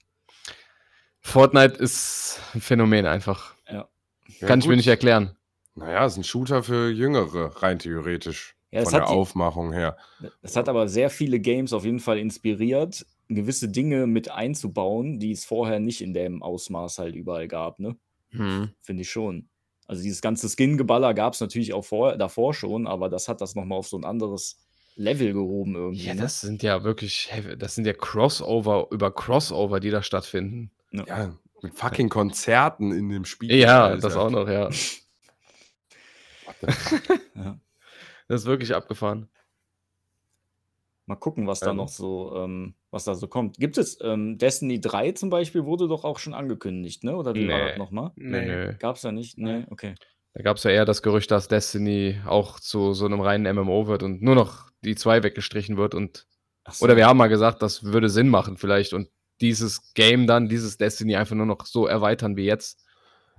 [1.19, 3.55] Fortnite ist ein Phänomen einfach.
[3.69, 3.87] Ja.
[4.39, 4.77] Ja, Kann ich mir gut.
[4.77, 5.35] nicht erklären.
[5.75, 8.55] Naja, ist ein Shooter für Jüngere, rein theoretisch.
[8.71, 9.97] Ja, es von der hat die- Aufmachung her.
[10.41, 15.31] Das hat aber sehr viele Games auf jeden Fall inspiriert, gewisse Dinge mit einzubauen, die
[15.31, 17.97] es vorher nicht in dem Ausmaß halt überall gab, ne?
[18.31, 18.69] Hm.
[18.81, 19.49] Finde ich schon.
[19.87, 23.55] Also dieses ganze Skin-Geballer gab es natürlich auch vor, davor schon, aber das hat das
[23.55, 24.57] nochmal auf so ein anderes
[24.95, 26.05] Level gehoben irgendwie.
[26.05, 26.21] Ja, ne?
[26.21, 30.71] das sind ja wirklich, das sind ja Crossover über Crossover, die da stattfinden.
[30.91, 33.53] Ja, mit fucking Konzerten in dem Spiel.
[33.55, 34.01] Ja, Alter.
[34.01, 34.69] das auch noch, ja.
[37.35, 37.59] Ja.
[38.27, 39.27] Das ist wirklich abgefahren.
[41.05, 41.77] Mal gucken, was da Ähm.
[41.77, 43.57] noch so, ähm, was da so kommt.
[43.57, 47.15] Gibt es ähm, Destiny 3 zum Beispiel, wurde doch auch schon angekündigt, ne?
[47.17, 47.67] Oder wie war Nee.
[47.69, 48.11] das nochmal?
[48.15, 48.73] Nee, nö.
[48.79, 49.37] Gab es da nicht?
[49.37, 49.95] Nee, okay.
[50.33, 53.87] Da gab es ja eher das Gerücht, dass Destiny auch zu so einem reinen MMO
[53.87, 56.25] wird und nur noch die 2 weggestrichen wird und
[56.69, 56.85] so.
[56.85, 59.09] oder wir haben mal gesagt, das würde Sinn machen vielleicht und
[59.41, 62.85] dieses Game dann, dieses Destiny einfach nur noch so erweitern wie jetzt.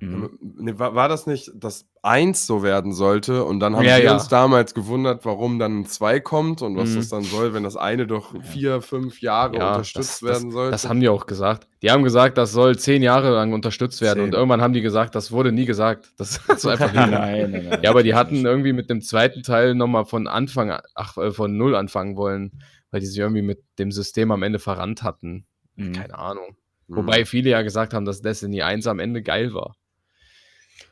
[0.01, 0.31] Mhm.
[0.59, 4.05] Nee, war, war das nicht, dass eins so werden sollte und dann haben Ja, wir
[4.05, 4.15] ja.
[4.15, 6.97] uns damals gewundert, warum dann 2 kommt und was Mhm.
[6.97, 10.73] das dann soll, wenn das eine doch vier, fünf Jahre Ja, unterstützt das, werden sollte.
[10.73, 11.69] Das haben die auch gesagt.
[11.83, 14.25] Die haben gesagt, das soll zehn Jahre lang unterstützt werden Zehn.
[14.25, 16.13] und irgendwann haben die gesagt, das wurde nie gesagt.
[16.17, 17.81] Das ist einfach nein, nein, nein.
[17.83, 21.57] Ja, aber die hatten irgendwie mit dem zweiten Teil nochmal von Anfang, ach, äh, von
[21.57, 22.51] Null anfangen wollen,
[22.91, 25.47] weil die sich irgendwie mit dem System am Ende verrannt hatten.
[25.77, 25.93] Mhm.
[25.93, 26.57] Keine Ahnung.
[26.89, 26.97] Mhm.
[26.97, 29.77] Wobei viele ja gesagt haben, dass Destiny 1 am Ende geil war.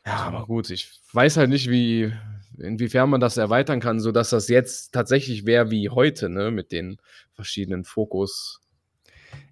[0.05, 2.11] Ja, aber gut, ich weiß halt nicht, wie,
[2.57, 6.97] inwiefern man das erweitern kann, sodass das jetzt tatsächlich wäre wie heute, ne, mit den
[7.33, 8.61] verschiedenen Fokus.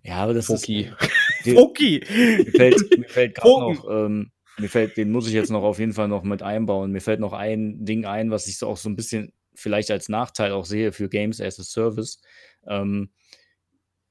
[0.04, 0.92] Ja, aber das Foki.
[1.46, 1.56] ist.
[1.56, 2.04] Foki!
[2.08, 5.80] Mir fällt, mir fällt gerade noch, ähm, mir fällt, den muss ich jetzt noch auf
[5.80, 6.92] jeden Fall noch mit einbauen.
[6.92, 10.10] Mir fällt noch ein Ding ein, was ich so auch so ein bisschen vielleicht als
[10.10, 12.22] Nachteil auch sehe für Games as a Service.
[12.68, 13.12] Ähm,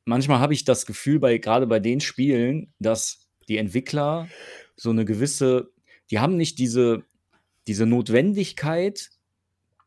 [0.05, 4.29] manchmal habe ich das Gefühl, bei, gerade bei den Spielen, dass die Entwickler
[4.77, 5.71] so eine gewisse,
[6.11, 7.03] die haben nicht diese,
[7.67, 9.11] diese Notwendigkeit,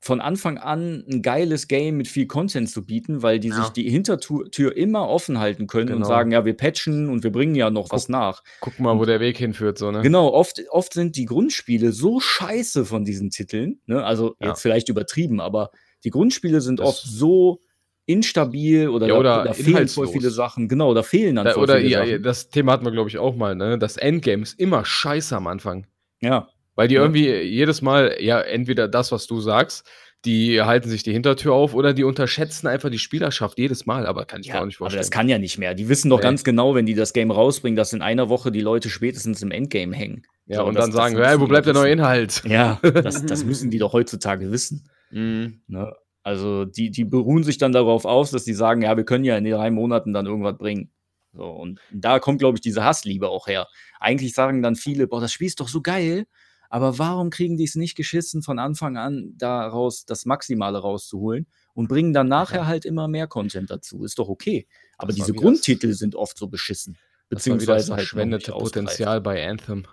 [0.03, 3.57] von Anfang an ein geiles Game mit viel Content zu bieten, weil die Ja.
[3.61, 6.07] sich die Hintertür Tür immer offen halten können und Genau.
[6.07, 8.41] sagen, ja, wir patchen und wir bringen ja noch was nach.
[8.61, 10.01] Guck mal, wo der Weg hinführt, so, ne?
[10.01, 13.79] Genau, oft, oft sind die Grundspiele so scheiße von diesen Titeln.
[13.85, 14.03] Ne?
[14.03, 14.47] Also Ja.
[14.49, 15.69] jetzt vielleicht übertrieben, aber
[16.03, 17.61] die Grundspiele sind Das- oft so
[18.07, 20.67] instabil oder, Ja, da, oder da fehlen voll viele Sachen.
[20.67, 22.23] Genau, da fehlen dann Da, voll oder viele ja, Sachen.
[22.23, 23.77] das Thema hatten wir, glaube ich, auch mal, ne?
[23.77, 25.85] Das Endgame ist immer scheiße am Anfang.
[26.21, 29.85] Ja, Weil die irgendwie jedes Mal, ja, entweder das, was du sagst,
[30.23, 34.25] die halten sich die Hintertür auf oder die unterschätzen einfach die Spielerschaft jedes Mal, aber
[34.25, 35.01] kann ich mir ja auch nicht aber vorstellen.
[35.01, 35.73] das kann ja nicht mehr.
[35.73, 36.23] Die wissen doch Nee.
[36.23, 39.49] ganz genau, wenn die das Game rausbringen, dass in einer Woche die Leute spätestens im
[39.51, 40.21] Endgame hängen.
[40.45, 41.91] ja, So, und das- dann sagen, hey, wo bleibt der neue.
[41.91, 42.43] Inhalt?
[42.47, 44.87] Ja, das, das müssen die doch heutzutage wissen.
[45.09, 45.61] Mhm.
[45.67, 45.91] Ne?
[46.23, 49.35] Also die, die beruhen sich dann darauf aus, dass die sagen, ja, wir können ja
[49.37, 50.91] in den drei Monaten dann irgendwas bringen.
[51.33, 53.67] So, und da kommt, glaube ich, diese Hassliebe auch her.
[54.01, 56.25] Eigentlich sagen dann viele, boah, das Spiel ist doch so geil,
[56.69, 61.87] aber warum kriegen die es nicht geschissen, von Anfang an daraus das Maximale rauszuholen und
[61.87, 64.03] bringen dann nachher halt immer mehr Content dazu?
[64.03, 64.67] Ist doch okay.
[64.97, 66.93] Aber Das diese Grundtitel sind oft so beschissen.
[66.93, 66.99] Das
[67.29, 68.51] das Beziehungsweise halt verschwendete.
[68.51, 69.85] Potenzial bei Anthem.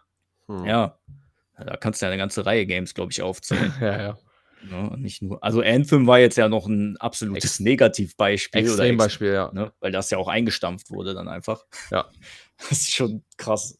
[0.46, 0.64] Hm.
[0.64, 0.98] Ja.
[1.56, 3.72] Da kannst du ja eine ganze Reihe Games, glaube ich, aufzählen.
[3.80, 4.18] Ja, ja.
[4.70, 4.96] Ne?
[4.98, 8.62] Nicht nur, also Anthem war jetzt ja noch ein absolutes Ex- Negativbeispiel.
[8.62, 9.52] oder ex- Extrembeispiel, ja.
[9.52, 9.72] Ne?
[9.80, 11.64] Weil das ja auch eingestampft wurde dann einfach.
[11.90, 12.08] Ja.
[12.58, 13.78] Das ist schon krass.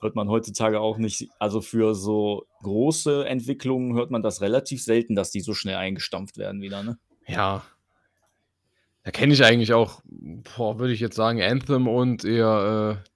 [0.00, 1.28] Hört man heutzutage auch nicht.
[1.38, 6.38] Also für so große Entwicklungen hört man das relativ selten, dass die so schnell eingestampft
[6.38, 6.82] werden wieder.
[6.82, 6.98] Ne?
[7.26, 7.62] Ja.
[9.02, 13.10] Da kenne ich eigentlich auch, würde ich jetzt sagen, Anthem und eher, äh,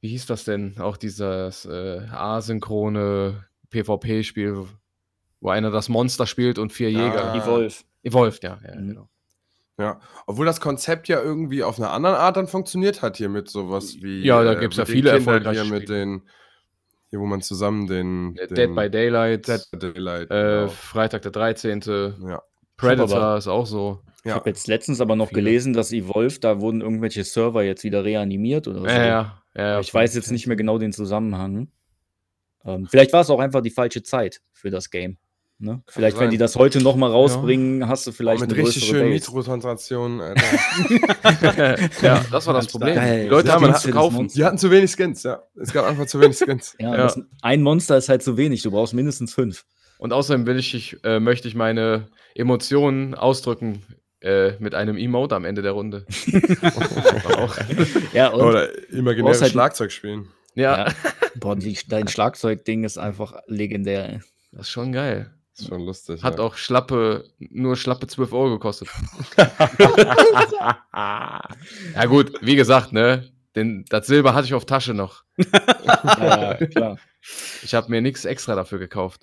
[0.00, 0.78] wie hieß das denn?
[0.78, 4.66] Auch dieses äh, asynchrone PvP-Spiel,
[5.40, 7.32] wo einer das Monster spielt und vier Jäger.
[7.32, 7.36] Ah.
[7.36, 7.74] Evolve.
[8.02, 8.58] Evolved, ja.
[8.64, 8.88] ja Mhm.
[8.88, 9.08] genau.
[9.78, 13.48] Ja, obwohl das Konzept ja irgendwie auf eine andere Art dann funktioniert hat hier mit
[13.48, 14.22] sowas wie.
[14.22, 16.22] äh, Ja, da gibt's ja mit den viele Kindern erfolgreiche hier mit den,
[17.08, 18.34] hier wo man zusammen den.
[18.34, 20.30] Dead den by Daylight, Dead by Daylight.
[20.30, 20.68] äh, genau.
[20.68, 21.80] Freitag der 13.
[22.28, 22.42] Ja.
[22.76, 24.00] Predator ist auch so.
[24.24, 24.34] Ich Ja.
[24.36, 25.40] habe jetzt letztens aber noch Viele.
[25.42, 28.86] gelesen, dass Evolve, da wurden irgendwelche Server jetzt wieder reanimiert oder so.
[28.86, 29.80] Ja, ja, ja, ja.
[29.80, 31.68] ich weiß jetzt nicht mehr genau den Zusammenhang.
[32.64, 35.16] Ähm, vielleicht war es auch einfach die falsche Zeit für das Game.
[35.62, 35.80] Ne?
[35.86, 39.10] Vielleicht, wenn die das heute noch mal rausbringen, hast du vielleicht mit eine richtig schönen.
[39.10, 40.20] Mikrotransaktionen,
[41.22, 41.78] Alter.
[42.02, 42.96] ja, das war das Problem.
[42.96, 43.22] geil.
[43.24, 44.26] Die Leute Ja, haben das zu kaufen.
[44.28, 45.42] Die hatten zu wenig Skins, ja.
[45.54, 46.74] Es gab einfach zu wenig Skins.
[46.80, 46.96] Ja, Ja.
[46.96, 48.62] Das, ein Monster ist halt zu wenig.
[48.62, 49.64] Du brauchst mindestens fünf.
[49.98, 53.84] Und außerdem will ich, äh, möchte ich meine Emotionen ausdrücken
[54.20, 56.06] äh, mit einem Emote am Ende der Runde.
[57.36, 57.56] auch.
[58.12, 60.28] Ja, und Oder imaginäres halt- Schlagzeug spielen.
[60.54, 60.92] Ja, Ja.
[61.36, 64.08] boah, die, dein Schlagzeugding ist einfach legendär.
[64.10, 64.20] ey.
[64.50, 65.30] das ist schon geil.
[65.62, 66.22] Ist schon lustig.
[66.22, 66.44] Hat ja.
[66.44, 68.88] auch schlappe, nur schlappe 12 Euro gekostet.
[71.94, 75.24] ja gut, wie gesagt, ne, den, das Silber hatte ich auf Tasche noch.
[76.04, 76.98] Ja, klar.
[77.62, 79.20] Ich habe mir nichts extra dafür gekauft.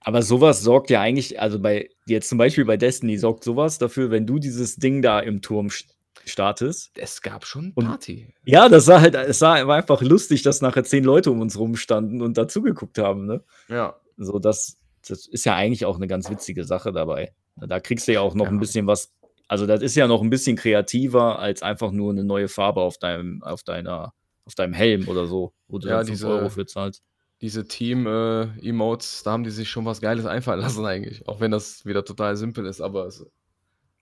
[0.00, 4.10] Aber sowas sorgt ja eigentlich, also bei jetzt zum Beispiel bei Destiny sorgt sowas dafür,
[4.10, 5.86] wenn du dieses Ding da im Turm st-
[6.26, 6.90] startest.
[6.98, 8.28] Es gab schon Und- Party.
[8.44, 11.58] Ja, das sah halt, es sah war einfach lustig, dass nachher zehn Leute um uns
[11.58, 13.42] rumstanden und dazugeguckt haben, ne?
[13.68, 13.96] Ja.
[14.18, 14.76] So, das,
[15.10, 17.32] das ist ja eigentlich auch eine ganz witzige Sache dabei.
[17.56, 18.50] Da kriegst du ja auch noch Ja.
[18.50, 19.12] ein bisschen was.
[19.48, 22.98] Also, das ist ja noch ein bisschen kreativer als einfach nur eine neue Farbe auf
[22.98, 24.12] deinem, auf deiner,
[24.46, 27.02] auf deinem Helm oder so, wo du Ja, dann fünf diese- Euro für zahlst.
[27.40, 31.26] Diese Team-Emotes, da haben die sich schon was Geiles einfallen lassen eigentlich.
[31.28, 33.24] Auch wenn das wieder total simpel ist, aber es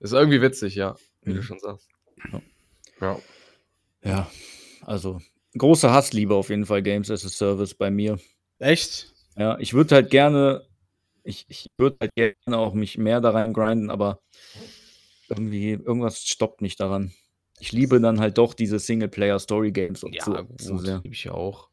[0.01, 1.43] ist irgendwie witzig, ja, wie du Mhm.
[1.43, 1.89] schon sagst.
[3.01, 3.19] Ja.
[4.05, 4.31] Ja,
[4.83, 5.21] also
[5.59, 8.19] große Hassliebe auf jeden Fall Games as a Service bei mir.
[8.59, 9.13] Echt?
[9.37, 10.65] Ja, ich würde halt gerne,
[11.25, 14.21] ich, ich würde halt gerne auch mich mehr da rein grinden, aber
[15.29, 17.13] irgendwie, irgendwas stoppt mich daran.
[17.59, 21.01] Ich liebe dann halt doch diese Singleplayer-Story-Games und Ja, so, gut, so sehr.
[21.03, 21.69] liebe ich auch.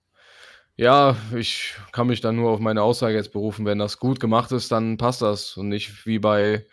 [0.76, 3.66] Ja, ich kann mich dann nur auf meine Aussage jetzt berufen.
[3.66, 5.58] Wenn das gut gemacht ist, dann passt das.
[5.58, 6.66] Und nicht wie bei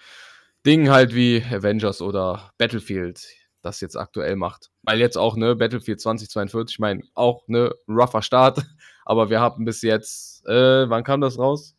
[0.65, 3.27] Dingen halt wie Avengers oder Battlefield
[3.63, 4.71] das jetzt aktuell macht.
[4.83, 8.65] Weil jetzt auch, ne, Battlefield 2042, ich meine, auch, ne, rougher Start.
[9.05, 11.75] Aber wir haben bis jetzt, äh, wann kam das raus?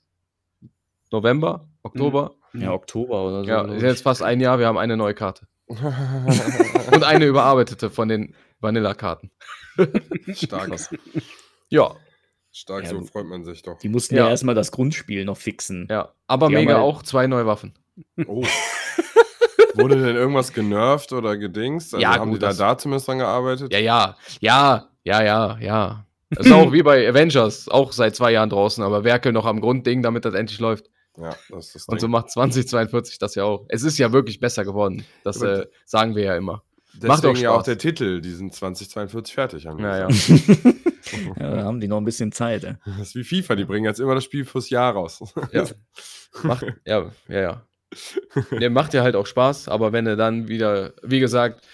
[1.11, 1.67] November?
[1.83, 2.35] Oktober?
[2.53, 3.49] Ja, Oktober oder so.
[3.49, 5.47] Ja, ist jetzt fast ein Jahr, wir haben eine neue Karte.
[5.67, 9.31] Und eine überarbeitete von den Vanilla-Karten.
[10.33, 10.71] Stark.
[11.69, 11.91] Ja,
[12.51, 13.77] Stark, Ja, so freut man sich doch.
[13.79, 14.29] Die mussten ja, Ja.
[14.31, 15.87] erstmal das Grundspiel noch fixen.
[15.91, 16.09] ja.
[16.27, 17.73] Aber Die mega halt- auch zwei neue Waffen.
[18.25, 18.43] Oh.
[19.75, 21.93] Wurde denn irgendwas genervt oder gedingst?
[21.93, 23.71] Also Ja, haben gut, die da zumindest dran gearbeitet?
[23.71, 26.05] Ja, ja, ja, ja, ja, ja.
[26.31, 29.61] Das ist auch wie bei Avengers, auch seit zwei Jahren draußen, aber werkel noch am
[29.61, 30.89] Grundding, damit das endlich läuft.
[31.17, 33.65] Ja, das ist das Und so macht 2042 das ja auch.
[33.69, 35.05] Es ist ja wirklich besser geworden.
[35.23, 36.63] Das äh, sagen wir ja immer.
[36.93, 39.67] Deswegen macht auch ja auch der Titel, die sind 2042 fertig.
[39.67, 40.77] Haben gesagt.
[41.39, 42.65] Ja, da haben die noch ein bisschen Zeit.
[42.65, 42.75] Ey.
[42.85, 45.23] Das ist wie FIFA, die bringen jetzt immer das Spiel fürs Jahr raus.
[45.53, 45.63] Ja.
[46.43, 47.61] Macht, ja, ja, ja.
[48.59, 51.65] Der macht ja halt auch Spaß, aber wenn er dann wieder, wie gesagt,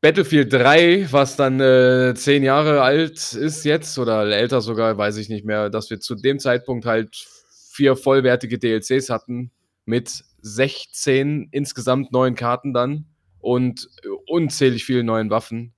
[0.00, 5.28] Battlefield 3, was dann äh, zehn Jahre alt ist jetzt oder älter sogar, weiß ich
[5.28, 7.26] nicht mehr, dass wir zu dem Zeitpunkt halt
[7.72, 9.50] vier vollwertige DLCs hatten
[9.84, 13.06] mit 16 insgesamt neuen Karten dann
[13.38, 15.72] und äh, unzählig vielen neuen Waffen.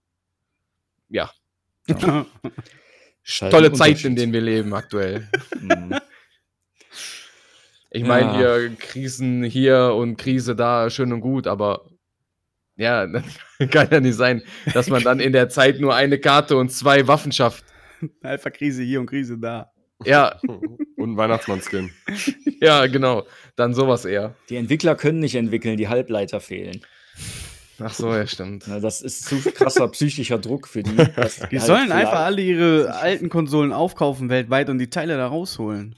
[1.08, 1.30] Ja,
[1.88, 2.26] halt
[3.50, 5.28] tolle Zeit, in denen wir leben aktuell.
[5.60, 5.94] Mhm.
[7.90, 8.56] Ich meine, Ja.
[8.58, 11.88] hier Krisen hier und Krise da, schön und gut, aber
[12.76, 13.06] ja,
[13.70, 14.42] kann ja nicht sein,
[14.72, 17.64] dass man dann in der Zeit nur eine Karte und zwei Waffen schafft.
[18.20, 19.70] Einfach Krise hier und Krise da.
[20.04, 20.40] Ja,
[21.04, 21.90] Und ein Weihnachtsmann-Skin.
[22.62, 23.26] ja, genau.
[23.56, 24.34] Dann sowas eher.
[24.48, 26.80] Die Entwickler können nicht entwickeln, die Halbleiter fehlen.
[27.78, 28.64] Ach so, ja, stimmt.
[28.68, 30.96] Na, das ist zu krasser psychischer Druck für die.
[31.16, 35.26] dass Die halt sollen einfach alle ihre alten Konsolen aufkaufen weltweit und die Teile da
[35.26, 35.94] rausholen.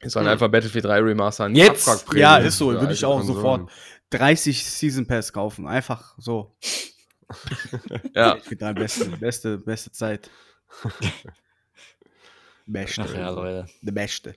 [0.00, 1.54] Wir sollen einfach Battlefield 3 remastern.
[1.54, 1.88] Jetzt!
[2.12, 3.36] Ja, ist so, würde ich auch Konsolen.
[3.36, 3.70] sofort
[4.10, 5.66] 30 Season Pass kaufen.
[5.66, 6.54] Einfach so.
[8.14, 10.28] Ja, Ich finde beste, beste, beste Zeit.
[12.72, 13.02] Beste.
[13.02, 13.66] Ach ja, Leute.
[13.82, 14.34] Der Beste.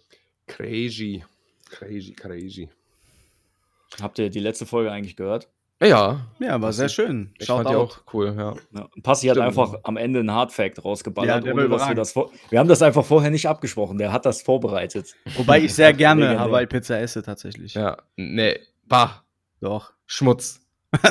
[0.47, 1.23] Crazy.
[1.69, 2.69] Crazy, crazy.
[4.01, 5.49] Habt ihr die letzte Folge eigentlich gehört?
[5.81, 6.27] ja.
[6.39, 7.33] Ja, war sehr schön.
[7.37, 8.55] Ich Schaut fand die auch cool, ja.
[8.71, 9.47] Ja, Passi hat Stimmt.
[9.47, 12.69] einfach am Ende einen Hardfact Ja, rausgeballert, war ohne dass wir das vor Wir haben
[12.69, 13.97] das einfach vorher nicht abgesprochen.
[13.97, 15.13] Der hat das vorbereitet.
[15.35, 16.39] Wobei ich sehr gerne.
[16.39, 17.73] Hawaii-Pizza esse, tatsächlich.
[17.73, 19.23] Ja, nee, bah,
[19.59, 19.93] Doch.
[20.05, 20.61] Schmutz.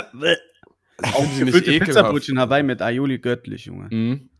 [1.02, 1.78] Auch Gefüllte.
[1.80, 3.88] Pizzabrötchen Hawaii mit Aioli göttlich, Junge.
[3.90, 4.30] Mhm.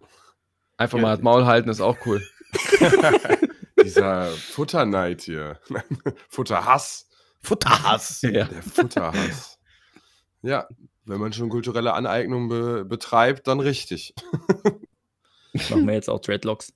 [0.76, 2.22] Einfach mal das Maul halten ist auch cool.
[3.84, 5.58] Dieser Futterneid hier.
[6.28, 7.08] Futterhass.
[7.42, 8.20] Futterhass.
[8.22, 8.44] Ja.
[8.44, 9.58] Der Futterhass.
[10.42, 10.66] ja,
[11.04, 14.14] wenn man schon kulturelle Aneignung be betreibt, dann richtig.
[15.52, 16.72] Machen wir jetzt auch Dreadlocks.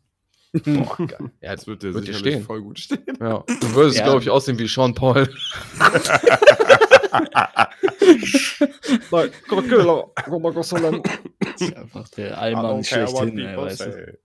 [0.64, 1.30] Boah, geil.
[1.42, 2.44] Ja, Das wird dir Wird sicherlich stehen.
[2.44, 3.04] voll gut stehen.
[3.20, 3.44] Ja.
[3.46, 4.04] Du würdest, Ja.
[4.04, 5.28] glaube ich, aussehen wie Sean Paul.
[11.40, 13.38] Das ist einfach der Allmann schlechthin.
[13.38, 14.18] Ey, weißt du?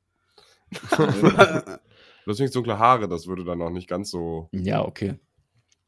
[2.23, 4.47] Du hast nicht dunkle Haare, das würde dann auch nicht ganz so.
[4.51, 5.15] Ja, okay.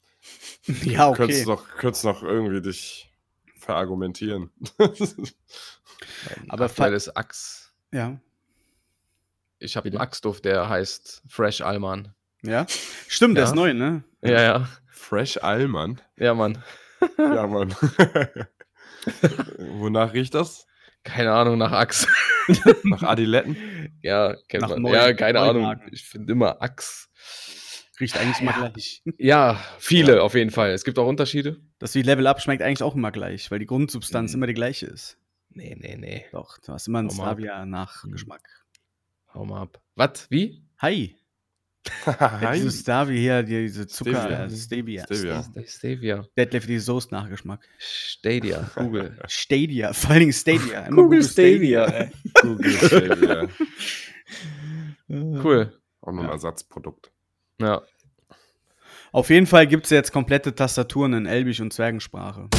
[0.83, 1.61] ja, Du könntest okay.
[1.61, 3.13] noch, könntest noch irgendwie dich
[3.59, 4.49] verargumentieren.
[6.49, 7.69] Aber aktuelles Axe.
[7.91, 8.19] Ja.
[9.59, 9.97] Ich habe einen?
[9.99, 12.15] Axtduft, der heißt Fresh Alman.
[12.41, 12.65] Ja.
[13.07, 13.49] Stimmt, der Ja.
[13.49, 14.03] ist neu, ne?
[14.21, 14.69] Ja, ja.
[14.87, 16.01] Fresh Allmann.
[16.17, 16.63] Ja, Mann.
[17.19, 17.75] Ja, Mann.
[19.57, 20.65] Wonach riecht das?
[21.03, 22.07] Keine Ahnung, nach Axe.
[22.83, 23.55] Nach Adiletten?
[24.01, 24.81] Ja, kennt Nach man.
[24.81, 25.79] neuen- ja, keine Ahnung.
[25.91, 27.07] Ich finde immer Axe.
[27.99, 29.01] Riecht eigentlich immer gleich.
[29.17, 30.71] Ja, viele auf jeden Fall.
[30.71, 31.61] Es gibt auch Unterschiede.
[31.79, 34.37] Das wie Level Up schmeckt eigentlich auch immer gleich, weil die Grundsubstanz Mhm.
[34.39, 35.17] immer die gleiche ist.
[35.49, 36.25] Nee, nee, nee.
[36.31, 37.15] Doch, du hast immer einen ab.
[37.15, 38.41] Stavia-Nachgeschmack.
[39.33, 39.81] Hau mal ab.
[39.95, 40.27] Was?
[40.29, 40.65] Wie?
[40.79, 41.15] Hi.
[42.05, 44.45] Ja, dieses Stavia hier, diese Zucker, Stevia.
[44.45, 45.03] äh, Stevia.
[45.05, 45.39] Stevia.
[45.41, 46.25] St- Stadia.
[46.37, 47.59] Deadlift, die Soße-Nachgeschmack.
[47.77, 48.69] Stadia.
[48.75, 49.17] Google.
[49.27, 50.85] Stadia, vor allen Dingen Stadia.
[50.85, 52.11] Immer Google Stadia, ey.
[52.41, 53.47] Google Stevia.
[55.09, 55.73] Cool.
[56.01, 57.11] Auch noch ein Ersatzprodukt.
[57.59, 57.81] Ja.
[59.11, 62.49] Auf jeden Fall gibt es jetzt komplette Tastaturen in Elbisch und Zwergensprache.